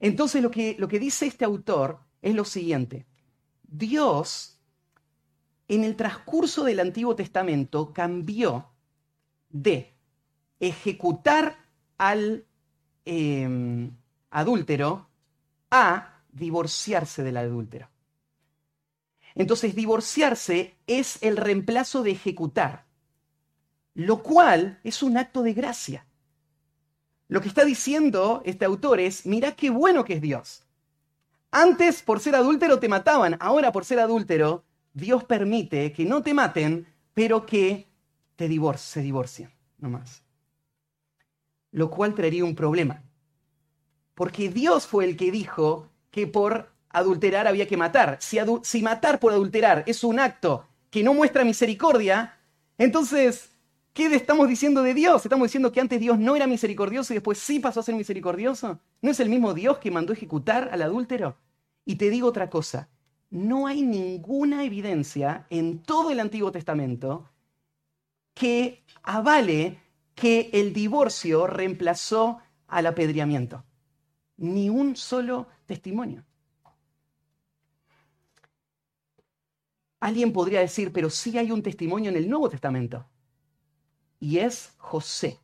Entonces 0.00 0.42
lo 0.42 0.50
que, 0.50 0.74
lo 0.80 0.88
que 0.88 0.98
dice 0.98 1.26
este 1.26 1.44
autor 1.44 2.00
es 2.22 2.34
lo 2.34 2.44
siguiente. 2.44 3.06
Dios, 3.62 4.58
en 5.68 5.84
el 5.84 5.94
transcurso 5.94 6.64
del 6.64 6.80
Antiguo 6.80 7.14
Testamento, 7.14 7.92
cambió 7.92 8.72
de 9.48 9.94
ejecutar 10.58 11.56
al 11.98 12.44
em, 13.04 13.92
adúltero 14.30 15.08
a 15.70 16.20
divorciarse 16.32 17.22
del 17.22 17.36
adúltero. 17.36 17.88
Entonces, 19.38 19.76
divorciarse 19.76 20.76
es 20.88 21.22
el 21.22 21.36
reemplazo 21.36 22.02
de 22.02 22.10
ejecutar, 22.10 22.84
lo 23.94 24.22
cual 24.22 24.80
es 24.82 25.02
un 25.02 25.16
acto 25.16 25.42
de 25.42 25.54
gracia. 25.54 26.06
Lo 27.28 27.40
que 27.40 27.48
está 27.48 27.64
diciendo 27.64 28.42
este 28.44 28.64
autor 28.64 28.98
es, 28.98 29.26
mira 29.26 29.52
qué 29.52 29.70
bueno 29.70 30.04
que 30.04 30.14
es 30.14 30.20
Dios. 30.20 30.64
Antes 31.52 32.02
por 32.02 32.18
ser 32.18 32.34
adúltero 32.34 32.80
te 32.80 32.88
mataban, 32.88 33.36
ahora 33.38 33.70
por 33.70 33.84
ser 33.84 34.00
adúltero 34.00 34.64
Dios 34.92 35.22
permite 35.22 35.92
que 35.92 36.04
no 36.04 36.22
te 36.22 36.34
maten, 36.34 36.88
pero 37.14 37.46
que 37.46 37.86
te 38.34 38.48
se 38.76 39.02
divorcien, 39.02 39.50
no 39.78 39.88
más. 39.88 40.24
Lo 41.70 41.90
cual 41.90 42.14
traería 42.14 42.44
un 42.44 42.56
problema. 42.56 43.04
Porque 44.14 44.48
Dios 44.48 44.86
fue 44.86 45.04
el 45.04 45.16
que 45.16 45.30
dijo 45.30 45.88
que 46.10 46.26
por 46.26 46.72
adulterar 46.90 47.46
había 47.46 47.66
que 47.66 47.76
matar. 47.76 48.18
Si, 48.20 48.82
matar 48.82 49.20
por 49.20 49.32
adulterar 49.32 49.84
es 49.86 50.04
un 50.04 50.18
acto 50.18 50.66
que 50.90 51.02
no 51.02 51.14
muestra 51.14 51.44
misericordia, 51.44 52.34
entonces, 52.78 53.50
¿qué 53.92 54.06
estamos 54.14 54.48
diciendo 54.48 54.82
de 54.82 54.94
Dios? 54.94 55.24
Estamos 55.24 55.46
diciendo 55.46 55.72
que 55.72 55.80
antes 55.80 56.00
Dios 56.00 56.18
no 56.18 56.36
era 56.36 56.46
misericordioso 56.46 57.12
y 57.12 57.16
después 57.16 57.38
sí 57.38 57.58
pasó 57.58 57.80
a 57.80 57.82
ser 57.82 57.94
misericordioso. 57.94 58.80
¿No 59.02 59.10
es 59.10 59.20
el 59.20 59.28
mismo 59.28 59.54
Dios 59.54 59.78
que 59.78 59.90
mandó 59.90 60.12
ejecutar 60.12 60.70
al 60.72 60.82
adúltero? 60.82 61.36
Y 61.84 61.96
te 61.96 62.10
digo 62.10 62.28
otra 62.28 62.50
cosa, 62.50 62.88
no 63.30 63.66
hay 63.66 63.82
ninguna 63.82 64.64
evidencia 64.64 65.46
en 65.50 65.82
todo 65.82 66.10
el 66.10 66.20
Antiguo 66.20 66.52
Testamento 66.52 67.28
que 68.34 68.84
avale 69.02 69.80
que 70.14 70.50
el 70.52 70.72
divorcio 70.72 71.46
reemplazó 71.46 72.38
al 72.66 72.86
apedreamiento. 72.86 73.64
Ni 74.36 74.68
un 74.68 74.96
solo 74.96 75.48
testimonio. 75.66 76.24
Alguien 80.00 80.32
podría 80.32 80.60
decir, 80.60 80.92
pero 80.92 81.10
sí 81.10 81.36
hay 81.38 81.50
un 81.50 81.62
testimonio 81.62 82.10
en 82.10 82.16
el 82.16 82.28
Nuevo 82.28 82.48
Testamento. 82.48 83.06
Y 84.20 84.38
es 84.38 84.72
José. 84.78 85.38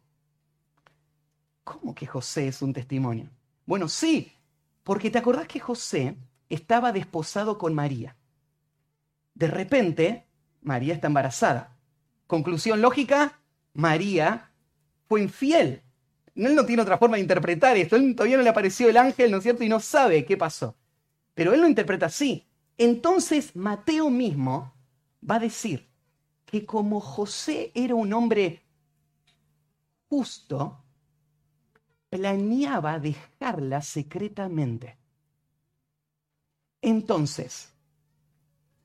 ¿Cómo 1.65 1.95
que 1.95 2.07
José 2.07 2.49
es 2.49 2.63
un 2.63 2.73
testimonio? 2.73 3.31
Bueno, 3.67 3.89
sí, 3.89 4.33
porque 4.83 5.11
te 5.11 5.19
acordás 5.19 5.49
que 5.49 5.61
José 5.61 6.17
estaba 6.49 6.93
desposado 6.93 7.59
con 7.59 7.75
María. 7.75 8.17
De 9.35 9.49
repente, 9.49 10.27
María 10.63 10.95
está 10.95 11.09
embarazada. 11.09 11.77
Conclusión 12.27 12.81
lógica, 12.81 13.41
María 13.73 14.51
fue 15.09 15.23
infiel. 15.23 15.83
Él 16.35 16.55
no 16.55 16.67
tiene 16.67 16.83
otra 16.83 16.99
forma 16.99 17.17
de 17.17 17.23
interpretar 17.23 17.77
esto. 17.77 17.97
Él 17.97 18.15
todavía 18.15 18.37
no 18.37 18.43
le 18.43 18.49
apareció 18.49 18.89
el 18.89 18.97
ángel, 18.97 19.31
¿no 19.31 19.39
es 19.39 19.43
cierto? 19.43 19.65
Y 19.65 19.69
no 19.69 19.81
sabe 19.81 20.25
qué 20.25 20.37
pasó. 20.37 20.77
Pero 21.35 21.53
él 21.53 21.61
lo 21.61 21.69
interpreta 21.69 22.07
así. 22.07 22.47
Entonces 22.77 23.55
Mateo 23.55 24.11
mismo 24.11 24.75
va 25.29 25.37
a 25.37 25.41
decir 25.41 25.89
que 26.45 26.67
como 26.67 27.01
José 27.01 27.73
era 27.75 27.95
un 27.95 28.13
hombre 28.13 28.63
justo, 30.09 30.85
planeaba 32.11 32.99
dejarla 32.99 33.83
secretamente. 33.83 34.99
Entonces, 36.81 37.73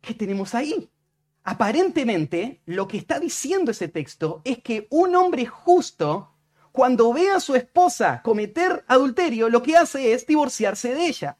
¿qué 0.02 0.14
tenemos 0.14 0.56
ahí? 0.56 0.90
Aparentemente, 1.44 2.62
lo 2.66 2.88
que 2.88 2.98
está 2.98 3.20
diciendo 3.20 3.72
ese 3.72 3.88
texto 3.88 4.42
es 4.44 4.64
que 4.64 4.88
un 4.90 5.16
hombre 5.16 5.46
justo, 5.46 6.34
cuando 6.72 7.12
ve 7.14 7.30
a 7.30 7.40
su 7.40 7.56
esposa 7.56 8.22
cometer 8.24 8.84
adulterio, 8.88 9.50
lo 9.50 9.62
que 9.62 9.76
hace 9.76 10.14
es 10.14 10.26
divorciarse 10.26 10.94
de 10.94 11.08
ella. 11.08 11.38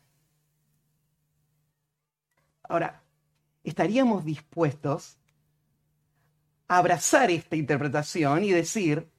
Ahora, 2.70 3.04
¿estaríamos 3.64 4.24
dispuestos 4.24 5.18
a 6.68 6.78
abrazar 6.78 7.32
esta 7.32 7.56
interpretación 7.56 8.44
y 8.46 8.52
decir, 8.52 9.10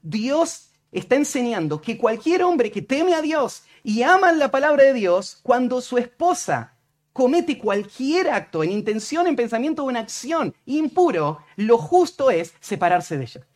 Dios 0.00 0.70
está 0.92 1.16
enseñando 1.16 1.82
que 1.82 1.98
cualquier 1.98 2.44
hombre 2.44 2.70
que 2.70 2.82
teme 2.82 3.14
a 3.14 3.20
Dios 3.20 3.64
y 3.82 4.02
ama 4.02 4.32
la 4.32 4.50
palabra 4.50 4.84
de 4.84 4.94
Dios, 4.94 5.40
cuando 5.42 5.80
su 5.80 5.98
esposa 5.98 6.76
comete 7.12 7.58
cualquier 7.58 8.30
acto 8.30 8.62
en 8.62 8.70
intención, 8.70 9.26
en 9.26 9.34
pensamiento 9.34 9.84
o 9.84 9.90
en 9.90 9.96
acción 9.96 10.54
impuro, 10.64 11.44
lo 11.56 11.78
justo 11.78 12.30
es 12.30 12.54
separarse 12.60 13.18
de 13.18 13.24
ella. 13.24 13.46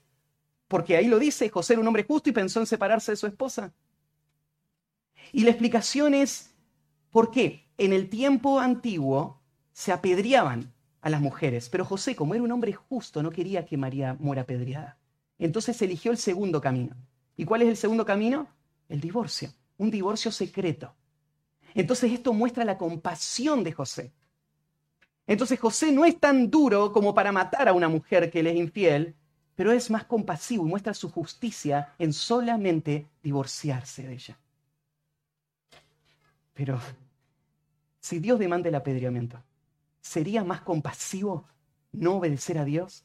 Porque 0.67 0.97
ahí 0.97 1.07
lo 1.07 1.21
dice, 1.21 1.49
José 1.49 1.75
era 1.75 1.81
un 1.81 1.87
hombre 1.87 2.05
justo 2.05 2.29
y 2.29 2.33
pensó 2.33 2.59
en 2.59 2.67
separarse 2.67 3.13
de 3.13 3.17
su 3.17 3.29
esposa. 3.29 3.73
Y 5.31 5.45
la 5.45 5.51
explicación 5.51 6.13
es, 6.15 6.51
¿por 7.11 7.31
qué? 7.31 7.69
En 7.79 7.93
el 7.93 8.09
tiempo 8.09 8.59
antiguo 8.59 9.44
se 9.75 9.93
apedreaban 9.93 10.72
a 11.03 11.11
las 11.11 11.20
mujeres, 11.20 11.68
pero 11.68 11.85
José, 11.85 12.16
como 12.16 12.35
era 12.35 12.43
un 12.43 12.53
hombre 12.53 12.72
justo, 12.72 13.22
no 13.22 13.31
quería 13.31 13.66
que 13.66 13.77
María 13.77 14.16
muera 14.18 14.43
apedreada. 14.43 14.97
Entonces 15.39 15.83
eligió 15.83 16.12
el 16.12 16.16
segundo 16.16 16.61
camino. 16.61 16.97
¿Y 17.37 17.45
cuál 17.45 17.62
es 17.62 17.68
el 17.68 17.77
segundo 17.77 18.07
camino? 18.07 18.47
El 18.89 19.01
divorcio, 19.01 19.51
un 19.77 19.91
divorcio 19.91 20.31
secreto. 20.31 20.95
Entonces 21.75 22.12
esto 22.12 22.33
muestra 22.33 22.64
la 22.64 22.79
compasión 22.79 23.64
de 23.64 23.72
José. 23.72 24.12
Entonces 25.27 25.59
José 25.59 25.91
no 25.91 26.05
es 26.05 26.18
tan 26.20 26.51
duro 26.51 26.93
como 26.93 27.12
para 27.12 27.33
matar 27.33 27.68
a 27.68 27.72
una 27.72 27.89
mujer 27.89 28.31
que 28.31 28.43
le 28.43 28.53
es 28.53 28.57
infiel, 28.57 29.16
pero 29.57 29.72
es 29.72 29.91
más 29.91 30.05
compasivo 30.05 30.64
y 30.64 30.70
muestra 30.70 30.95
su 30.95 31.11
justicia 31.11 31.95
en 31.99 32.12
solamente 32.12 33.09
divorciarse 33.22 34.05
de 34.05 34.14
ella. 34.14 34.39
Pero 36.55 36.79
si 37.99 38.20
Dios 38.20 38.39
demanda 38.39 38.68
el 38.68 38.75
apedreamiento, 38.77 39.43
¿sería 40.05 40.45
más 40.45 40.61
compasivo 40.61 41.49
no 41.91 42.17
obedecer 42.17 42.59
a 42.59 42.65
Dios? 42.65 43.05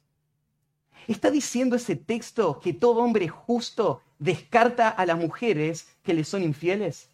¿Está 1.08 1.32
diciendo 1.32 1.78
ese 1.78 1.96
texto 1.96 2.60
que 2.60 2.74
todo 2.74 3.00
hombre 3.00 3.30
justo 3.30 4.04
descarta 4.20 4.90
a 4.90 5.06
las 5.06 5.18
mujeres 5.18 5.88
que 6.04 6.14
le 6.14 6.24
son 6.24 6.44
infieles? 6.44 7.10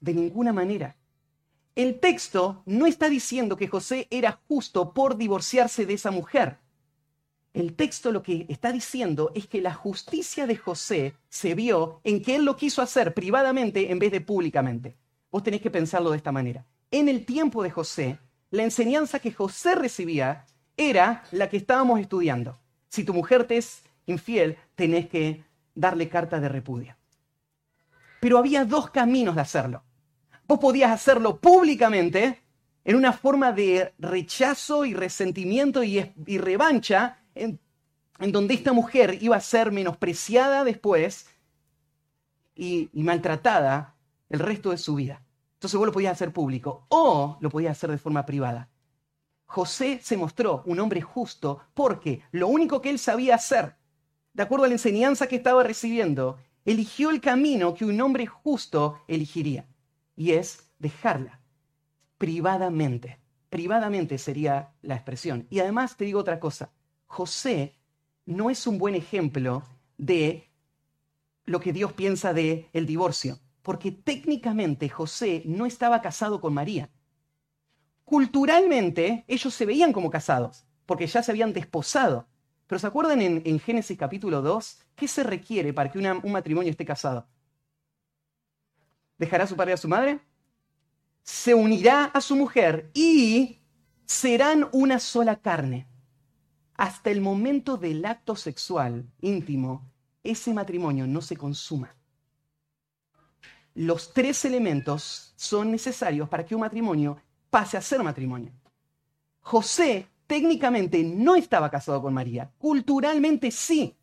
De 0.00 0.14
ninguna 0.14 0.52
manera. 0.52 0.96
El 1.76 2.00
texto 2.00 2.62
no 2.64 2.86
está 2.86 3.08
diciendo 3.08 3.56
que 3.56 3.68
José 3.68 4.08
era 4.10 4.40
justo 4.48 4.92
por 4.94 5.16
divorciarse 5.16 5.86
de 5.86 5.94
esa 5.94 6.10
mujer. 6.10 6.58
El 7.52 7.74
texto 7.74 8.10
lo 8.10 8.22
que 8.22 8.46
está 8.48 8.72
diciendo 8.72 9.30
es 9.34 9.46
que 9.46 9.60
la 9.60 9.74
justicia 9.74 10.46
de 10.46 10.56
José 10.56 11.14
se 11.28 11.54
vio 11.54 12.00
en 12.02 12.22
que 12.22 12.36
él 12.36 12.44
lo 12.44 12.56
quiso 12.56 12.82
hacer 12.82 13.14
privadamente 13.14 13.92
en 13.92 13.98
vez 13.98 14.10
de 14.10 14.20
públicamente. 14.20 14.96
Vos 15.30 15.42
tenés 15.42 15.60
que 15.60 15.70
pensarlo 15.70 16.10
de 16.10 16.16
esta 16.16 16.32
manera. 16.32 16.66
En 16.90 17.08
el 17.08 17.24
tiempo 17.26 17.62
de 17.62 17.70
José, 17.70 18.18
la 18.50 18.62
enseñanza 18.62 19.18
que 19.18 19.32
José 19.32 19.74
recibía 19.74 20.46
era 20.76 21.24
la 21.32 21.48
que 21.48 21.56
estábamos 21.56 22.00
estudiando. 22.00 22.58
Si 22.88 23.04
tu 23.04 23.12
mujer 23.12 23.44
te 23.44 23.58
es 23.58 23.82
infiel, 24.06 24.56
tenés 24.74 25.08
que 25.08 25.44
darle 25.74 26.08
carta 26.08 26.40
de 26.40 26.48
repudio. 26.48 26.96
Pero 28.20 28.38
había 28.38 28.64
dos 28.64 28.90
caminos 28.90 29.34
de 29.34 29.42
hacerlo. 29.42 29.84
Vos 30.46 30.58
podías 30.58 30.90
hacerlo 30.90 31.38
públicamente, 31.38 32.42
en 32.84 32.96
una 32.96 33.12
forma 33.12 33.52
de 33.52 33.92
rechazo 33.98 34.86
y 34.86 34.94
resentimiento 34.94 35.84
y, 35.84 36.00
revancha, 36.38 37.18
en, 37.34 37.60
donde 38.18 38.54
esta 38.54 38.72
mujer 38.72 39.18
iba 39.20 39.36
a 39.36 39.40
ser 39.40 39.70
menospreciada 39.70 40.64
después 40.64 41.26
y 42.54 42.88
maltratada 42.94 43.94
el 44.30 44.40
resto 44.40 44.70
de 44.70 44.78
su 44.78 44.94
vida. 44.94 45.22
Entonces 45.58 45.76
vos 45.76 45.86
lo 45.86 45.92
podías 45.92 46.12
hacer 46.12 46.32
público 46.32 46.86
o 46.88 47.36
lo 47.40 47.50
podías 47.50 47.72
hacer 47.72 47.90
de 47.90 47.98
forma 47.98 48.24
privada. 48.24 48.70
José 49.44 49.98
se 50.00 50.16
mostró 50.16 50.62
un 50.66 50.78
hombre 50.78 51.02
justo 51.02 51.60
porque 51.74 52.22
lo 52.30 52.46
único 52.46 52.80
que 52.80 52.90
él 52.90 53.00
sabía 53.00 53.34
hacer, 53.34 53.74
de 54.34 54.44
acuerdo 54.44 54.66
a 54.66 54.68
la 54.68 54.74
enseñanza 54.74 55.26
que 55.26 55.34
estaba 55.34 55.64
recibiendo, 55.64 56.38
eligió 56.64 57.10
el 57.10 57.20
camino 57.20 57.74
que 57.74 57.84
un 57.84 58.00
hombre 58.00 58.26
justo 58.26 59.00
elegiría, 59.08 59.66
y 60.14 60.30
es 60.32 60.70
dejarla 60.78 61.40
privadamente. 62.18 63.18
Privadamente 63.50 64.16
sería 64.18 64.74
la 64.82 64.94
expresión. 64.94 65.48
Y 65.50 65.58
además 65.58 65.96
te 65.96 66.04
digo 66.04 66.20
otra 66.20 66.38
cosa, 66.38 66.70
José 67.08 67.74
no 68.26 68.48
es 68.48 68.64
un 68.68 68.78
buen 68.78 68.94
ejemplo 68.94 69.64
de 69.96 70.52
lo 71.46 71.58
que 71.58 71.72
Dios 71.72 71.94
piensa 71.94 72.32
de 72.32 72.68
el 72.72 72.86
divorcio 72.86 73.40
porque 73.68 73.92
técnicamente 73.92 74.88
José 74.88 75.42
no 75.44 75.66
estaba 75.66 76.00
casado 76.00 76.40
con 76.40 76.54
María. 76.54 76.88
Culturalmente 78.02 79.26
ellos 79.28 79.52
se 79.52 79.66
veían 79.66 79.92
como 79.92 80.08
casados, 80.08 80.64
porque 80.86 81.06
ya 81.06 81.22
se 81.22 81.32
habían 81.32 81.52
desposado. 81.52 82.26
Pero 82.66 82.78
¿se 82.78 82.86
acuerdan 82.86 83.20
en, 83.20 83.60
Génesis 83.60 83.98
capítulo 83.98 84.40
2? 84.40 84.86
¿Qué 84.96 85.06
se 85.06 85.22
requiere 85.22 85.74
para 85.74 85.92
que 85.92 85.98
un 85.98 86.32
matrimonio 86.32 86.70
esté 86.70 86.86
casado? 86.86 87.28
¿Dejará 89.18 89.44
a 89.44 89.46
su 89.46 89.54
padre 89.54 89.72
y 89.72 89.74
a 89.74 89.76
su 89.76 89.88
madre? 89.88 90.20
Se 91.22 91.52
unirá 91.52 92.06
a 92.06 92.22
su 92.22 92.36
mujer 92.36 92.90
y 92.94 93.60
serán 94.06 94.70
una 94.72 94.98
sola 94.98 95.42
carne. 95.42 95.86
Hasta 96.72 97.10
el 97.10 97.20
momento 97.20 97.76
del 97.76 98.02
acto 98.06 98.34
sexual 98.34 99.12
íntimo, 99.20 99.92
ese 100.22 100.54
matrimonio 100.54 101.06
no 101.06 101.20
se 101.20 101.36
consuma 101.36 101.97
los 103.78 104.12
tres 104.12 104.44
elementos 104.44 105.32
son 105.36 105.70
necesarios 105.70 106.28
para 106.28 106.44
que 106.44 106.56
un 106.56 106.62
matrimonio 106.62 107.16
pase 107.48 107.76
a 107.76 107.80
ser 107.80 108.02
matrimonio. 108.02 108.52
José 109.40 110.08
técnicamente 110.26 111.02
no 111.04 111.36
estaba 111.36 111.70
casado 111.70 112.02
con 112.02 112.12
María, 112.12 112.50
culturalmente 112.58 113.52
sí. 113.52 113.94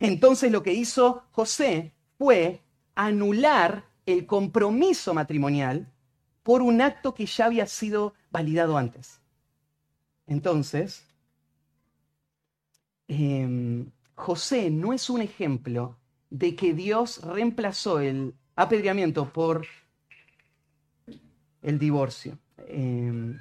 Entonces 0.00 0.50
lo 0.50 0.64
que 0.64 0.72
hizo 0.72 1.22
José 1.30 1.92
fue 2.18 2.60
anular 2.96 3.84
el 4.04 4.26
compromiso 4.26 5.14
matrimonial 5.14 5.92
por 6.42 6.60
un 6.60 6.80
acto 6.80 7.14
que 7.14 7.26
ya 7.26 7.46
había 7.46 7.66
sido 7.66 8.14
validado 8.32 8.76
antes. 8.76 9.20
Entonces, 10.26 11.06
em, 13.06 13.92
José 14.16 14.70
no 14.70 14.92
es 14.92 15.08
un 15.08 15.20
ejemplo 15.20 15.98
de 16.30 16.56
que 16.56 16.74
Dios 16.74 17.22
reemplazó 17.22 18.00
el 18.00 18.34
apedreamiento 18.60 19.32
por 19.32 19.66
el 21.62 21.78
divorcio. 21.78 22.38
Em, 22.58 23.38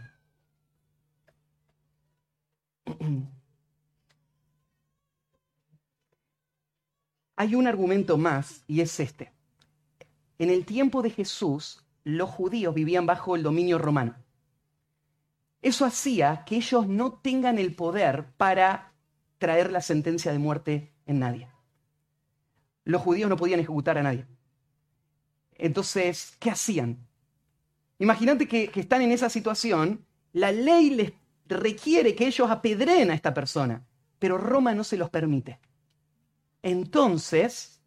hay 7.36 7.56
un 7.56 7.68
argumento 7.68 8.18
más 8.18 8.64
y 8.68 8.82
es 8.82 9.00
este. 9.00 9.34
En 10.38 10.50
el 10.50 10.66
tiempo 10.66 11.02
de 11.02 11.10
Jesús, 11.10 11.86
los 12.06 12.30
judíos 12.30 12.74
vivían 12.74 13.06
bajo 13.06 13.36
el 13.36 13.44
dominio 13.44 13.78
romano. 13.78 14.16
Eso 15.62 15.84
hacía 15.84 16.46
que 16.46 16.56
ellos 16.56 16.88
no 16.88 17.12
tengan 17.14 17.60
el 17.60 17.76
poder 17.76 18.32
para 18.38 18.94
traer 19.38 19.72
la 19.72 19.82
sentencia 19.82 20.32
de 20.32 20.40
muerte 20.40 20.94
en 21.06 21.20
nadie. 21.20 21.50
Los 22.86 23.02
judíos 23.02 23.30
no 23.30 23.36
podían 23.36 23.60
ejecutar 23.60 23.98
a 23.98 24.04
nadie. 24.04 24.26
Entonces, 25.60 26.38
¿qué 26.40 26.50
hacían? 26.50 27.06
Imagínate 28.00 28.48
que, 28.48 28.72
están 28.74 29.02
en 29.02 29.12
esa 29.12 29.30
situación, 29.30 30.06
la 30.32 30.52
ley 30.52 30.90
les 30.90 31.12
requiere 31.48 32.16
que 32.16 32.28
ellos 32.28 32.50
apedreen 32.50 33.12
a 33.12 33.14
esta 33.14 33.34
persona, 33.34 33.86
pero 34.20 34.38
Roma 34.38 34.74
no 34.74 34.86
se 34.86 34.98
los 34.98 35.10
permite. 35.10 35.60
Entonces, 36.64 37.82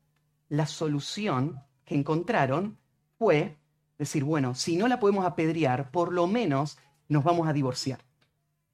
la 0.48 0.66
solución 0.66 1.62
que 1.84 1.94
encontraron 1.94 2.78
fue 3.18 3.56
decir, 3.98 4.22
bueno, 4.22 4.54
si 4.54 4.76
no 4.76 4.86
la 4.86 5.00
podemos 5.00 5.24
apedrear, 5.24 5.90
por 5.90 6.12
lo 6.12 6.26
menos 6.26 6.78
nos 7.08 7.24
vamos 7.24 7.48
a 7.48 7.54
divorciar. 7.54 8.04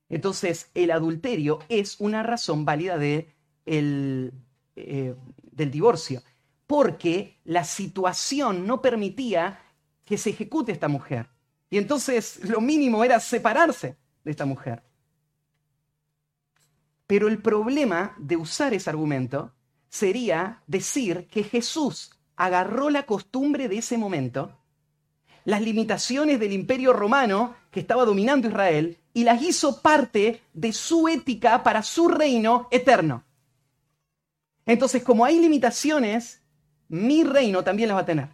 Entonces, 0.09 0.71
el 0.75 0.91
adulterio 0.91 1.61
es 1.69 2.01
una 2.01 2.23
razón 2.25 2.65
válida 2.65 2.99
de 2.99 3.33
el, 3.65 4.33
eh, 4.75 5.15
del 5.53 5.71
divorcio 5.71 6.23
porque 6.69 7.41
la 7.45 7.65
situación 7.65 8.67
no 8.67 8.83
permitía 8.83 9.59
que 10.05 10.19
se 10.19 10.31
ejecute 10.31 10.71
esta 10.71 10.87
mujer. 10.87 11.31
Y 11.71 11.79
entonces 11.79 12.41
lo 12.45 12.61
mínimo 12.61 13.03
era 13.03 13.19
separarse 13.21 13.97
de 14.23 14.31
esta 14.31 14.45
mujer. 14.45 14.83
Pero 17.07 17.27
el 17.27 17.41
problema 17.41 18.15
de 18.19 18.37
usar 18.37 18.75
ese 18.75 18.91
argumento 18.91 19.55
sería 19.89 20.63
decir 20.67 21.27
que 21.29 21.43
Jesús 21.43 22.11
agarró 22.37 22.91
la 22.91 23.07
costumbre 23.07 23.69
de 23.69 23.79
ese 23.79 23.97
momento, 23.97 24.59
las 25.45 25.63
limitaciones 25.63 26.39
del 26.39 26.53
imperio 26.53 26.93
romano 26.93 27.57
que 27.71 27.81
estaba 27.81 28.05
dominando 28.05 28.47
Israel, 28.47 28.99
y 29.15 29.25
las 29.25 29.41
hizo 29.41 29.81
parte 29.81 30.43
de 30.53 30.75
su 30.75 31.09
ética 31.09 31.63
para 31.63 31.83
su 31.83 32.09
reino 32.09 32.69
eterno. 32.71 33.25
Entonces, 34.67 35.03
como 35.03 35.25
hay 35.25 35.41
limitaciones 35.41 36.43
mi 36.89 37.25
reino 37.25 37.63
también 37.63 37.89
las 37.89 37.97
va 37.97 38.03
a 38.03 38.07
tener. 38.07 38.29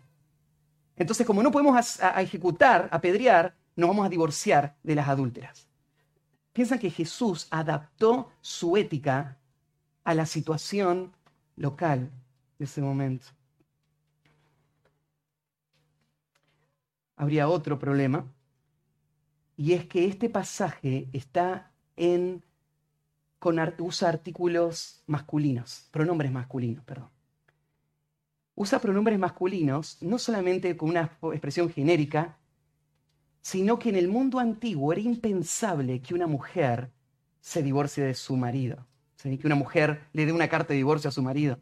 Entonces, 0.97 1.27
como 1.27 1.43
no 1.43 1.51
podemos 1.51 2.01
a, 2.01 2.23
ejecutar, 2.23 2.89
apedrear, 2.93 3.57
nos 3.77 3.89
vamos 3.89 4.07
a 4.07 4.09
divorciar 4.09 4.77
de 4.83 4.95
las 4.95 5.09
adúlteras. 5.09 5.69
Piensan 6.53 6.79
que 6.79 6.91
Jesús 6.91 7.49
adaptó 7.51 8.31
su 8.41 8.77
ética 8.77 9.39
a 10.05 10.15
la 10.15 10.27
situación 10.27 11.13
local 11.57 12.11
ese 12.59 12.81
momento. 12.81 13.27
Habría 17.17 17.49
otro 17.49 17.79
problema, 17.79 18.27
y 19.57 19.73
es 19.73 19.87
que 19.87 20.07
este 20.07 20.29
pasaje 20.29 21.09
está 21.13 21.73
en, 21.97 22.45
con, 23.39 23.59
usa 23.79 24.09
artículos 24.09 25.03
masculinos, 25.07 25.89
pronombres 25.93 26.33
masculinos, 26.33 26.85
perdón. 26.85 27.14
Usa 28.55 28.81
pronombres 28.81 29.19
masculinos 29.19 29.99
no 30.01 30.19
solamente 30.19 30.77
con 30.77 30.91
una 30.91 31.19
expresión 31.33 31.71
genérica, 31.71 32.39
sino 33.41 33.79
que 33.79 33.89
en 33.89 33.97
el 33.97 34.09
mundo 34.09 34.39
antiguo 34.39 34.93
era 34.93 35.03
impensable 35.03 36.01
que 36.01 36.15
una 36.15 36.27
mujer 36.27 36.91
se 37.41 37.63
divorcie 37.63 38.05
de 38.05 38.15
su 38.15 38.37
marido, 38.37 38.87
que 39.23 39.47
una 39.47 39.55
mujer 39.55 40.05
le 40.13 40.27
dé 40.27 40.33
una 40.33 40.49
carta 40.49 40.69
de 40.69 40.79
divorcio 40.79 41.09
a 41.09 41.13
su 41.13 41.23
marido. 41.23 41.61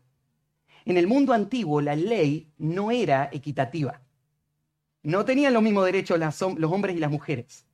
En 0.84 0.96
el 0.96 1.06
mundo 1.06 1.32
antiguo 1.32 1.80
la 1.80 1.96
ley 1.96 2.52
no 2.58 2.90
era 2.90 3.28
equitativa. 3.32 4.02
No 5.02 5.24
tenían 5.24 5.54
los 5.54 5.62
mismos 5.62 5.84
derechos 5.84 6.18
los 6.18 6.72
hombres 6.72 6.96
y 6.96 6.98
las 7.00 7.10
mujeres 7.10 7.66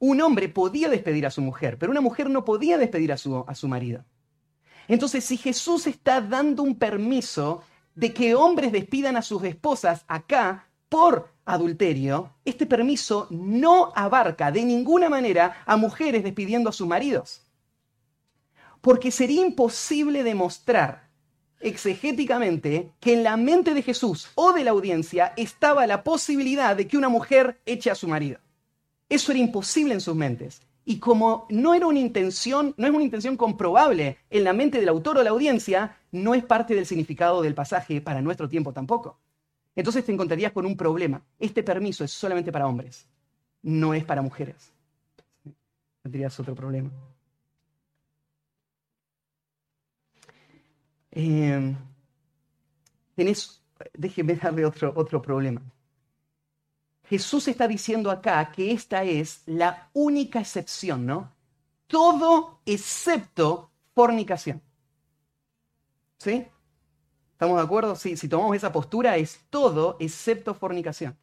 un 0.00 0.20
hombre 0.22 0.48
podía 0.48 0.88
despedir 0.88 1.26
a 1.26 1.30
su 1.30 1.42
mujer, 1.42 1.78
pero 1.78 1.92
una 1.92 2.00
mujer 2.00 2.28
no 2.28 2.44
podía 2.44 2.78
despedir 2.78 3.12
a 3.12 3.18
su, 3.18 3.44
a 3.46 3.54
su 3.54 3.68
marido. 3.68 4.04
Entonces, 4.88 5.24
si 5.24 5.36
Jesús 5.36 5.86
está 5.86 6.20
dando 6.20 6.62
un 6.62 6.76
permiso 6.76 7.62
de 8.00 8.14
que 8.14 8.34
hombres 8.34 8.72
despidan 8.72 9.18
a 9.18 9.22
sus 9.22 9.44
esposas 9.44 10.06
acá 10.08 10.66
por 10.88 11.34
adulterio, 11.44 12.32
este 12.46 12.64
permiso 12.64 13.26
no 13.28 13.92
abarca 13.94 14.50
de 14.50 14.64
ninguna 14.64 15.10
manera 15.10 15.62
a 15.66 15.76
mujeres 15.76 16.24
despidiendo 16.24 16.70
a 16.70 16.72
sus 16.72 16.86
maridos. 16.86 17.42
Porque 18.80 19.10
sería 19.10 19.42
imposible 19.42 20.24
demostrar 20.24 21.10
exegéticamente 21.60 22.90
que 23.00 23.12
en 23.12 23.22
la 23.22 23.36
mente 23.36 23.74
de 23.74 23.82
Jesús 23.82 24.30
o 24.34 24.54
de 24.54 24.64
la 24.64 24.70
audiencia 24.70 25.34
estaba 25.36 25.86
la 25.86 26.02
posibilidad 26.02 26.74
de 26.74 26.88
que 26.88 26.96
una 26.96 27.10
mujer 27.10 27.60
eche 27.66 27.90
a 27.90 27.94
su 27.94 28.08
marido. 28.08 28.38
Eso 29.10 29.30
era 29.32 29.40
imposible 29.40 29.92
en 29.92 30.00
sus 30.00 30.16
mentes. 30.16 30.62
Y 30.84 30.98
como 30.98 31.46
no 31.50 31.74
era 31.74 31.86
una 31.86 31.98
intención, 31.98 32.74
no 32.76 32.86
es 32.86 32.92
una 32.92 33.04
intención 33.04 33.36
comprobable 33.36 34.18
en 34.30 34.44
la 34.44 34.52
mente 34.52 34.78
del 34.80 34.88
autor 34.88 35.18
o 35.18 35.22
la 35.22 35.30
audiencia, 35.30 35.96
no 36.10 36.34
es 36.34 36.44
parte 36.44 36.74
del 36.74 36.86
significado 36.86 37.42
del 37.42 37.54
pasaje 37.54 38.00
para 38.00 38.22
nuestro 38.22 38.48
tiempo 38.48 38.72
tampoco. 38.72 39.18
Entonces 39.76 40.04
te 40.04 40.12
encontrarías 40.12 40.52
con 40.52 40.66
un 40.66 40.76
problema. 40.76 41.22
Este 41.38 41.62
permiso 41.62 42.04
es 42.04 42.10
solamente 42.10 42.50
para 42.50 42.66
hombres, 42.66 43.06
no 43.62 43.94
es 43.94 44.04
para 44.04 44.22
mujeres. 44.22 44.72
Tendrías 46.02 46.38
otro 46.40 46.54
problema. 46.54 46.90
Eh, 51.12 51.74
tenés, 53.14 53.62
déjeme 53.94 54.34
darle 54.36 54.64
otro, 54.64 54.92
otro 54.96 55.20
problema. 55.20 55.60
Jesús 57.10 57.48
está 57.48 57.66
diciendo 57.66 58.08
acá 58.08 58.52
que 58.52 58.70
esta 58.70 59.02
es 59.02 59.42
la 59.46 59.90
única 59.94 60.38
excepción, 60.38 61.06
¿no? 61.06 61.34
Todo 61.88 62.60
excepto 62.64 63.72
fornicación. 63.96 64.62
¿Sí? 66.18 66.46
¿Estamos 67.32 67.56
de 67.56 67.64
acuerdo? 67.64 67.96
Sí, 67.96 68.16
si 68.16 68.28
tomamos 68.28 68.54
esa 68.54 68.70
postura 68.70 69.16
es 69.16 69.40
todo 69.50 69.96
excepto 69.98 70.54
fornicación. 70.54 71.18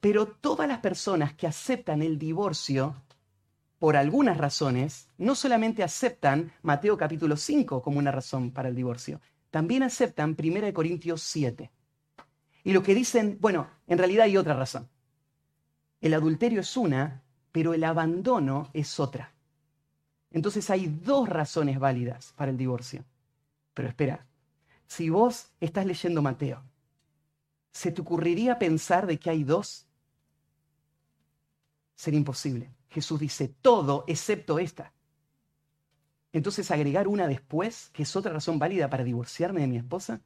Pero 0.00 0.26
todas 0.26 0.66
las 0.66 0.80
personas 0.80 1.34
que 1.34 1.46
aceptan 1.46 2.02
el 2.02 2.18
divorcio, 2.18 2.96
por 3.78 3.96
algunas 3.96 4.38
razones, 4.38 5.06
no 5.18 5.36
solamente 5.36 5.84
aceptan 5.84 6.52
Mateo 6.62 6.96
capítulo 6.96 7.36
5 7.36 7.80
como 7.80 8.00
una 8.00 8.10
razón 8.10 8.50
para 8.50 8.70
el 8.70 8.74
divorcio, 8.74 9.20
también 9.52 9.84
aceptan 9.84 10.36
1 10.36 10.72
Corintios 10.74 11.22
7. 11.22 11.70
Y 12.64 12.72
lo 12.72 12.82
que 12.82 12.94
dicen, 12.94 13.38
bueno, 13.40 13.68
en 13.86 13.98
realidad 13.98 14.24
hay 14.24 14.36
otra 14.36 14.54
razón. 14.54 14.88
El 16.00 16.14
adulterio 16.14 16.60
es 16.60 16.76
una, 16.76 17.22
pero 17.52 17.74
el 17.74 17.84
abandono 17.84 18.70
es 18.72 19.00
otra. 19.00 19.32
Entonces 20.30 20.68
hay 20.70 20.86
dos 20.86 21.28
razones 21.28 21.78
válidas 21.78 22.32
para 22.36 22.50
el 22.50 22.56
divorcio. 22.56 23.04
Pero 23.74 23.88
espera, 23.88 24.26
si 24.86 25.10
vos 25.10 25.50
estás 25.60 25.86
leyendo 25.86 26.22
Mateo, 26.22 26.62
¿se 27.72 27.92
te 27.92 28.00
ocurriría 28.00 28.58
pensar 28.58 29.06
de 29.06 29.18
que 29.18 29.30
hay 29.30 29.44
dos? 29.44 29.86
Sería 31.94 32.18
imposible. 32.18 32.74
Jesús 32.90 33.20
dice 33.20 33.48
todo 33.48 34.04
excepto 34.06 34.58
esta. 34.58 34.92
Entonces 36.32 36.70
agregar 36.70 37.08
una 37.08 37.26
después, 37.26 37.90
que 37.92 38.02
es 38.02 38.16
otra 38.16 38.32
razón 38.32 38.58
válida 38.58 38.90
para 38.90 39.04
divorciarme 39.04 39.62
de 39.62 39.66
mi 39.66 39.76
esposa, 39.78 40.20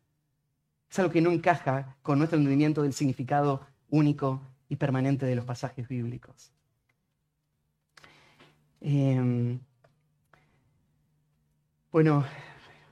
es 0.93 0.99
algo 0.99 1.11
que 1.11 1.23
no 1.23 1.31
encaja 1.31 1.97
con 2.03 2.19
nuestro 2.19 2.37
entendimiento 2.37 2.83
del 2.83 2.93
significado 2.93 3.67
único 3.89 4.43
y 4.69 4.77
permanente 4.77 5.25
de 5.25 5.35
los 5.35 5.47
pasajes 5.47 5.89
bíblicos. 5.89 6.53
Em, 8.83 9.59
bueno, 11.91 12.27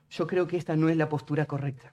yo 0.08 0.26
creo 0.26 0.46
que 0.46 0.56
esta 0.56 0.76
no 0.76 0.88
es 0.88 0.96
la 0.96 1.10
postura 1.10 1.44
correcta. 1.44 1.92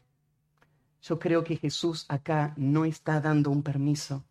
Yo 1.01 1.19
creo 1.19 1.43
que 1.43 1.57
Jesús 1.57 2.05
acá 2.07 2.53
no 2.55 2.85
está 2.85 3.19
dando 3.19 3.51
un 3.51 3.61
permiso 3.61 4.23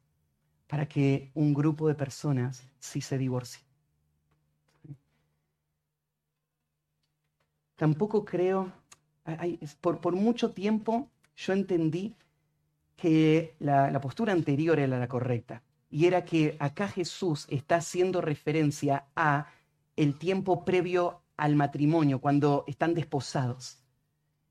para 0.69 0.89
que 0.89 1.31
un 1.35 1.53
grupo 1.53 1.89
de 1.89 1.95
personas 1.95 2.67
sí 2.79 3.03
se 3.03 3.19
divorcie. 3.19 3.63
Tampoco 7.75 8.25
creo, 8.25 8.73
por, 9.83 10.01
por 10.01 10.17
mucho 10.17 10.53
tiempo 10.53 11.11
yo 11.37 11.53
entendí 11.53 12.17
que 12.97 13.55
la, 13.61 14.01
postura 14.01 14.33
anterior 14.33 14.79
era 14.79 14.99
la 14.99 15.09
correcta. 15.09 15.63
Y 15.91 16.07
era 16.07 16.25
que 16.25 16.57
acá 16.59 16.89
Jesús 16.89 17.47
está 17.49 17.77
haciendo 17.77 18.21
referencia 18.21 19.05
a 19.15 19.53
el 19.95 20.19
tiempo 20.19 20.65
previo 20.65 21.21
al 21.37 21.55
matrimonio, 21.55 22.21
cuando 22.21 22.65
están 22.67 22.95
desposados. 22.95 23.79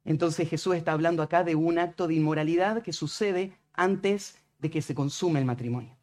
Entonces 0.06 0.48
Jesús 0.48 0.76
está 0.76 0.94
hablando 0.94 1.24
acá 1.24 1.44
de 1.44 1.56
un 1.56 1.80
acto 1.80 2.08
de 2.08 2.14
inmoralidad 2.14 2.84
que 2.84 2.94
sucede 2.94 3.58
antes 3.74 4.38
de 4.60 4.70
que 4.70 4.82
se 4.82 4.96
consume 4.96 5.40
el 5.40 5.46
matrimonio. 5.46 5.98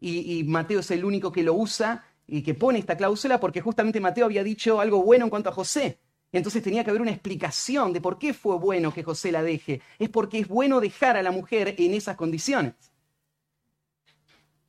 Y, 0.00 0.38
y, 0.38 0.44
Mateo 0.44 0.80
es 0.80 0.90
el 0.90 1.04
único 1.04 1.30
que 1.30 1.44
lo 1.44 1.54
usa 1.54 2.04
y 2.26 2.42
que 2.42 2.54
pone 2.54 2.78
esta 2.78 2.96
cláusula 2.96 3.38
porque 3.38 3.60
justamente 3.60 4.00
Mateo 4.00 4.24
había 4.24 4.42
dicho 4.42 4.80
algo 4.80 5.02
bueno 5.04 5.26
en 5.26 5.30
cuanto 5.30 5.50
a 5.50 5.52
José. 5.52 5.98
Entonces 6.32 6.62
tenía 6.62 6.82
que 6.82 6.90
haber 6.90 7.02
una 7.02 7.10
explicación 7.10 7.92
de 7.92 8.00
por 8.00 8.18
qué 8.18 8.32
fue 8.32 8.56
bueno 8.56 8.92
que 8.92 9.02
José 9.02 9.30
la 9.30 9.42
deje. 9.42 9.82
Es 9.98 10.08
porque 10.08 10.38
es 10.38 10.48
bueno 10.48 10.80
dejar 10.80 11.16
a 11.16 11.22
la 11.22 11.30
mujer 11.30 11.74
en 11.78 11.92
esas 11.92 12.16
condiciones. 12.16 12.74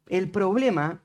El 0.07 0.29
problema 0.29 1.01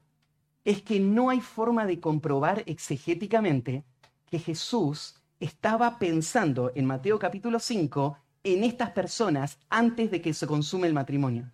es 0.65 0.83
que 0.83 0.99
no 0.99 1.31
hay 1.31 1.41
forma 1.41 1.87
de 1.87 2.01
comprobar 2.01 2.65
exegéticamente 2.67 3.85
que 4.27 4.41
Jesús 4.41 5.23
estaba 5.39 5.99
pensando 5.99 6.73
en 6.75 6.85
Mateo 6.85 7.19
capítulo 7.19 7.61
5 7.61 8.19
en 8.43 8.65
estas 8.65 8.91
personas 8.91 9.59
antes 9.69 10.11
de 10.11 10.21
que 10.21 10.35
se 10.35 10.47
consume 10.47 10.89
el 10.89 10.95
matrimonio. 10.95 11.53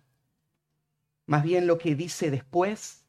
Más 1.27 1.43
bien 1.43 1.67
lo 1.67 1.77
que 1.77 1.95
dice 1.95 2.31
después, 2.31 3.04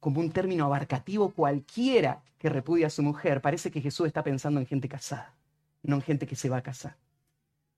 como 0.00 0.20
un 0.20 0.30
término 0.30 0.64
abarcativo 0.64 1.30
cualquiera 1.30 2.22
que 2.38 2.48
repudia 2.48 2.88
a 2.88 2.90
su 2.90 3.02
mujer, 3.02 3.40
parece 3.40 3.70
que 3.70 3.80
Jesús 3.80 4.06
está 4.06 4.22
pensando 4.22 4.60
en 4.60 4.66
gente 4.66 4.88
casada, 4.88 5.34
no 5.82 5.96
en 5.96 6.02
gente 6.02 6.26
que 6.26 6.36
se 6.36 6.48
va 6.48 6.58
a 6.58 6.62
casar. 6.62 6.96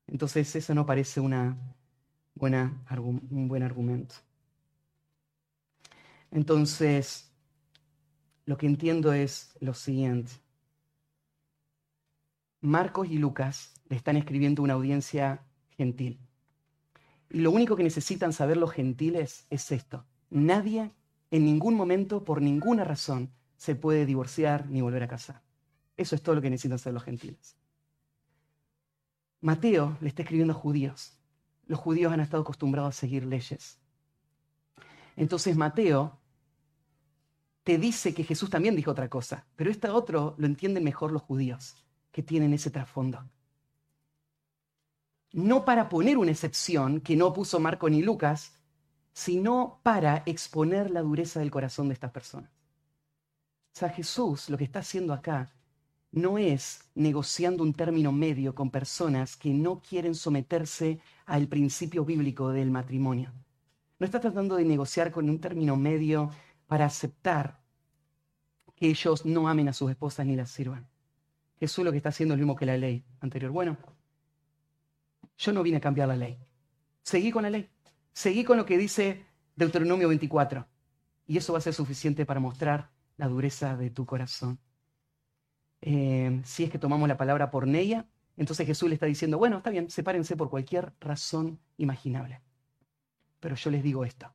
Entonces 0.07 0.55
eso 0.55 0.73
no 0.73 0.85
parece 0.85 1.19
una 1.19 1.57
buena, 2.35 2.83
un 2.97 3.47
buen 3.47 3.63
argumento. 3.63 4.15
Entonces, 6.31 7.31
lo 8.45 8.57
que 8.57 8.67
entiendo 8.67 9.13
es 9.13 9.55
lo 9.59 9.73
siguiente. 9.73 10.31
Marcos 12.61 13.07
y 13.09 13.17
Lucas 13.17 13.73
le 13.87 13.95
están 13.95 14.17
escribiendo 14.17 14.61
una 14.61 14.73
audiencia 14.73 15.41
gentil. 15.77 16.19
Y 17.29 17.39
lo 17.39 17.51
único 17.51 17.75
que 17.75 17.83
necesitan 17.83 18.33
saber 18.33 18.57
los 18.57 18.71
gentiles 18.71 19.45
es 19.49 19.71
esto. 19.71 20.05
Nadie 20.29 20.91
en 21.31 21.45
ningún 21.45 21.75
momento, 21.75 22.23
por 22.23 22.41
ninguna 22.41 22.83
razón, 22.83 23.31
se 23.57 23.75
puede 23.75 24.05
divorciar 24.05 24.67
ni 24.69 24.81
volver 24.81 25.03
a 25.03 25.07
casar. 25.07 25.41
Eso 25.97 26.15
es 26.15 26.21
todo 26.21 26.35
lo 26.35 26.41
que 26.41 26.49
necesitan 26.49 26.75
hacer 26.75 26.93
los 26.93 27.03
gentiles. 27.03 27.57
Mateo 29.41 29.97
le 30.01 30.09
está 30.09 30.23
escribiendo 30.23 30.53
a 30.53 30.57
judíos. 30.57 31.17
Los 31.65 31.79
judíos 31.79 32.11
han 32.11 32.19
estado 32.19 32.43
acostumbrados 32.43 32.95
a 32.95 32.99
seguir 32.99 33.25
leyes. 33.25 33.79
Entonces 35.15 35.55
Mateo 35.55 36.17
te 37.63 37.77
dice 37.77 38.13
que 38.13 38.23
Jesús 38.23 38.49
también 38.49 38.75
dijo 38.75 38.91
otra 38.91 39.09
cosa, 39.09 39.45
pero 39.55 39.69
este 39.69 39.89
otro 39.89 40.35
lo 40.37 40.47
entienden 40.47 40.83
mejor 40.83 41.11
los 41.11 41.21
judíos, 41.21 41.75
que 42.11 42.23
tienen 42.23 42.53
ese 42.53 42.71
trasfondo. 42.71 43.29
No 45.31 45.65
para 45.65 45.89
poner 45.89 46.17
una 46.17 46.31
excepción 46.31 47.01
que 47.01 47.15
no 47.15 47.31
puso 47.33 47.59
Marco 47.59 47.89
ni 47.89 48.01
Lucas, 48.01 48.58
sino 49.13 49.79
para 49.83 50.23
exponer 50.25 50.91
la 50.91 51.01
dureza 51.01 51.39
del 51.39 51.51
corazón 51.51 51.87
de 51.89 51.93
estas 51.93 52.11
personas. 52.11 52.49
O 53.73 53.79
sea, 53.79 53.89
Jesús 53.89 54.49
lo 54.49 54.57
que 54.57 54.63
está 54.63 54.79
haciendo 54.79 55.13
acá 55.13 55.53
no 56.11 56.37
es 56.37 56.89
negociando 56.95 57.63
un 57.63 57.73
término 57.73 58.11
medio 58.11 58.55
con 58.55 58.71
personas 58.71 59.37
que 59.37 59.53
no 59.53 59.81
quieren 59.81 60.15
someterse 60.15 60.99
al 61.25 61.47
principio 61.47 62.03
bíblico 62.03 62.49
del 62.49 62.71
matrimonio. 62.71 63.31
No 63.99 64.05
está 64.05 64.19
tratando 64.19 64.55
de 64.55 64.65
negociar 64.65 65.11
con 65.11 65.29
un 65.29 65.39
término 65.39 65.75
medio 65.75 66.31
para 66.67 66.85
aceptar 66.85 67.59
que 68.75 68.87
ellos 68.87 69.25
no 69.25 69.47
amen 69.47 69.69
a 69.69 69.73
sus 69.73 69.91
esposas 69.91 70.25
ni 70.25 70.35
las 70.35 70.49
sirvan. 70.49 70.87
Jesús 71.59 71.83
lo 71.83 71.91
que 71.91 71.97
está 71.97 72.09
haciendo 72.09 72.33
es 72.33 72.39
lo 72.39 72.45
mismo 72.45 72.55
que 72.55 72.65
la 72.65 72.77
ley 72.77 73.03
anterior. 73.19 73.51
Bueno, 73.51 73.77
yo 75.37 75.51
no 75.51 75.61
vine 75.61 75.77
a 75.77 75.81
cambiar 75.81 76.07
la 76.07 76.15
ley. 76.15 76.37
Seguí 77.03 77.31
con 77.31 77.43
la 77.43 77.49
ley. 77.49 77.69
Seguí 78.19 78.43
con 78.43 78.57
lo 78.57 78.65
que 78.65 78.77
dice 78.77 79.25
Deuteronomio 79.55 80.09
24. 80.09 80.67
Y 81.25 81.37
eso 81.37 81.53
va 81.53 81.59
a 81.59 81.61
ser 81.61 81.73
suficiente 81.73 82.25
para 82.25 82.41
mostrar 82.41 82.91
la 83.15 83.29
dureza 83.29 83.77
de 83.77 83.91
tu 83.91 84.05
corazón. 84.05 84.59
Eh, 85.79 86.41
si 86.43 86.65
es 86.65 86.69
que 86.69 86.77
tomamos 86.77 87.07
la 87.07 87.15
palabra 87.15 87.49
por 87.49 87.61
porneia, 87.61 88.09
entonces 88.35 88.67
Jesús 88.67 88.89
le 88.89 88.95
está 88.95 89.05
diciendo, 89.05 89.37
bueno, 89.37 89.59
está 89.59 89.69
bien, 89.69 89.89
sepárense 89.89 90.35
por 90.35 90.49
cualquier 90.49 90.91
razón 90.99 91.61
imaginable. 91.77 92.41
Pero 93.39 93.55
yo 93.55 93.71
les 93.71 93.83
digo 93.83 94.03
esto, 94.03 94.33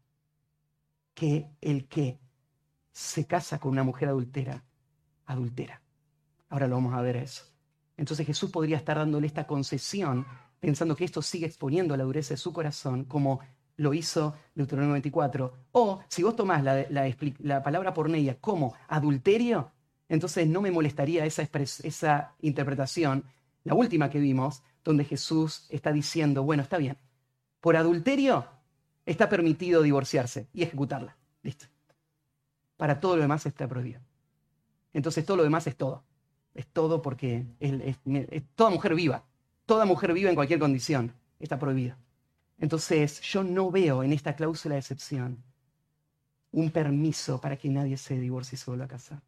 que 1.13 1.51
el 1.61 1.87
que 1.87 2.19
se 2.91 3.27
casa 3.27 3.59
con 3.59 3.73
una 3.73 3.83
mujer 3.83 4.09
adultera, 4.09 4.65
adultera. 5.27 5.83
Ahora 6.49 6.69
lo 6.69 6.77
vamos 6.77 6.95
a 6.95 7.03
ver 7.03 7.17
eso. 7.17 7.45
Entonces 7.99 8.27
Jesús 8.27 8.51
podría 8.51 8.79
estar 8.79 8.97
dándole 8.97 9.27
esta 9.27 9.47
concesión, 9.47 10.27
pensando 10.59 10.97
que 10.97 11.05
esto 11.05 11.21
sigue 11.21 11.45
exponiendo 11.45 11.95
la 11.99 12.05
dureza 12.05 12.33
de 12.33 12.39
su 12.39 12.51
corazón, 12.51 13.05
como 13.05 13.41
lo 13.77 13.95
hizo 13.95 14.35
Deuteronomio 14.55 14.93
24. 14.95 15.53
O 15.73 16.01
si 16.09 16.23
vos 16.23 16.37
tomás 16.37 16.63
la, 16.63 16.87
la, 16.89 17.63
palabra 17.63 17.95
porneia 17.95 18.37
como 18.41 18.75
adulterio, 18.89 19.73
entonces 20.09 20.47
no 20.47 20.61
me 20.61 20.71
molestaría 20.71 21.25
esa, 21.25 21.43
esa 21.83 22.35
interpretación, 22.41 23.25
la 23.65 23.75
última 23.75 24.11
que 24.11 24.21
vimos, 24.21 24.63
donde 24.85 25.05
Jesús 25.05 25.67
está 25.71 25.93
diciendo, 25.93 26.43
bueno, 26.43 26.63
está 26.63 26.79
bien, 26.79 26.97
por 27.61 27.77
adulterio 27.77 28.47
está 29.07 29.29
permitido 29.29 29.83
divorciarse 29.83 30.49
y 30.53 30.63
ejecutarla. 30.63 31.17
Listo. 31.43 31.67
Para 32.77 33.01
todo 33.01 33.17
lo 33.17 33.23
demás 33.23 33.47
está 33.47 33.67
prohibido. 33.69 34.01
Entonces 34.93 35.25
todo 35.25 35.39
lo 35.39 35.43
demás 35.43 35.67
es 35.67 35.77
todo. 35.77 36.05
Es 36.55 36.67
todo 36.67 37.03
porque 37.03 37.47
es, 37.61 37.99
toda 38.55 38.71
mujer 38.71 38.95
viva. 38.95 39.25
Toda 39.67 39.85
mujer 39.85 40.13
viva 40.13 40.29
en 40.29 40.37
cualquier 40.37 40.59
condición 40.59 41.15
está 41.39 41.59
prohibida. 41.59 41.99
Entonces 42.59 43.21
yo 43.21 43.43
no 43.43 43.71
veo 43.71 44.03
en 44.03 44.13
esta 44.13 44.37
cláusula 44.37 44.75
de 44.75 44.81
excepción 44.81 45.43
un 46.53 46.71
permiso 46.71 47.41
para 47.41 47.57
que 47.57 47.69
nadie 47.69 47.97
se 47.97 48.19
divorcie 48.19 48.57
y 48.57 48.59
se 48.59 48.71
vuelva 48.71 48.85
a 48.85 48.89
casar. 48.89 49.23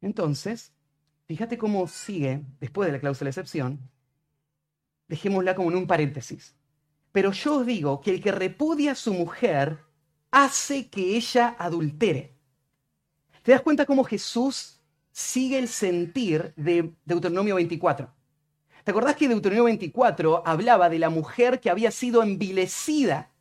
Entonces, 0.00 0.72
fíjate 1.26 1.56
cómo 1.56 1.86
sigue 1.86 2.42
después 2.60 2.86
de 2.86 2.92
la 2.92 3.00
cláusula 3.00 3.26
de 3.26 3.30
excepción. 3.30 3.90
Dejémosla 5.08 5.54
como 5.54 5.70
en 5.70 5.76
un 5.76 5.86
paréntesis. 5.86 6.54
Pero 7.12 7.32
yo 7.32 7.60
os 7.60 7.66
digo 7.66 8.00
que 8.00 8.10
el 8.10 8.22
que 8.22 8.32
repudia 8.32 8.92
a 8.92 8.96
su 8.96 9.14
mujer 9.14 9.78
hace 10.30 10.90
que 10.90 11.16
ella 11.16 11.56
adultere. 11.58 12.36
¿Te 13.42 13.52
das 13.52 13.62
cuenta 13.62 13.86
cómo 13.86 14.04
Jesús 14.04 14.80
sigue 15.12 15.58
el 15.58 15.68
sentir 15.68 16.52
de 16.56 16.92
Deuteronomio 17.04 17.54
24? 17.54 18.12
¿Te 18.86 18.92
acordás 18.92 19.16
que 19.16 19.26
Deuteronomio 19.26 19.64
24 19.64 20.44
hablaba 20.46 20.88
de 20.88 21.00
la 21.00 21.10
mujer 21.10 21.58
que 21.58 21.70
había 21.70 21.90
sido 21.90 22.22
envilecida? 22.22 23.32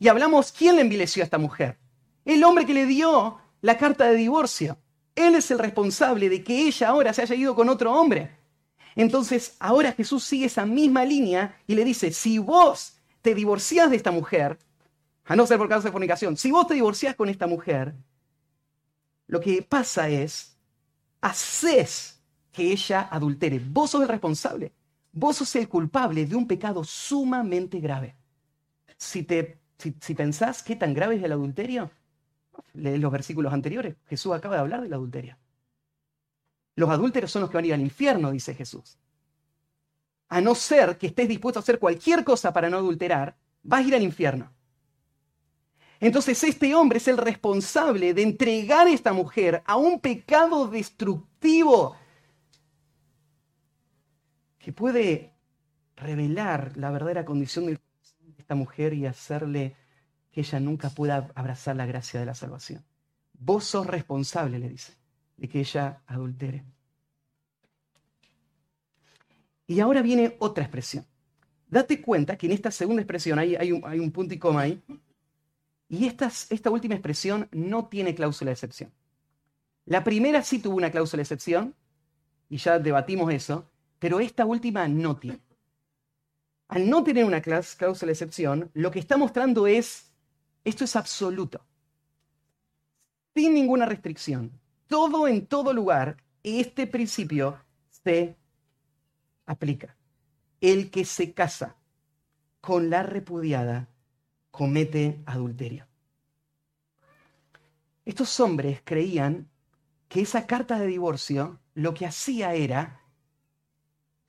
Y 0.00 0.08
hablamos, 0.08 0.50
¿quién 0.50 0.74
le 0.74 0.82
envileció 0.82 1.22
a 1.22 1.24
esta 1.24 1.38
mujer? 1.38 1.78
El 2.24 2.42
hombre 2.42 2.66
que 2.66 2.74
le 2.74 2.86
dio 2.86 3.38
la 3.60 3.78
carta 3.78 4.06
de 4.06 4.16
divorcio. 4.16 4.76
Él 5.14 5.36
es 5.36 5.52
el 5.52 5.60
responsable 5.60 6.28
de 6.28 6.42
que 6.42 6.66
ella 6.66 6.88
ahora 6.88 7.12
se 7.12 7.22
haya 7.22 7.36
ido 7.36 7.54
con 7.54 7.68
otro 7.68 7.92
hombre. 7.92 8.36
Entonces, 8.96 9.54
ahora 9.60 9.92
Jesús 9.92 10.24
sigue 10.24 10.46
esa 10.46 10.66
misma 10.66 11.04
línea 11.04 11.56
y 11.68 11.76
le 11.76 11.84
dice, 11.84 12.10
si 12.10 12.38
vos 12.38 12.96
te 13.20 13.36
divorciás 13.36 13.88
de 13.88 13.96
esta 13.96 14.10
mujer, 14.10 14.58
a 15.26 15.36
no 15.36 15.46
ser 15.46 15.58
por 15.58 15.68
causa 15.68 15.86
de 15.86 15.92
fornicación, 15.92 16.36
si 16.36 16.50
vos 16.50 16.66
te 16.66 16.74
divorciás 16.74 17.14
con 17.14 17.28
esta 17.28 17.46
mujer, 17.46 17.94
lo 19.28 19.38
que 19.38 19.62
pasa 19.62 20.08
es, 20.08 20.58
haces 21.20 22.20
que 22.52 22.70
ella 22.70 23.08
adultere. 23.10 23.58
Vos 23.58 23.90
sos 23.90 24.02
el 24.02 24.08
responsable. 24.08 24.72
Vos 25.12 25.36
sos 25.36 25.56
el 25.56 25.68
culpable 25.68 26.26
de 26.26 26.36
un 26.36 26.46
pecado 26.46 26.84
sumamente 26.84 27.80
grave. 27.80 28.16
Si, 28.96 29.24
te, 29.24 29.58
si, 29.78 30.14
pensás 30.14 30.62
qué 30.62 30.76
tan 30.76 30.94
grave 30.94 31.16
es 31.16 31.24
el 31.24 31.32
adulterio, 31.32 31.90
lee 32.74 32.98
los 32.98 33.10
versículos 33.10 33.52
anteriores. 33.52 33.96
Jesús 34.06 34.32
acaba 34.32 34.54
de 34.54 34.60
hablar 34.60 34.82
del 34.82 34.92
adulterio. 34.92 35.36
Los 36.76 36.88
adúlteros 36.88 37.30
son 37.30 37.42
los 37.42 37.50
que 37.50 37.56
van 37.56 37.64
a 37.64 37.68
ir 37.68 37.74
al 37.74 37.80
infierno, 37.80 38.30
dice 38.30 38.54
Jesús. 38.54 38.98
A 40.28 40.40
no 40.40 40.54
ser 40.54 40.96
que 40.96 41.08
estés 41.08 41.28
dispuesto 41.28 41.58
a 41.58 41.62
hacer 41.62 41.78
cualquier 41.78 42.24
cosa 42.24 42.52
para 42.52 42.70
no 42.70 42.78
adulterar, 42.78 43.36
vas 43.62 43.84
a 43.84 43.88
ir 43.88 43.94
al 43.94 44.02
infierno. 44.02 44.50
Entonces 46.00 46.42
este 46.42 46.74
hombre 46.74 46.98
es 46.98 47.06
el 47.06 47.18
responsable 47.18 48.14
de 48.14 48.22
entregar 48.22 48.86
a 48.86 48.90
esta 48.90 49.12
mujer 49.12 49.62
a 49.66 49.76
un 49.76 50.00
pecado 50.00 50.66
destructivo 50.66 51.96
que 54.62 54.72
puede 54.72 55.34
revelar 55.96 56.76
la 56.76 56.90
verdadera 56.90 57.24
condición 57.24 57.66
de 57.66 57.78
esta 58.38 58.54
mujer 58.54 58.94
y 58.94 59.06
hacerle 59.06 59.76
que 60.30 60.40
ella 60.40 60.60
nunca 60.60 60.88
pueda 60.88 61.30
abrazar 61.34 61.76
la 61.76 61.84
gracia 61.84 62.20
de 62.20 62.26
la 62.26 62.34
salvación. 62.34 62.82
Vos 63.32 63.64
sos 63.64 63.86
responsable, 63.86 64.58
le 64.58 64.68
dice, 64.68 64.94
de 65.36 65.48
que 65.48 65.60
ella 65.60 66.00
adultere. 66.06 66.64
Y 69.66 69.80
ahora 69.80 70.00
viene 70.00 70.36
otra 70.38 70.64
expresión. 70.64 71.04
Date 71.68 72.00
cuenta 72.00 72.36
que 72.36 72.46
en 72.46 72.52
esta 72.52 72.70
segunda 72.70 73.02
expresión 73.02 73.38
hay, 73.38 73.56
hay, 73.56 73.72
un, 73.72 74.12
punto 74.12 74.32
y 74.32 74.38
coma 74.38 74.62
ahí, 74.62 74.82
y 75.88 76.06
esta 76.06 76.70
última 76.70 76.94
expresión 76.94 77.48
no 77.50 77.86
tiene 77.88 78.14
cláusula 78.14 78.50
de 78.50 78.54
excepción. 78.54 78.92
La 79.86 80.04
primera 80.04 80.42
sí 80.42 80.60
tuvo 80.60 80.76
una 80.76 80.90
cláusula 80.90 81.18
de 81.18 81.24
excepción, 81.24 81.74
y 82.48 82.58
ya 82.58 82.78
debatimos 82.78 83.32
eso, 83.32 83.71
pero 84.02 84.18
esta 84.18 84.44
última 84.44 84.88
no 84.88 85.16
tiene. 85.16 85.38
Al 86.66 86.90
no 86.90 87.04
tener 87.04 87.24
una 87.24 87.40
cláusula 87.40 88.08
de 88.08 88.12
excepción, 88.12 88.68
lo 88.74 88.90
que 88.90 88.98
está 88.98 89.16
mostrando 89.16 89.68
es, 89.68 90.10
esto 90.64 90.82
es 90.82 90.96
absoluto, 90.96 91.64
sin 93.32 93.54
ninguna 93.54 93.86
restricción, 93.86 94.58
todo 94.88 95.28
en 95.28 95.46
todo 95.46 95.72
lugar, 95.72 96.16
este 96.42 96.88
principio 96.88 97.60
se 97.90 98.36
aplica. 99.46 99.96
El 100.60 100.90
que 100.90 101.04
se 101.04 101.32
casa 101.32 101.76
con 102.60 102.90
la 102.90 103.04
repudiada 103.04 103.88
comete 104.50 105.22
adulterio. 105.26 105.86
Estos 108.04 108.40
hombres 108.40 108.80
creían 108.82 109.48
que 110.08 110.22
esa 110.22 110.48
carta 110.48 110.80
de 110.80 110.88
divorcio 110.88 111.60
lo 111.74 111.94
que 111.94 112.04
hacía 112.04 112.54
era 112.54 113.01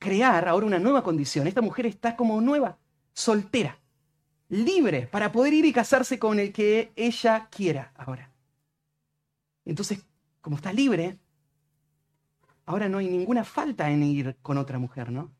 crear 0.04 0.46
ahora 0.46 0.66
una 0.66 0.78
nueva 0.78 1.02
condición. 1.02 1.46
Esta 1.46 1.62
mujer 1.62 1.86
está 1.86 2.14
como 2.14 2.38
nueva, 2.42 2.76
soltera, 3.14 3.80
libre 4.50 5.06
para 5.06 5.32
poder 5.32 5.54
ir 5.54 5.64
y 5.64 5.72
casarse 5.72 6.18
con 6.18 6.38
el 6.38 6.52
que 6.52 6.92
ella 6.94 7.48
quiera 7.50 7.90
ahora. 7.96 8.30
Entonces, 9.64 10.04
como 10.42 10.56
está 10.56 10.74
libre, 10.74 11.18
ahora 12.66 12.86
no 12.90 12.98
hay 12.98 13.08
ninguna 13.08 13.44
falta 13.44 13.90
en 13.90 14.02
ir 14.02 14.36
con 14.42 14.58
otra 14.58 14.78
mujer, 14.78 15.10
¿no? 15.10 15.32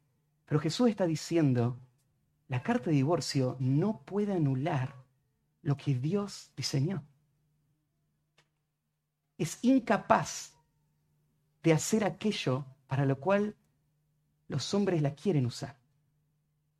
Pero 0.46 0.58
Jesús 0.60 0.88
está 0.88 1.06
diciendo, 1.06 1.78
la 2.48 2.62
carta 2.62 2.88
de 2.88 2.96
divorcio 2.96 3.58
no 3.60 4.00
puede 4.06 4.32
anular 4.32 4.94
lo 5.60 5.76
que 5.76 5.94
Dios 5.94 6.52
diseñó. 6.56 7.04
Es 9.36 9.58
incapaz 9.60 10.54
de 11.62 11.74
hacer 11.74 12.02
aquello 12.02 12.64
para 12.86 13.04
lo 13.04 13.20
cual 13.20 13.56
los 14.48 14.74
hombres 14.74 15.02
la 15.02 15.14
quieren 15.14 15.46
usar. 15.46 15.76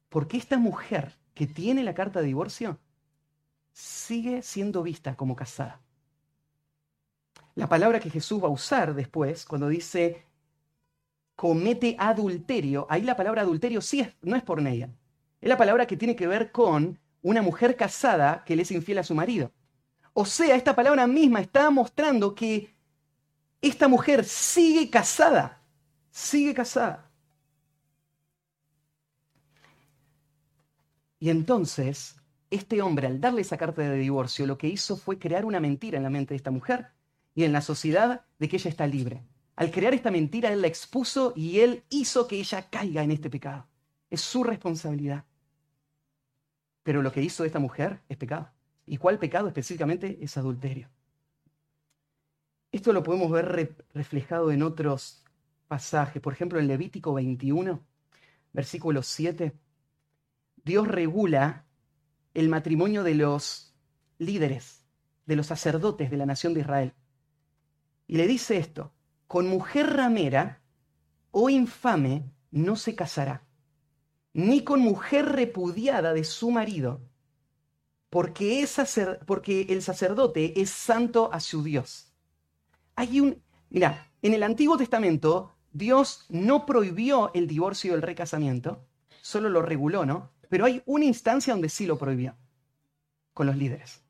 Porque 0.09 0.37
esta 0.37 0.59
mujer 0.59 1.17
que 1.35 1.47
tiene 1.47 1.83
la 1.83 1.95
carta 1.95 2.21
de 2.21 2.27
divorcio 2.27 2.79
sigue 3.73 4.43
siendo 4.43 4.83
vista 4.83 5.17
como 5.17 5.35
casada. 5.35 5.81
La 7.55 7.69
palabra 7.69 8.01
que 8.01 8.11
Jesús 8.11 8.43
va 8.43 8.49
a 8.49 8.53
usar 8.53 8.95
después, 8.95 9.45
cuando 9.45 9.69
dice 9.69 10.25
comete 11.37 11.97
adulterio, 11.99 12.87
ahí 12.89 13.03
la 13.03 13.17
palabra 13.17 13.43
adulterio 13.43 13.81
sí 13.81 14.01
es, 14.01 14.15
no 14.23 14.37
es 14.37 14.43
porneia. 14.43 14.95
Es 15.41 15.49
la 15.49 15.57
palabra 15.57 15.87
que 15.87 15.97
tiene 15.97 16.17
que 16.17 16.27
ver 16.27 16.53
con 16.53 16.99
una 17.23 17.43
mujer 17.43 17.77
casada 17.77 18.45
que 18.45 18.55
le 18.55 18.63
es 18.63 18.71
infiel 18.71 18.99
a 18.99 19.05
su 19.05 19.15
marido. 19.15 19.53
O 20.13 20.25
sea, 20.25 20.55
esta 20.55 20.77
palabra 20.77 21.07
misma 21.07 21.41
está 21.41 21.71
mostrando 21.71 22.35
que 22.35 22.75
esta 23.61 23.89
mujer 23.89 24.25
sigue 24.25 24.91
casada, 24.91 25.63
sigue 26.11 26.55
casada. 26.55 27.11
Y 31.25 31.31
entonces, 31.31 32.17
este 32.51 32.83
hombre, 32.83 33.07
al 33.07 33.19
darle 33.19 33.41
esa 33.41 33.57
carta 33.57 33.81
de 33.81 33.97
divorcio, 33.97 34.47
lo 34.47 34.59
que 34.59 34.69
hizo 34.69 34.95
fue 34.95 35.19
crear 35.19 35.47
una 35.47 35.59
mentira 35.59 35.97
en 35.97 36.03
la 36.03 36.11
mente 36.11 36.35
de 36.35 36.37
esta 36.37 36.51
mujer 36.51 36.89
y 37.35 37.45
en 37.45 37.53
la 37.55 37.63
sociedad 37.63 38.27
de 38.39 38.47
que 38.47 38.57
ella 38.57 38.69
está 38.69 38.87
libre. 38.87 39.25
Al 39.57 39.71
crear 39.71 39.95
esta 39.95 40.11
mentira, 40.11 40.53
Él 40.53 40.61
la 40.61 40.67
expuso 40.67 41.33
y 41.35 41.61
Él 41.61 41.83
hizo 41.89 42.29
que 42.29 42.39
ella 42.39 42.69
caiga 42.69 43.03
en 43.03 43.11
este 43.11 43.31
pecado. 43.31 43.67
Es 44.11 44.21
su 44.21 44.45
responsabilidad. 44.45 45.25
Pero 46.83 47.01
lo 47.01 47.11
que 47.11 47.23
hizo 47.23 47.47
esta 47.47 47.59
mujer 47.59 48.03
es 48.11 48.19
pecado. 48.19 48.51
¿Y 48.85 48.99
cuál 48.99 49.19
pecado 49.19 49.49
específicamente? 49.49 50.19
Es 50.21 50.37
adulterio. 50.37 50.91
Esto 52.71 52.93
lo 52.93 53.03
podemos 53.03 53.31
ver 53.31 53.79
reflejado 53.95 54.53
en 54.53 54.63
otros 54.63 55.25
pasajes. 55.69 56.21
Por 56.21 56.35
ejemplo, 56.35 56.59
en 56.59 56.69
Levítico 56.69 57.15
21, 57.15 57.83
versículo 58.53 59.03
7, 59.03 59.55
Dios 60.65 60.89
regula 60.89 61.67
el 62.33 62.49
matrimonio 62.49 63.03
de 63.03 63.15
los 63.15 63.75
líderes, 64.19 64.85
de 65.27 65.37
los 65.37 65.47
sacerdotes 65.47 66.11
de 66.11 66.17
la 66.17 66.27
nación 66.27 66.55
de 66.55 66.61
Israel. 66.61 66.95
Y 68.07 68.17
le 68.17 68.27
dice 68.27 68.57
esto, 68.57 68.93
con 69.27 69.47
mujer 69.49 69.95
ramera 69.95 70.63
o 71.31 71.51
infame 71.51 72.31
no 72.51 72.77
se 72.77 72.95
casará, 72.95 73.47
ni 74.33 74.65
con 74.65 74.81
mujer 74.81 75.27
repudiada 75.27 76.13
de 76.15 76.25
su 76.25 76.51
marido, 76.51 77.01
porque, 78.11 78.63
es 78.63 78.79
porque 79.27 79.67
el 79.71 79.83
sacerdote 79.83 80.61
es 80.61 80.71
santo 80.71 81.31
a 81.33 81.41
su 81.41 81.63
Dios. 81.63 82.13
Hay 82.95 83.21
un, 83.21 83.43
mira, 83.71 84.13
en 84.23 84.35
el 84.35 84.43
Antiguo 84.45 84.77
Testamento 84.77 85.57
Dios 85.73 86.25
no 86.29 86.65
prohibió 86.65 87.33
el 87.35 87.49
divorcio 87.49 87.91
y 87.91 87.95
el 87.95 88.03
recasamiento, 88.03 88.87
solo 89.21 89.49
lo 89.49 89.61
reguló, 89.63 90.07
¿no? 90.07 90.34
Pero 90.49 90.65
hay 90.65 90.83
una 90.87 91.05
instancia 91.05 91.53
donde 91.53 91.69
sí 91.69 91.87
lo 91.87 91.99
prohibió, 91.99 92.37
con 93.33 93.47
los 93.47 93.57
líderes. 93.57 94.03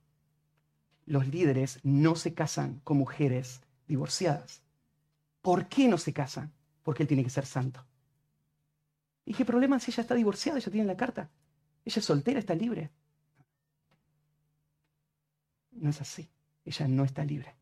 Los 1.06 1.26
líderes 1.28 1.80
no 1.82 2.16
se 2.16 2.34
casan 2.34 2.80
con 2.84 2.96
mujeres 2.96 3.60
divorciadas. 3.86 4.62
¿Por 5.42 5.68
qué 5.68 5.88
no 5.88 5.98
se 5.98 6.12
casan? 6.12 6.52
Porque 6.82 7.02
él 7.02 7.08
tiene 7.08 7.24
que 7.24 7.30
ser 7.30 7.46
santo. 7.46 7.84
¿Y 9.26 9.34
qué 9.34 9.44
problema 9.44 9.78
si 9.78 9.90
ella 9.90 10.02
está 10.02 10.14
divorciada? 10.14 10.58
Ella 10.58 10.72
tiene 10.72 10.86
la 10.86 10.96
carta. 10.96 11.30
Ella 11.84 11.98
es 11.98 12.04
soltera, 12.04 12.38
está 12.38 12.54
libre. 12.54 12.90
No 15.72 15.90
es 15.90 16.00
así. 16.00 16.30
Ella 16.64 16.88
no 16.88 17.04
está 17.04 17.24
libre. 17.24 17.54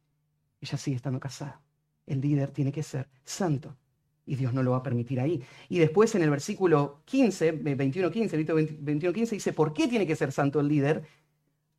Ella 0.61 0.79
sigue 0.79 0.97
estando 0.97 1.19
casada. 1.19 1.61
El 2.07 2.21
líder 2.21 2.51
tiene 2.51 2.73
que 2.73 2.83
ser 2.83 3.09
santo. 3.25 3.77
Y 4.25 4.37
Dios 4.37 4.55
no 4.55 4.63
lo 4.63 4.73
va 4.73 4.79
a 4.79 4.83
permitir 4.83 5.21
ahí. 5.21 5.43
Y 5.69 5.79
después 5.79 6.15
en 6.15 6.23
el 6.23 6.31
versículo 6.31 7.03
15, 7.07 7.63
21-15, 7.63 8.79
21-15 8.83 9.31
dice, 9.31 9.53
¿por 9.53 9.73
qué 9.73 9.89
tiene 9.89 10.07
que 10.07 10.17
ser 10.17 10.33
santo 10.33 10.61
el 10.61 10.69
líder? 10.69 11.05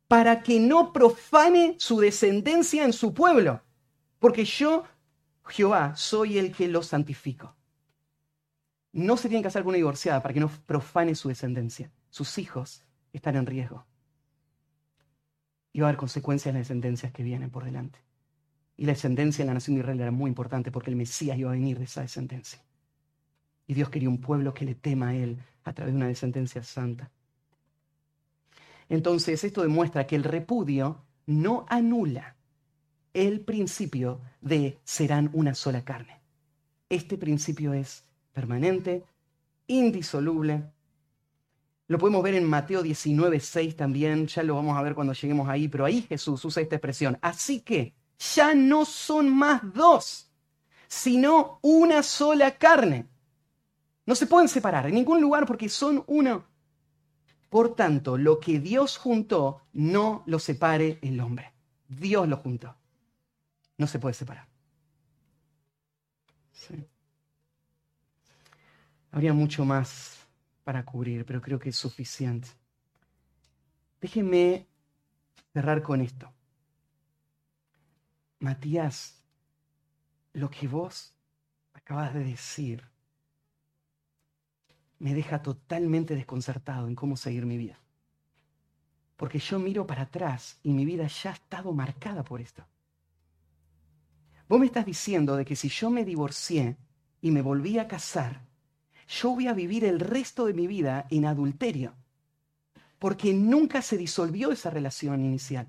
Para 0.08 0.42
que 0.42 0.60
no 0.60 0.92
profane 0.92 1.76
su 1.78 1.98
descendencia 1.98 2.84
en 2.84 2.92
su 2.92 3.14
pueblo. 3.14 3.62
Porque 4.18 4.44
yo, 4.44 4.84
Jehová, 5.46 5.96
soy 5.96 6.38
el 6.38 6.52
que 6.52 6.68
lo 6.68 6.82
santifico. 6.82 7.56
No 8.92 9.16
se 9.16 9.28
tiene 9.28 9.42
que 9.42 9.48
casar 9.48 9.62
con 9.62 9.70
una 9.70 9.78
divorciada 9.78 10.22
para 10.22 10.34
que 10.34 10.40
no 10.40 10.50
profane 10.66 11.14
su 11.14 11.28
descendencia. 11.28 11.90
Sus 12.10 12.38
hijos 12.38 12.84
están 13.12 13.36
en 13.36 13.46
riesgo. 13.46 13.86
Y 15.72 15.80
va 15.80 15.86
a 15.86 15.88
haber 15.88 15.98
consecuencias 15.98 16.52
en 16.52 16.60
las 16.60 16.68
descendencias 16.68 17.12
que 17.12 17.22
vienen 17.22 17.50
por 17.50 17.64
delante. 17.64 18.03
Y 18.76 18.86
la 18.86 18.92
descendencia 18.92 19.42
en 19.42 19.48
la 19.48 19.54
nación 19.54 19.76
de 19.76 19.80
Israel 19.80 20.00
era 20.00 20.10
muy 20.10 20.28
importante 20.28 20.70
porque 20.70 20.90
el 20.90 20.96
Mesías 20.96 21.38
iba 21.38 21.50
a 21.50 21.54
venir 21.54 21.78
de 21.78 21.84
esa 21.84 22.02
descendencia. 22.02 22.60
Y 23.66 23.74
Dios 23.74 23.88
quería 23.88 24.08
un 24.08 24.20
pueblo 24.20 24.52
que 24.52 24.64
le 24.64 24.74
tema 24.74 25.08
a 25.08 25.14
Él 25.14 25.38
a 25.64 25.72
través 25.72 25.94
de 25.94 25.98
una 25.98 26.08
descendencia 26.08 26.62
santa. 26.62 27.10
Entonces, 28.88 29.44
esto 29.44 29.62
demuestra 29.62 30.06
que 30.06 30.16
el 30.16 30.24
repudio 30.24 31.04
no 31.26 31.64
anula 31.68 32.36
el 33.14 33.40
principio 33.40 34.20
de 34.40 34.78
serán 34.84 35.30
una 35.32 35.54
sola 35.54 35.84
carne. 35.84 36.20
Este 36.88 37.16
principio 37.16 37.72
es 37.72 38.04
permanente, 38.32 39.04
indisoluble. 39.68 40.64
Lo 41.86 41.98
podemos 41.98 42.22
ver 42.22 42.34
en 42.34 42.44
Mateo 42.44 42.82
19, 42.82 43.40
6 43.40 43.76
también, 43.76 44.26
ya 44.26 44.42
lo 44.42 44.56
vamos 44.56 44.76
a 44.76 44.82
ver 44.82 44.94
cuando 44.94 45.12
lleguemos 45.12 45.48
ahí, 45.48 45.68
pero 45.68 45.84
ahí 45.84 46.02
Jesús 46.02 46.44
usa 46.44 46.62
esta 46.62 46.76
expresión. 46.76 47.18
Así 47.22 47.60
que 47.60 47.94
ya 48.18 48.54
no 48.54 48.84
son 48.84 49.34
más 49.34 49.60
dos, 49.74 50.30
sino 50.88 51.58
una 51.62 52.02
sola 52.02 52.56
carne. 52.56 53.08
No 54.06 54.14
se 54.14 54.26
pueden 54.26 54.48
separar 54.48 54.86
en 54.86 54.94
ningún 54.94 55.20
lugar 55.20 55.46
porque 55.46 55.68
son 55.68 56.04
uno. 56.06 56.44
Por 57.48 57.74
tanto, 57.74 58.18
lo 58.18 58.40
que 58.40 58.58
Dios 58.58 58.98
juntó, 58.98 59.62
no 59.72 60.22
lo 60.26 60.38
separe 60.38 60.98
el 61.02 61.20
hombre. 61.20 61.52
Dios 61.88 62.28
lo 62.28 62.36
juntó. 62.36 62.76
No 63.78 63.86
se 63.86 63.98
puede 63.98 64.14
separar. 64.14 64.48
Habría 69.10 69.32
mucho 69.32 69.64
más 69.64 70.18
para 70.64 70.84
cubrir, 70.84 71.24
pero 71.24 71.40
creo 71.40 71.58
que 71.58 71.68
es 71.68 71.76
suficiente. 71.76 72.48
Déjenme 74.00 74.66
cerrar 75.52 75.82
con 75.82 76.00
esto. 76.00 76.32
Matías, 78.44 79.24
lo 80.34 80.50
que 80.50 80.68
vos 80.68 81.14
acabas 81.72 82.12
de 82.12 82.22
decir 82.22 82.84
me 84.98 85.14
deja 85.14 85.42
totalmente 85.42 86.14
desconcertado 86.14 86.86
en 86.86 86.94
cómo 86.94 87.16
seguir 87.16 87.46
mi 87.46 87.56
vida. 87.56 87.78
Porque 89.16 89.38
yo 89.38 89.58
miro 89.58 89.86
para 89.86 90.02
atrás 90.02 90.58
y 90.62 90.72
mi 90.72 90.84
vida 90.84 91.06
ya 91.06 91.30
ha 91.30 91.32
estado 91.32 91.72
marcada 91.72 92.22
por 92.22 92.42
esto. 92.42 92.66
Vos 94.46 94.60
me 94.60 94.66
estás 94.66 94.84
diciendo 94.84 95.36
de 95.36 95.46
que 95.46 95.56
si 95.56 95.70
yo 95.70 95.88
me 95.88 96.04
divorcié 96.04 96.76
y 97.22 97.30
me 97.30 97.40
volví 97.40 97.78
a 97.78 97.88
casar, 97.88 98.42
yo 99.08 99.30
voy 99.30 99.48
a 99.48 99.54
vivir 99.54 99.84
el 99.84 100.00
resto 100.00 100.44
de 100.44 100.52
mi 100.52 100.66
vida 100.66 101.06
en 101.10 101.24
adulterio, 101.24 101.94
porque 102.98 103.32
nunca 103.32 103.80
se 103.80 103.96
disolvió 103.96 104.52
esa 104.52 104.68
relación 104.68 105.24
inicial. 105.24 105.66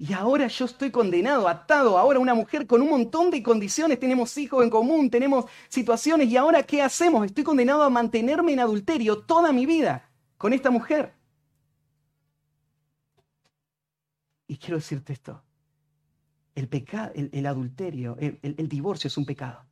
Y 0.00 0.12
ahora 0.12 0.46
yo 0.46 0.64
estoy 0.64 0.92
condenado, 0.92 1.48
atado, 1.48 1.98
ahora 1.98 2.20
una 2.20 2.32
mujer 2.32 2.68
con 2.68 2.80
un 2.82 2.88
montón 2.88 3.30
de 3.32 3.42
condiciones, 3.42 3.98
tenemos 3.98 4.38
hijos 4.38 4.62
en 4.62 4.70
común, 4.70 5.10
tenemos 5.10 5.46
situaciones, 5.68 6.28
y 6.28 6.36
ahora 6.36 6.62
¿qué 6.62 6.80
hacemos? 6.82 7.26
Estoy 7.26 7.42
condenado 7.42 7.82
a 7.82 7.90
mantenerme 7.90 8.52
en 8.52 8.60
adulterio 8.60 9.18
toda 9.18 9.52
mi 9.52 9.66
vida 9.66 10.08
con 10.36 10.52
esta 10.52 10.70
mujer. 10.70 11.14
Y 14.46 14.56
quiero 14.56 14.76
decirte 14.76 15.12
esto, 15.12 15.42
el, 16.54 16.68
pecado, 16.68 17.10
el, 17.14 17.46
adulterio, 17.46 18.16
el, 18.20 18.68
divorcio 18.68 19.08
es 19.08 19.18
un 19.18 19.26
pecado. 19.26 19.66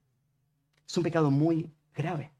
Es 0.88 0.96
un 0.96 1.04
pecado 1.04 1.30
muy 1.30 1.72
grave. 1.94 2.32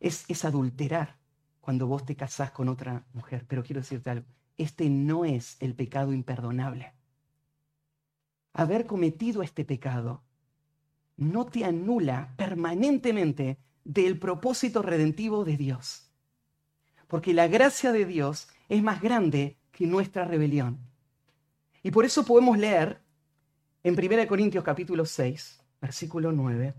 Es, 0.00 0.24
es 0.26 0.44
adulterar 0.44 1.18
cuando 1.60 1.86
vos 1.86 2.04
te 2.04 2.16
casás 2.16 2.50
con 2.50 2.68
otra 2.68 3.06
mujer. 3.12 3.46
Pero 3.48 3.62
quiero 3.62 3.80
decirte 3.80 4.10
algo, 4.10 4.26
este 4.62 4.90
no 4.90 5.24
es 5.24 5.56
el 5.60 5.74
pecado 5.74 6.12
imperdonable. 6.12 6.92
Haber 8.52 8.86
cometido 8.86 9.42
este 9.42 9.64
pecado 9.64 10.22
no 11.16 11.46
te 11.46 11.64
anula 11.64 12.34
permanentemente 12.36 13.58
del 13.84 14.18
propósito 14.18 14.82
redentivo 14.82 15.44
de 15.44 15.56
Dios. 15.56 16.10
Porque 17.06 17.34
la 17.34 17.48
gracia 17.48 17.92
de 17.92 18.04
Dios 18.04 18.48
es 18.68 18.82
más 18.82 19.00
grande 19.00 19.58
que 19.72 19.86
nuestra 19.86 20.24
rebelión. 20.24 20.78
Y 21.82 21.90
por 21.90 22.04
eso 22.04 22.24
podemos 22.24 22.58
leer 22.58 23.00
en 23.82 23.98
1 23.98 24.26
Corintios 24.26 24.62
capítulo 24.62 25.06
6, 25.06 25.62
versículo 25.80 26.32
9, 26.32 26.74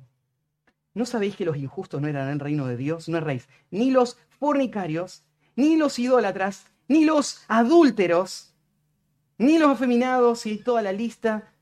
¿no 0.94 1.06
sabéis 1.06 1.36
que 1.36 1.46
los 1.46 1.58
injustos 1.58 2.02
no 2.02 2.08
eran 2.08 2.30
el 2.30 2.40
reino 2.40 2.68
de 2.68 2.78
Dios? 2.78 3.10
No 3.10 3.18
erréis, 3.18 3.50
ni 3.72 3.90
los 3.90 4.18
fornicarios, 4.30 5.24
ni 5.56 5.78
los 5.78 5.98
idólatras, 5.98 6.66
ni 6.92 7.06
los 7.06 7.42
adúlteros, 7.48 8.54
ni 9.38 9.58
los 9.58 9.72
afeminados 9.72 10.46
y 10.46 10.58
toda 10.58 10.82
la 10.82 10.92
lista 10.92 11.54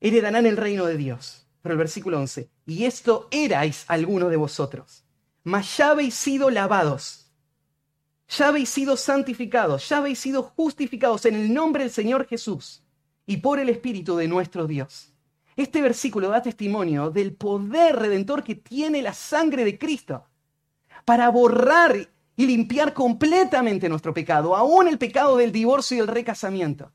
heredarán 0.00 0.46
el 0.46 0.56
reino 0.56 0.86
de 0.86 0.96
Dios. 0.96 1.46
Pero 1.62 1.74
el 1.74 1.78
versículo 1.78 2.18
11, 2.18 2.48
y 2.66 2.84
esto 2.84 3.28
erais 3.30 3.84
algunos 3.88 4.30
de 4.30 4.36
vosotros, 4.36 5.04
mas 5.44 5.76
ya 5.76 5.90
habéis 5.90 6.14
sido 6.14 6.48
lavados, 6.48 7.30
ya 8.28 8.48
habéis 8.48 8.70
sido 8.70 8.96
santificados, 8.96 9.88
ya 9.88 9.98
habéis 9.98 10.20
sido 10.20 10.42
justificados 10.42 11.26
en 11.26 11.34
el 11.34 11.52
nombre 11.52 11.82
del 11.82 11.92
Señor 11.92 12.26
Jesús 12.26 12.82
y 13.26 13.38
por 13.38 13.58
el 13.58 13.68
Espíritu 13.68 14.16
de 14.16 14.28
nuestro 14.28 14.66
Dios. 14.66 15.12
Este 15.56 15.82
versículo 15.82 16.28
da 16.28 16.40
testimonio 16.40 17.10
del 17.10 17.34
poder 17.34 17.96
redentor 17.96 18.42
que 18.42 18.54
tiene 18.54 19.02
la 19.02 19.12
sangre 19.12 19.64
de 19.64 19.76
Cristo 19.76 20.24
para 21.04 21.28
borrar 21.28 22.08
y 22.40 22.46
limpiar 22.46 22.94
completamente 22.94 23.86
nuestro 23.86 24.14
pecado, 24.14 24.56
aún 24.56 24.88
el 24.88 24.96
pecado 24.96 25.36
del 25.36 25.52
divorcio 25.52 25.98
y 25.98 26.00
el 26.00 26.06
recasamiento. 26.06 26.90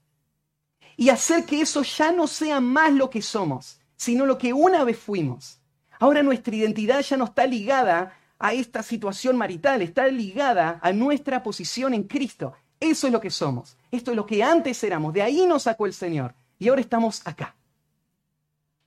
Y 0.97 1.09
hacer 1.09 1.45
que 1.45 1.61
eso 1.61 1.83
ya 1.83 2.11
no 2.11 2.25
sea 2.25 2.59
más 2.59 2.91
lo 2.91 3.11
que 3.11 3.21
somos, 3.21 3.79
sino 3.95 4.25
lo 4.25 4.39
que 4.39 4.53
una 4.53 4.83
vez 4.83 4.97
fuimos. 4.97 5.61
Ahora 5.99 6.23
nuestra 6.23 6.55
identidad 6.55 6.99
ya 7.01 7.15
no 7.15 7.25
está 7.25 7.45
ligada 7.45 8.17
a 8.39 8.53
esta 8.53 8.81
situación 8.81 9.37
marital, 9.37 9.83
está 9.83 10.07
ligada 10.07 10.79
a 10.81 10.91
nuestra 10.93 11.43
posición 11.43 11.93
en 11.93 12.05
Cristo. 12.05 12.53
Eso 12.79 13.05
es 13.05 13.13
lo 13.13 13.21
que 13.21 13.29
somos. 13.29 13.77
Esto 13.91 14.09
es 14.09 14.17
lo 14.17 14.25
que 14.25 14.41
antes 14.41 14.83
éramos. 14.83 15.13
De 15.13 15.21
ahí 15.21 15.45
nos 15.45 15.61
sacó 15.61 15.85
el 15.85 15.93
Señor. 15.93 16.33
Y 16.57 16.69
ahora 16.69 16.81
estamos 16.81 17.21
acá. 17.23 17.55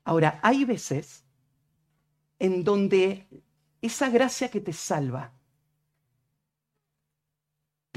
Ahora, 0.03 0.41
hay 0.43 0.65
veces 0.65 1.23
en 2.41 2.65
donde 2.65 3.29
esa 3.81 4.11
gracia 4.11 4.51
que 4.51 4.61
te 4.61 4.73
salva 4.73 5.38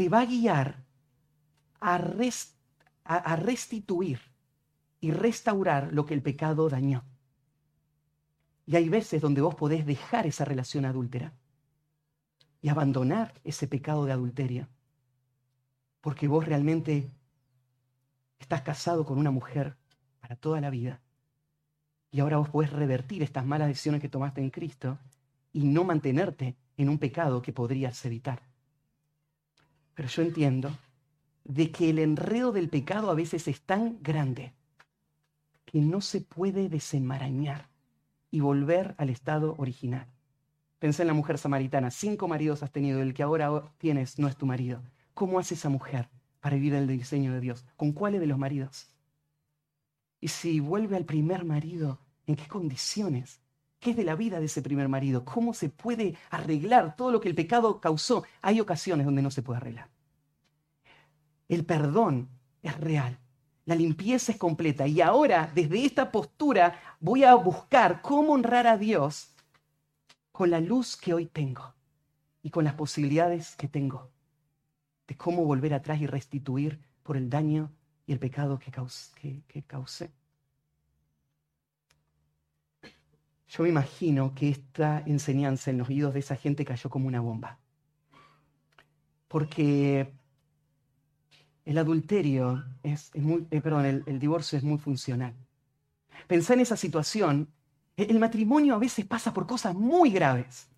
te 0.02 0.10
va 0.10 0.22
a 0.22 0.26
guiar 0.26 0.84
a, 1.80 3.36
restituir 3.36 4.20
y 5.00 5.12
restaurar 5.12 5.94
lo 5.94 6.08
que 6.08 6.16
el 6.16 6.24
pecado 6.24 6.70
dañó. 6.70 7.06
Y 8.66 8.78
hay 8.78 8.90
veces 8.90 9.22
donde 9.22 9.42
vos 9.42 9.54
podés 9.54 9.86
dejar 9.86 10.26
esa 10.26 10.44
relación 10.44 10.86
adúltera 10.86 11.34
y 12.64 12.70
abandonar 12.70 13.40
ese 13.44 13.68
pecado 13.68 14.06
de 14.06 14.12
adulterio. 14.12 14.68
Porque 16.02 16.28
vos 16.28 16.48
realmente 16.48 17.12
estás 18.40 18.64
casado 18.64 19.06
con 19.06 19.20
una 19.20 19.30
mujer 19.30 19.78
para 20.20 20.36
toda 20.36 20.62
la 20.62 20.72
vida. 20.72 21.00
Y 22.10 22.22
ahora 22.22 22.38
vos 22.38 22.50
podés 22.50 22.74
revertir 22.74 23.22
estas 23.22 23.46
malas 23.46 23.68
decisiones 23.68 24.02
que 24.02 24.10
tomaste 24.10 24.42
en 24.42 24.50
Cristo 24.50 24.98
y 25.54 25.64
no 25.66 25.84
mantenerte 25.84 26.56
en 26.76 26.90
un 26.90 26.98
pecado 26.98 27.40
que 27.44 27.54
podrías 27.54 28.04
evitar. 28.04 28.51
Pero 29.94 30.08
yo 30.08 30.22
entiendo 30.22 30.72
de 31.44 31.72
que 31.72 31.90
el 31.90 32.00
enredo 32.00 32.52
del 32.52 32.70
pecado 32.70 33.10
a 33.10 33.16
veces 33.16 33.48
es 33.48 33.62
tan 33.62 34.02
grande 34.02 34.54
que 35.66 35.80
no 35.80 36.02
se 36.02 36.22
puede 36.22 36.70
desenmarañar 36.70 37.70
y 38.30 38.40
volver 38.40 38.96
al 38.98 39.10
estado 39.10 39.56
original. 39.58 40.08
Pensé 40.80 41.04
en 41.04 41.10
la 41.10 41.14
mujer 41.14 41.38
samaritana. 41.38 41.92
Cinco 41.92 42.28
maridos 42.28 42.64
has 42.64 42.72
tenido, 42.72 43.02
el 43.02 43.14
que 43.14 43.24
ahora 43.24 43.72
tienes 43.78 44.18
no 44.18 44.28
es 44.28 44.36
tu 44.36 44.46
marido. 44.46 44.82
¿Cómo 45.14 45.40
hace 45.40 45.54
esa 45.54 45.70
mujer 45.70 46.10
para 46.40 46.56
vivir 46.56 46.74
el 46.74 46.88
diseño 46.88 47.34
de 47.34 47.40
Dios? 47.40 47.66
¿Con 47.76 47.92
cuáles 47.92 48.20
de 48.20 48.28
los 48.28 48.38
maridos? 48.38 48.90
Y 50.20 50.30
si 50.30 50.60
vuelve 50.60 50.96
al 50.96 51.06
primer 51.06 51.46
marido, 51.46 52.00
¿en 52.26 52.36
qué 52.36 52.48
condiciones? 52.48 53.41
¿Qué 53.82 53.90
es 53.90 53.98
de 53.98 54.04
la 54.04 54.16
vida 54.16 54.40
de 54.40 54.46
ese 54.46 54.62
primer 54.62 54.88
marido? 54.88 55.26
¿Cómo 55.26 55.56
se 55.56 55.68
puede 55.68 56.16
arreglar 56.30 56.96
todo 56.96 57.12
lo 57.12 57.20
que 57.20 57.30
el 57.30 57.36
pecado 57.36 57.82
causó? 57.82 58.24
Hay 58.44 58.60
ocasiones 58.60 59.08
donde 59.08 59.24
no 59.24 59.32
se 59.32 59.42
puede 59.42 59.58
arreglar. 59.58 59.90
El 61.50 61.66
perdón 61.66 62.30
es 62.62 62.80
real. 62.80 63.18
La 63.66 63.74
limpieza 63.74 64.34
es 64.34 64.38
completa. 64.38 64.86
Y 64.86 65.02
ahora, 65.02 65.52
desde 65.56 65.84
esta 65.84 66.12
postura, 66.12 66.80
voy 67.00 67.24
a 67.24 67.34
buscar 67.34 68.04
cómo 68.04 68.34
honrar 68.34 68.68
a 68.68 68.78
Dios 68.78 69.32
con 70.32 70.52
la 70.52 70.60
luz 70.60 70.96
que 70.96 71.16
hoy 71.16 71.26
tengo 71.26 71.74
y 72.44 72.52
con 72.52 72.64
las 72.64 72.76
posibilidades 72.76 73.56
que 73.56 73.68
tengo 73.68 74.12
de 75.08 75.18
cómo 75.18 75.44
volver 75.44 75.74
atrás 75.74 76.00
y 76.00 76.06
restituir 76.06 76.80
por 77.02 77.18
el 77.18 77.32
daño 77.32 77.72
y 78.06 78.14
el 78.14 78.20
pecado 78.20 78.60
que, 78.60 79.42
que, 79.48 79.64
causé. 79.64 80.12
Yo 83.52 83.64
me 83.64 83.70
imagino 83.70 84.34
que 84.34 84.48
esta 84.48 85.04
enseñanza 85.06 85.72
en 85.72 85.80
los 85.80 85.90
oídos 85.90 86.14
de 86.14 86.22
esa 86.22 86.38
gente 86.38 86.64
cayó 86.64 86.90
como 86.90 87.08
una 87.08 87.20
bomba. 87.20 87.60
Porque 89.28 90.14
el 91.66 91.78
adulterio 91.78 92.64
es, 92.82 93.14
muy, 93.14 93.46
eh, 93.52 93.60
perdón, 93.60 94.04
el, 94.06 94.20
divorcio 94.20 94.58
es 94.58 94.64
muy 94.64 94.78
funcional. 94.78 95.34
Pensá 96.28 96.54
en 96.54 96.62
esa 96.62 96.78
situación 96.78 97.50
el 97.98 98.20
matrimonio 98.20 98.74
a 98.74 98.80
veces 98.80 99.06
pasa 99.06 99.34
por 99.34 99.46
cosas 99.46 99.76
muy 99.76 100.12
graves, 100.12 100.70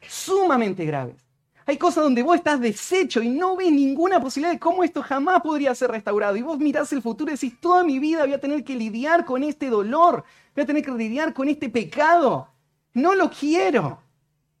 sumamente 0.00 0.84
graves. 0.84 1.22
Hay 1.66 1.78
cosas 1.78 2.02
donde 2.02 2.24
vos 2.24 2.34
estás 2.34 2.60
deshecho 2.60 3.22
y 3.22 3.28
no 3.28 3.54
ves 3.54 3.70
ninguna 3.70 4.20
posibilidad 4.20 4.52
de 4.52 4.58
cómo 4.58 4.82
esto 4.82 5.04
jamás 5.04 5.40
podría 5.40 5.72
ser 5.76 5.92
restaurado. 5.92 6.36
Y 6.36 6.42
vos 6.42 6.58
mirás 6.58 6.92
el 6.92 7.00
futuro 7.00 7.30
y 7.30 7.34
decís, 7.34 7.60
toda 7.60 7.84
mi 7.84 8.00
vida 8.00 8.24
voy 8.24 8.32
a 8.32 8.40
tener 8.40 8.64
que 8.64 8.74
lidiar 8.74 9.24
con 9.24 9.44
este 9.44 9.70
dolor, 9.70 10.24
voy 10.54 10.62
a 10.62 10.66
tener 10.66 10.84
que 10.84 10.92
lidiar 10.92 11.32
con 11.32 11.48
este 11.48 11.68
pecado. 11.68 12.48
No 12.94 13.14
lo 13.14 13.30
quiero. 13.30 14.00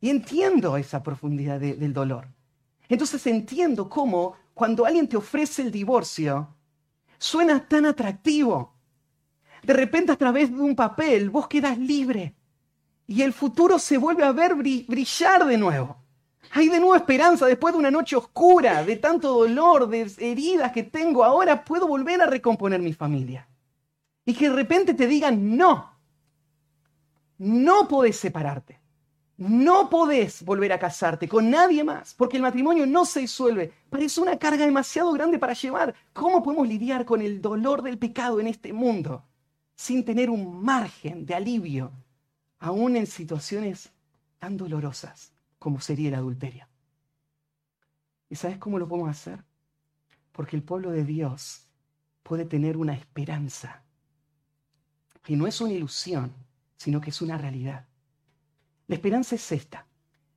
Y 0.00 0.10
entiendo 0.10 0.76
esa 0.76 1.02
profundidad 1.02 1.60
del 1.60 1.92
dolor. 1.92 2.26
Entonces 2.88 3.26
entiendo 3.26 3.88
cómo 3.88 4.36
cuando 4.54 4.84
alguien 4.84 5.08
te 5.08 5.16
ofrece 5.16 5.62
el 5.62 5.70
divorcio, 5.70 6.54
suena 7.18 7.66
tan 7.66 7.86
atractivo. 7.86 8.74
De 9.62 9.72
repente 9.72 10.12
a 10.12 10.16
través 10.16 10.50
de 10.50 10.60
un 10.60 10.74
papel 10.74 11.30
vos 11.30 11.46
quedas 11.46 11.78
libre 11.78 12.34
y 13.06 13.22
el 13.22 13.32
futuro 13.32 13.78
se 13.78 13.96
vuelve 13.96 14.24
a 14.24 14.32
ver 14.32 14.54
brillar 14.54 15.46
de 15.46 15.58
nuevo. 15.58 16.02
Hay 16.50 16.68
de 16.68 16.80
nuevo 16.80 16.96
esperanza 16.96 17.46
después 17.46 17.72
de 17.72 17.78
una 17.78 17.90
noche 17.90 18.16
oscura, 18.16 18.84
de 18.84 18.96
tanto 18.96 19.32
dolor, 19.32 19.88
de 19.88 20.10
heridas 20.18 20.72
que 20.72 20.82
tengo. 20.82 21.24
Ahora 21.24 21.64
puedo 21.64 21.86
volver 21.86 22.20
a 22.20 22.26
recomponer 22.26 22.80
mi 22.80 22.92
familia. 22.92 23.48
Y 24.24 24.34
que 24.34 24.48
de 24.48 24.54
repente 24.54 24.94
te 24.94 25.06
digan, 25.06 25.56
no, 25.56 25.98
no 27.38 27.88
podés 27.88 28.16
separarte. 28.16 28.80
No 29.36 29.90
podés 29.90 30.44
volver 30.44 30.72
a 30.72 30.78
casarte 30.78 31.26
con 31.26 31.50
nadie 31.50 31.82
más, 31.82 32.14
porque 32.14 32.36
el 32.36 32.42
matrimonio 32.42 32.86
no 32.86 33.04
se 33.04 33.20
disuelve. 33.20 33.72
Parece 33.90 34.20
una 34.20 34.38
carga 34.38 34.64
demasiado 34.64 35.12
grande 35.12 35.38
para 35.38 35.54
llevar. 35.54 35.94
¿Cómo 36.12 36.42
podemos 36.42 36.68
lidiar 36.68 37.04
con 37.04 37.22
el 37.22 37.42
dolor 37.42 37.82
del 37.82 37.98
pecado 37.98 38.38
en 38.38 38.46
este 38.46 38.72
mundo? 38.72 39.24
sin 39.82 40.04
tener 40.04 40.30
un 40.30 40.62
margen 40.62 41.26
de 41.26 41.34
alivio, 41.34 41.90
aún 42.60 42.94
en 42.94 43.06
situaciones 43.06 43.92
tan 44.38 44.56
dolorosas 44.56 45.32
como 45.58 45.80
sería 45.80 46.08
el 46.08 46.14
adulterio. 46.14 46.68
¿Y 48.28 48.36
sabes 48.36 48.58
cómo 48.58 48.78
lo 48.78 48.86
podemos 48.86 49.10
hacer? 49.10 49.44
Porque 50.30 50.54
el 50.54 50.62
pueblo 50.62 50.92
de 50.92 51.04
Dios 51.04 51.66
puede 52.22 52.44
tener 52.44 52.76
una 52.76 52.94
esperanza. 52.94 53.81
Y 55.26 55.36
no 55.36 55.46
es 55.46 55.60
una 55.60 55.72
ilusión, 55.72 56.32
sino 56.76 57.00
que 57.00 57.10
es 57.10 57.22
una 57.22 57.38
realidad. 57.38 57.86
La 58.88 58.96
esperanza 58.96 59.34
es 59.34 59.52
esta. 59.52 59.86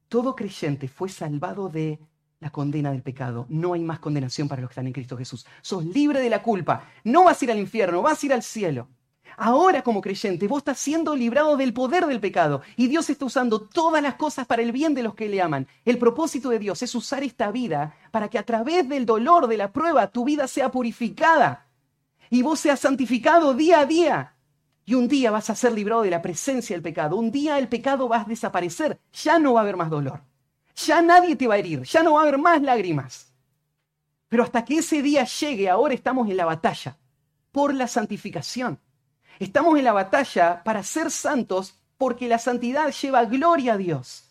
Todo 0.08 0.36
creyente 0.36 0.88
fue 0.88 1.10
salvado 1.10 1.70
de 1.70 2.00
la 2.40 2.52
condena 2.52 2.92
del 2.92 3.02
pecado. 3.02 3.48
No 3.50 3.74
hay 3.74 3.82
más 3.82 4.00
condenación 4.00 4.48
para 4.48 4.62
los 4.62 4.70
que 4.70 4.74
están 4.74 4.88
en 4.88 4.94
Cristo 4.94 5.18
Jesús. 5.18 5.46
Sos 5.62 5.84
libre 5.86 6.20
de 6.20 6.30
la 6.30 6.44
culpa. 6.44 6.90
No 7.04 7.24
vas 7.24 7.42
a 7.42 7.46
ir 7.46 7.52
al 7.52 7.60
infierno, 7.60 8.02
vas 8.02 8.22
a 8.22 8.26
ir 8.26 8.34
al 8.34 8.44
cielo. 8.44 8.88
Ahora 9.38 9.82
como 9.82 10.02
creyente, 10.02 10.48
vos 10.48 10.60
estás 10.60 10.80
siendo 10.80 11.16
librado 11.16 11.58
del 11.58 11.74
poder 11.74 12.06
del 12.06 12.22
pecado 12.22 12.62
y 12.78 12.88
Dios 12.88 13.10
está 13.10 13.26
usando 13.26 13.60
todas 13.60 14.02
las 14.02 14.16
cosas 14.16 14.48
para 14.48 14.62
el 14.62 14.72
bien 14.72 14.94
de 14.94 15.04
los 15.04 15.16
que 15.16 15.28
le 15.28 15.42
aman. 15.42 15.68
El 15.84 15.98
propósito 15.98 16.50
de 16.50 16.60
Dios 16.60 16.82
es 16.84 16.96
usar 16.96 17.24
esta 17.24 17.52
vida 17.52 17.96
para 18.12 18.30
que 18.30 18.38
a 18.38 18.44
través 18.44 18.88
del 18.88 19.06
dolor 19.06 19.48
de 19.48 19.58
la 19.58 19.74
prueba 19.74 20.12
tu 20.12 20.24
vida 20.24 20.48
sea 20.48 20.72
purificada 20.72 21.68
y 22.30 22.44
vos 22.44 22.60
seas 22.60 22.80
santificado 22.80 23.54
día 23.54 23.80
a 23.82 23.86
día. 23.86 24.35
Y 24.86 24.94
un 24.94 25.08
día 25.08 25.32
vas 25.32 25.50
a 25.50 25.56
ser 25.56 25.72
librado 25.74 26.04
de 26.04 26.12
la 26.12 26.22
presencia 26.22 26.76
del 26.76 26.84
pecado. 26.84 27.16
Un 27.16 27.32
día 27.32 27.58
el 27.58 27.68
pecado 27.68 28.08
va 28.08 28.22
a 28.22 28.26
desaparecer. 28.26 29.00
Ya 29.14 29.40
no 29.40 29.54
va 29.54 29.62
a 29.62 29.64
haber 29.64 29.78
más 29.78 29.90
dolor. 29.90 30.22
Ya 30.76 31.02
nadie 31.02 31.36
te 31.36 31.48
va 31.48 31.56
a 31.56 31.58
herir. 31.58 31.82
Ya 31.84 32.04
no 32.04 32.14
va 32.14 32.20
a 32.20 32.24
haber 32.24 32.38
más 32.38 32.62
lágrimas. 32.62 33.34
Pero 34.30 34.44
hasta 34.44 34.64
que 34.64 34.78
ese 34.78 35.02
día 35.02 35.24
llegue, 35.24 35.70
ahora 35.70 35.94
estamos 35.94 36.30
en 36.30 36.38
la 36.38 36.46
batalla 36.46 36.98
por 37.52 37.74
la 37.74 37.88
santificación. 37.88 38.80
Estamos 39.40 39.78
en 39.78 39.86
la 39.86 39.94
batalla 39.94 40.64
para 40.64 40.84
ser 40.84 41.10
santos 41.10 41.80
porque 41.98 42.28
la 42.28 42.38
santidad 42.38 42.92
lleva 42.92 43.26
gloria 43.26 43.74
a 43.74 43.78
Dios. 43.78 44.26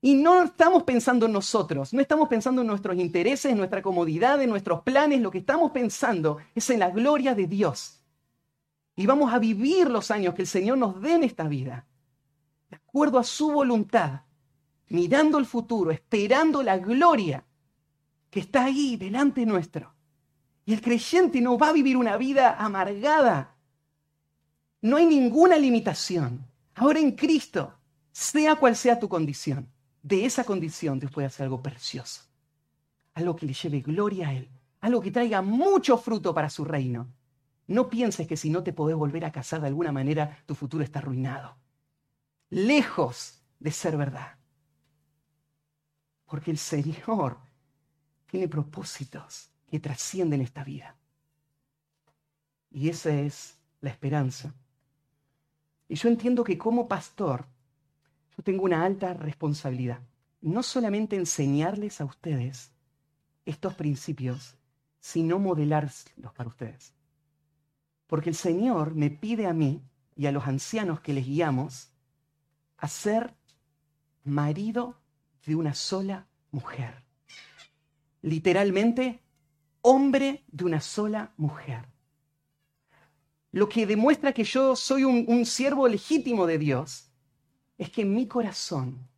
Y 0.00 0.14
no 0.14 0.44
estamos 0.44 0.84
pensando 0.84 1.26
en 1.26 1.32
nosotros, 1.32 1.92
no 1.92 2.00
estamos 2.00 2.28
pensando 2.28 2.60
en 2.60 2.68
nuestros 2.68 2.96
intereses, 2.96 3.50
en 3.50 3.58
nuestra 3.58 3.82
comodidad, 3.82 4.40
en 4.40 4.50
nuestros 4.50 4.82
planes, 4.82 5.20
lo 5.20 5.32
que 5.32 5.38
estamos 5.38 5.72
pensando 5.72 6.38
es 6.54 6.70
en 6.70 6.78
la 6.78 6.90
gloria 6.90 7.34
de 7.34 7.48
Dios. 7.48 7.97
Y 8.98 9.06
vamos 9.06 9.32
a 9.32 9.38
vivir 9.38 9.88
los 9.88 10.10
años 10.10 10.34
que 10.34 10.42
el 10.42 10.48
Señor 10.48 10.76
nos 10.76 11.00
dé 11.00 11.14
en 11.14 11.22
esta 11.22 11.44
vida, 11.44 11.86
de 12.68 12.78
acuerdo 12.78 13.20
a 13.20 13.22
su 13.22 13.52
voluntad, 13.52 14.22
mirando 14.88 15.38
el 15.38 15.46
futuro, 15.46 15.92
esperando 15.92 16.64
la 16.64 16.78
gloria 16.78 17.44
que 18.28 18.40
está 18.40 18.64
ahí 18.64 18.96
delante 18.96 19.46
nuestro. 19.46 19.94
Y 20.64 20.72
el 20.72 20.80
creyente 20.80 21.40
no 21.40 21.56
va 21.56 21.68
a 21.68 21.72
vivir 21.72 21.96
una 21.96 22.16
vida 22.16 22.56
amargada, 22.56 23.54
no 24.80 24.96
hay 24.96 25.06
ninguna 25.06 25.56
limitación. 25.58 26.44
Ahora 26.74 26.98
en 26.98 27.12
Cristo, 27.12 27.74
sea 28.10 28.56
cual 28.56 28.74
sea 28.74 28.98
tu 28.98 29.08
condición, 29.08 29.70
de 30.02 30.24
esa 30.24 30.42
condición 30.42 30.98
Dios 30.98 31.12
puede 31.12 31.28
hacer 31.28 31.44
algo 31.44 31.62
precioso. 31.62 32.22
Algo 33.14 33.36
que 33.36 33.46
le 33.46 33.52
lleve 33.52 33.78
gloria 33.78 34.30
a 34.30 34.34
Él. 34.34 34.48
Algo 34.80 35.00
que 35.00 35.12
traiga 35.12 35.40
mucho 35.40 35.98
fruto 35.98 36.34
para 36.34 36.50
su 36.50 36.64
reino. 36.64 37.06
No 37.68 37.88
pienses 37.88 38.26
que 38.26 38.36
si 38.36 38.50
no 38.50 38.64
te 38.64 38.72
podés 38.72 38.96
volver 38.96 39.24
a 39.24 39.30
casar 39.30 39.60
de 39.60 39.68
alguna 39.68 39.92
manera, 39.92 40.42
tu 40.46 40.56
futuro 40.56 40.82
está 40.82 40.98
arruinado. 40.98 41.56
Lejos 42.50 43.40
de 43.60 43.70
ser 43.70 43.96
verdad. 43.96 44.36
Porque 46.26 46.50
el 46.50 46.58
Señor 46.58 47.38
tiene 48.26 48.48
propósitos 48.48 49.50
que 49.70 49.78
trascienden 49.78 50.40
esta 50.40 50.64
vida. 50.64 50.96
Y 52.70 52.88
esa 52.88 53.10
es 53.10 53.56
la 53.80 53.90
esperanza 53.90 54.52
y 55.88 55.94
yo 55.94 56.08
entiendo 56.08 56.44
que 56.44 56.58
como 56.58 56.86
pastor, 56.86 57.46
yo 58.36 58.42
tengo 58.42 58.64
una 58.64 58.84
alta 58.84 59.14
responsabilidad. 59.14 60.00
No 60.40 60.62
solamente 60.62 61.16
enseñarles 61.16 62.00
a 62.00 62.04
ustedes 62.04 62.70
estos 63.46 63.74
principios, 63.74 64.54
sino 65.00 65.38
modelárselos 65.38 66.32
para 66.34 66.50
ustedes. 66.50 66.92
Porque 68.08 68.30
el 68.30 68.34
Señor 68.34 68.96
me 68.96 69.10
pide 69.10 69.46
a 69.46 69.52
mí 69.52 69.80
y 70.16 70.26
a 70.26 70.32
los 70.32 70.48
ancianos 70.48 71.00
que 71.00 71.12
les 71.12 71.24
guiamos 71.24 71.92
a 72.78 72.88
ser 72.88 73.34
marido 74.24 74.96
de 75.46 75.54
una 75.54 75.74
sola 75.74 76.26
mujer. 76.50 77.04
Literalmente, 78.22 79.22
hombre 79.82 80.44
de 80.48 80.64
una 80.64 80.80
sola 80.80 81.32
mujer. 81.36 81.86
Lo 83.52 83.68
que 83.68 83.86
demuestra 83.86 84.32
que 84.32 84.44
yo 84.44 84.76
soy 84.76 85.04
un, 85.04 85.46
siervo 85.46 85.88
legítimo 85.88 86.46
de 86.46 86.58
Dios 86.58 87.10
es 87.78 87.90
que 87.90 88.02
en 88.02 88.14
mi 88.14 88.26
corazón 88.26 89.08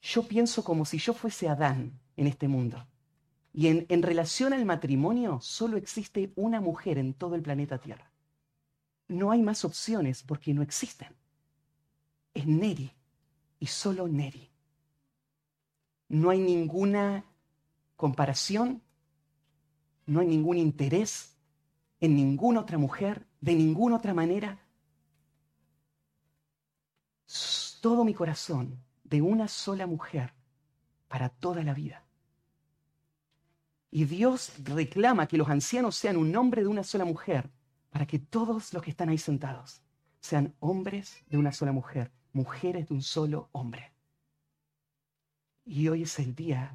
yo 0.00 0.22
pienso 0.22 0.62
como 0.62 0.84
si 0.84 0.98
yo 0.98 1.12
fuese 1.12 1.48
Adán 1.48 1.98
en 2.16 2.26
este 2.26 2.46
mundo. 2.46 2.86
Y 3.58 3.68
en, 3.68 4.02
relación 4.02 4.52
al 4.52 4.66
matrimonio, 4.66 5.40
solo 5.40 5.78
existe 5.78 6.30
una 6.36 6.60
mujer 6.60 6.98
en 6.98 7.14
todo 7.14 7.36
el 7.36 7.40
planeta 7.40 7.78
Tierra. 7.78 8.10
No 9.08 9.30
hay 9.30 9.40
más 9.40 9.64
opciones 9.64 10.22
porque 10.22 10.52
no 10.52 10.60
existen. 10.60 11.08
Es 12.34 12.46
Neri 12.46 12.92
y 13.58 13.66
solo 13.66 14.08
Neri. 14.08 14.50
No 16.10 16.28
hay 16.28 16.38
ninguna 16.38 17.24
comparación, 17.96 18.82
no 20.04 20.20
hay 20.20 20.26
ningún 20.26 20.58
interés 20.58 21.34
en 21.98 22.14
ninguna 22.14 22.60
otra 22.60 22.76
mujer, 22.76 23.26
de 23.40 23.54
ninguna 23.54 23.96
otra 23.96 24.12
manera. 24.12 24.60
Todo 27.80 28.04
mi 28.04 28.12
corazón 28.12 28.84
de 29.02 29.22
una 29.22 29.48
sola 29.48 29.86
mujer 29.86 30.34
para 31.08 31.30
toda 31.30 31.62
la 31.62 31.72
vida. 31.72 32.05
Y 33.90 34.04
Dios 34.04 34.52
reclama 34.64 35.26
que 35.26 35.36
los 35.36 35.48
ancianos 35.48 35.96
sean 35.96 36.16
un 36.16 36.34
hombre 36.36 36.62
de 36.62 36.68
una 36.68 36.84
sola 36.84 37.04
mujer 37.04 37.50
para 37.90 38.06
que 38.06 38.18
todos 38.18 38.72
los 38.72 38.82
que 38.82 38.90
están 38.90 39.08
ahí 39.08 39.18
sentados 39.18 39.80
sean 40.20 40.54
hombres 40.60 41.22
de 41.28 41.38
una 41.38 41.52
sola 41.52 41.72
mujer, 41.72 42.10
mujeres 42.32 42.88
de 42.88 42.94
un 42.94 43.02
solo 43.02 43.48
hombre. 43.52 43.92
Y 45.64 45.88
hoy 45.88 46.02
es 46.02 46.18
el 46.18 46.34
día 46.34 46.74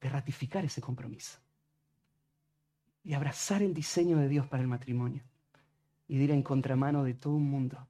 de 0.00 0.08
ratificar 0.08 0.64
ese 0.64 0.80
compromiso 0.80 1.38
y 3.02 3.14
abrazar 3.14 3.62
el 3.62 3.74
diseño 3.74 4.18
de 4.18 4.28
Dios 4.28 4.46
para 4.46 4.62
el 4.62 4.68
matrimonio 4.68 5.22
y 6.06 6.18
de 6.18 6.24
ir 6.24 6.30
en 6.30 6.42
contramano 6.42 7.04
de 7.04 7.14
todo 7.14 7.34
un 7.34 7.50
mundo 7.50 7.86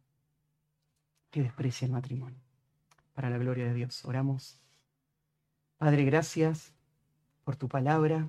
que 1.30 1.42
desprecia 1.42 1.86
el 1.86 1.92
matrimonio. 1.92 2.40
Para 3.12 3.30
la 3.30 3.38
gloria 3.38 3.66
de 3.66 3.74
Dios, 3.74 4.04
oramos. 4.04 4.60
Padre, 5.76 6.04
gracias 6.04 6.72
por 7.48 7.56
tu 7.56 7.66
palabra. 7.66 8.28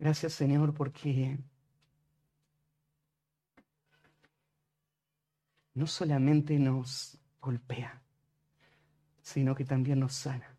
Gracias, 0.00 0.32
Señor, 0.32 0.74
porque 0.74 1.38
no 5.74 5.86
solamente 5.86 6.58
nos 6.58 7.20
golpea, 7.40 8.02
sino 9.22 9.54
que 9.54 9.64
también 9.64 10.00
nos 10.00 10.14
sana. 10.14 10.58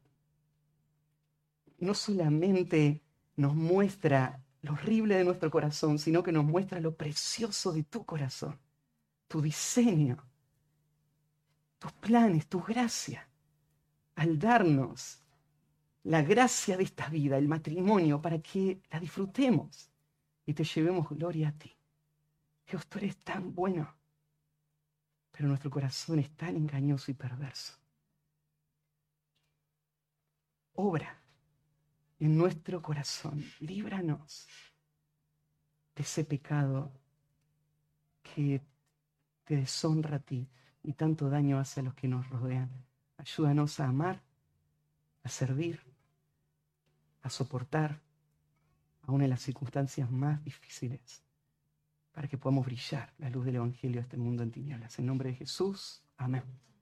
No 1.77 1.93
solamente 1.93 3.03
nos 3.35 3.53
muestra 3.53 4.41
lo 4.61 4.71
horrible 4.71 5.17
de 5.17 5.25
nuestro 5.25 5.51
corazón, 5.51 5.99
sino 5.99 6.23
que 6.23 6.31
nos 6.31 6.45
muestra 6.45 6.79
lo 6.79 6.95
precioso 6.95 7.73
de 7.73 7.83
tu 7.83 8.05
corazón, 8.05 8.57
tu 9.27 9.41
diseño, 9.41 10.25
tus 11.79 11.91
planes, 11.91 12.47
tu 12.47 12.61
gracia, 12.61 13.27
al 14.15 14.39
darnos 14.39 15.21
la 16.07 16.21
gracia 16.21 16.77
de 16.77 16.83
esta 16.83 17.09
vida, 17.09 17.37
el 17.37 17.47
matrimonio, 17.47 18.21
para 18.21 18.39
que 18.39 18.81
la 18.91 18.99
disfrutemos 18.99 19.89
y 20.45 20.53
te 20.53 20.63
llevemos 20.63 21.09
gloria 21.09 21.49
a 21.49 21.51
ti. 21.51 21.75
Dios, 22.69 22.87
tú 22.87 22.97
eres 22.99 23.17
tan 23.17 23.53
bueno 23.53 23.97
pero 25.37 25.49
nuestro 25.49 25.69
corazón 25.69 26.17
es 26.17 26.31
tan 26.31 26.55
engañoso 26.55 27.11
y 27.11 27.13
perverso. 27.13 27.77
Obra 30.73 31.21
en 32.19 32.35
nuestro 32.35 32.81
corazón, 32.81 33.45
líbranos 33.59 34.47
de 35.95 36.01
ese 36.01 36.25
pecado 36.25 36.91
que 38.23 38.63
te 39.43 39.57
deshonra 39.57 40.15
a 40.15 40.19
ti 40.19 40.49
y 40.81 40.93
tanto 40.93 41.29
daño 41.29 41.59
hace 41.59 41.81
a 41.81 41.83
los 41.83 41.93
que 41.93 42.07
nos 42.07 42.27
rodean. 42.31 42.71
Ayúdanos 43.17 43.79
a 43.79 43.89
amar, 43.89 44.23
a 45.21 45.29
servir, 45.29 45.79
a 47.21 47.29
soportar, 47.29 48.01
aún 49.03 49.21
en 49.21 49.29
las 49.29 49.41
circunstancias 49.41 50.11
más 50.11 50.43
difíciles 50.43 51.23
para 52.11 52.27
que 52.27 52.37
podamos 52.37 52.65
brillar 52.65 53.13
la 53.19 53.29
luz 53.29 53.45
del 53.45 53.55
Evangelio 53.57 53.99
a 53.99 54.03
este 54.03 54.17
mundo 54.17 54.43
en 54.43 54.51
tinieblas. 54.51 54.97
En 54.99 55.05
nombre 55.05 55.29
de 55.29 55.35
Jesús, 55.35 56.01
amén. 56.17 56.67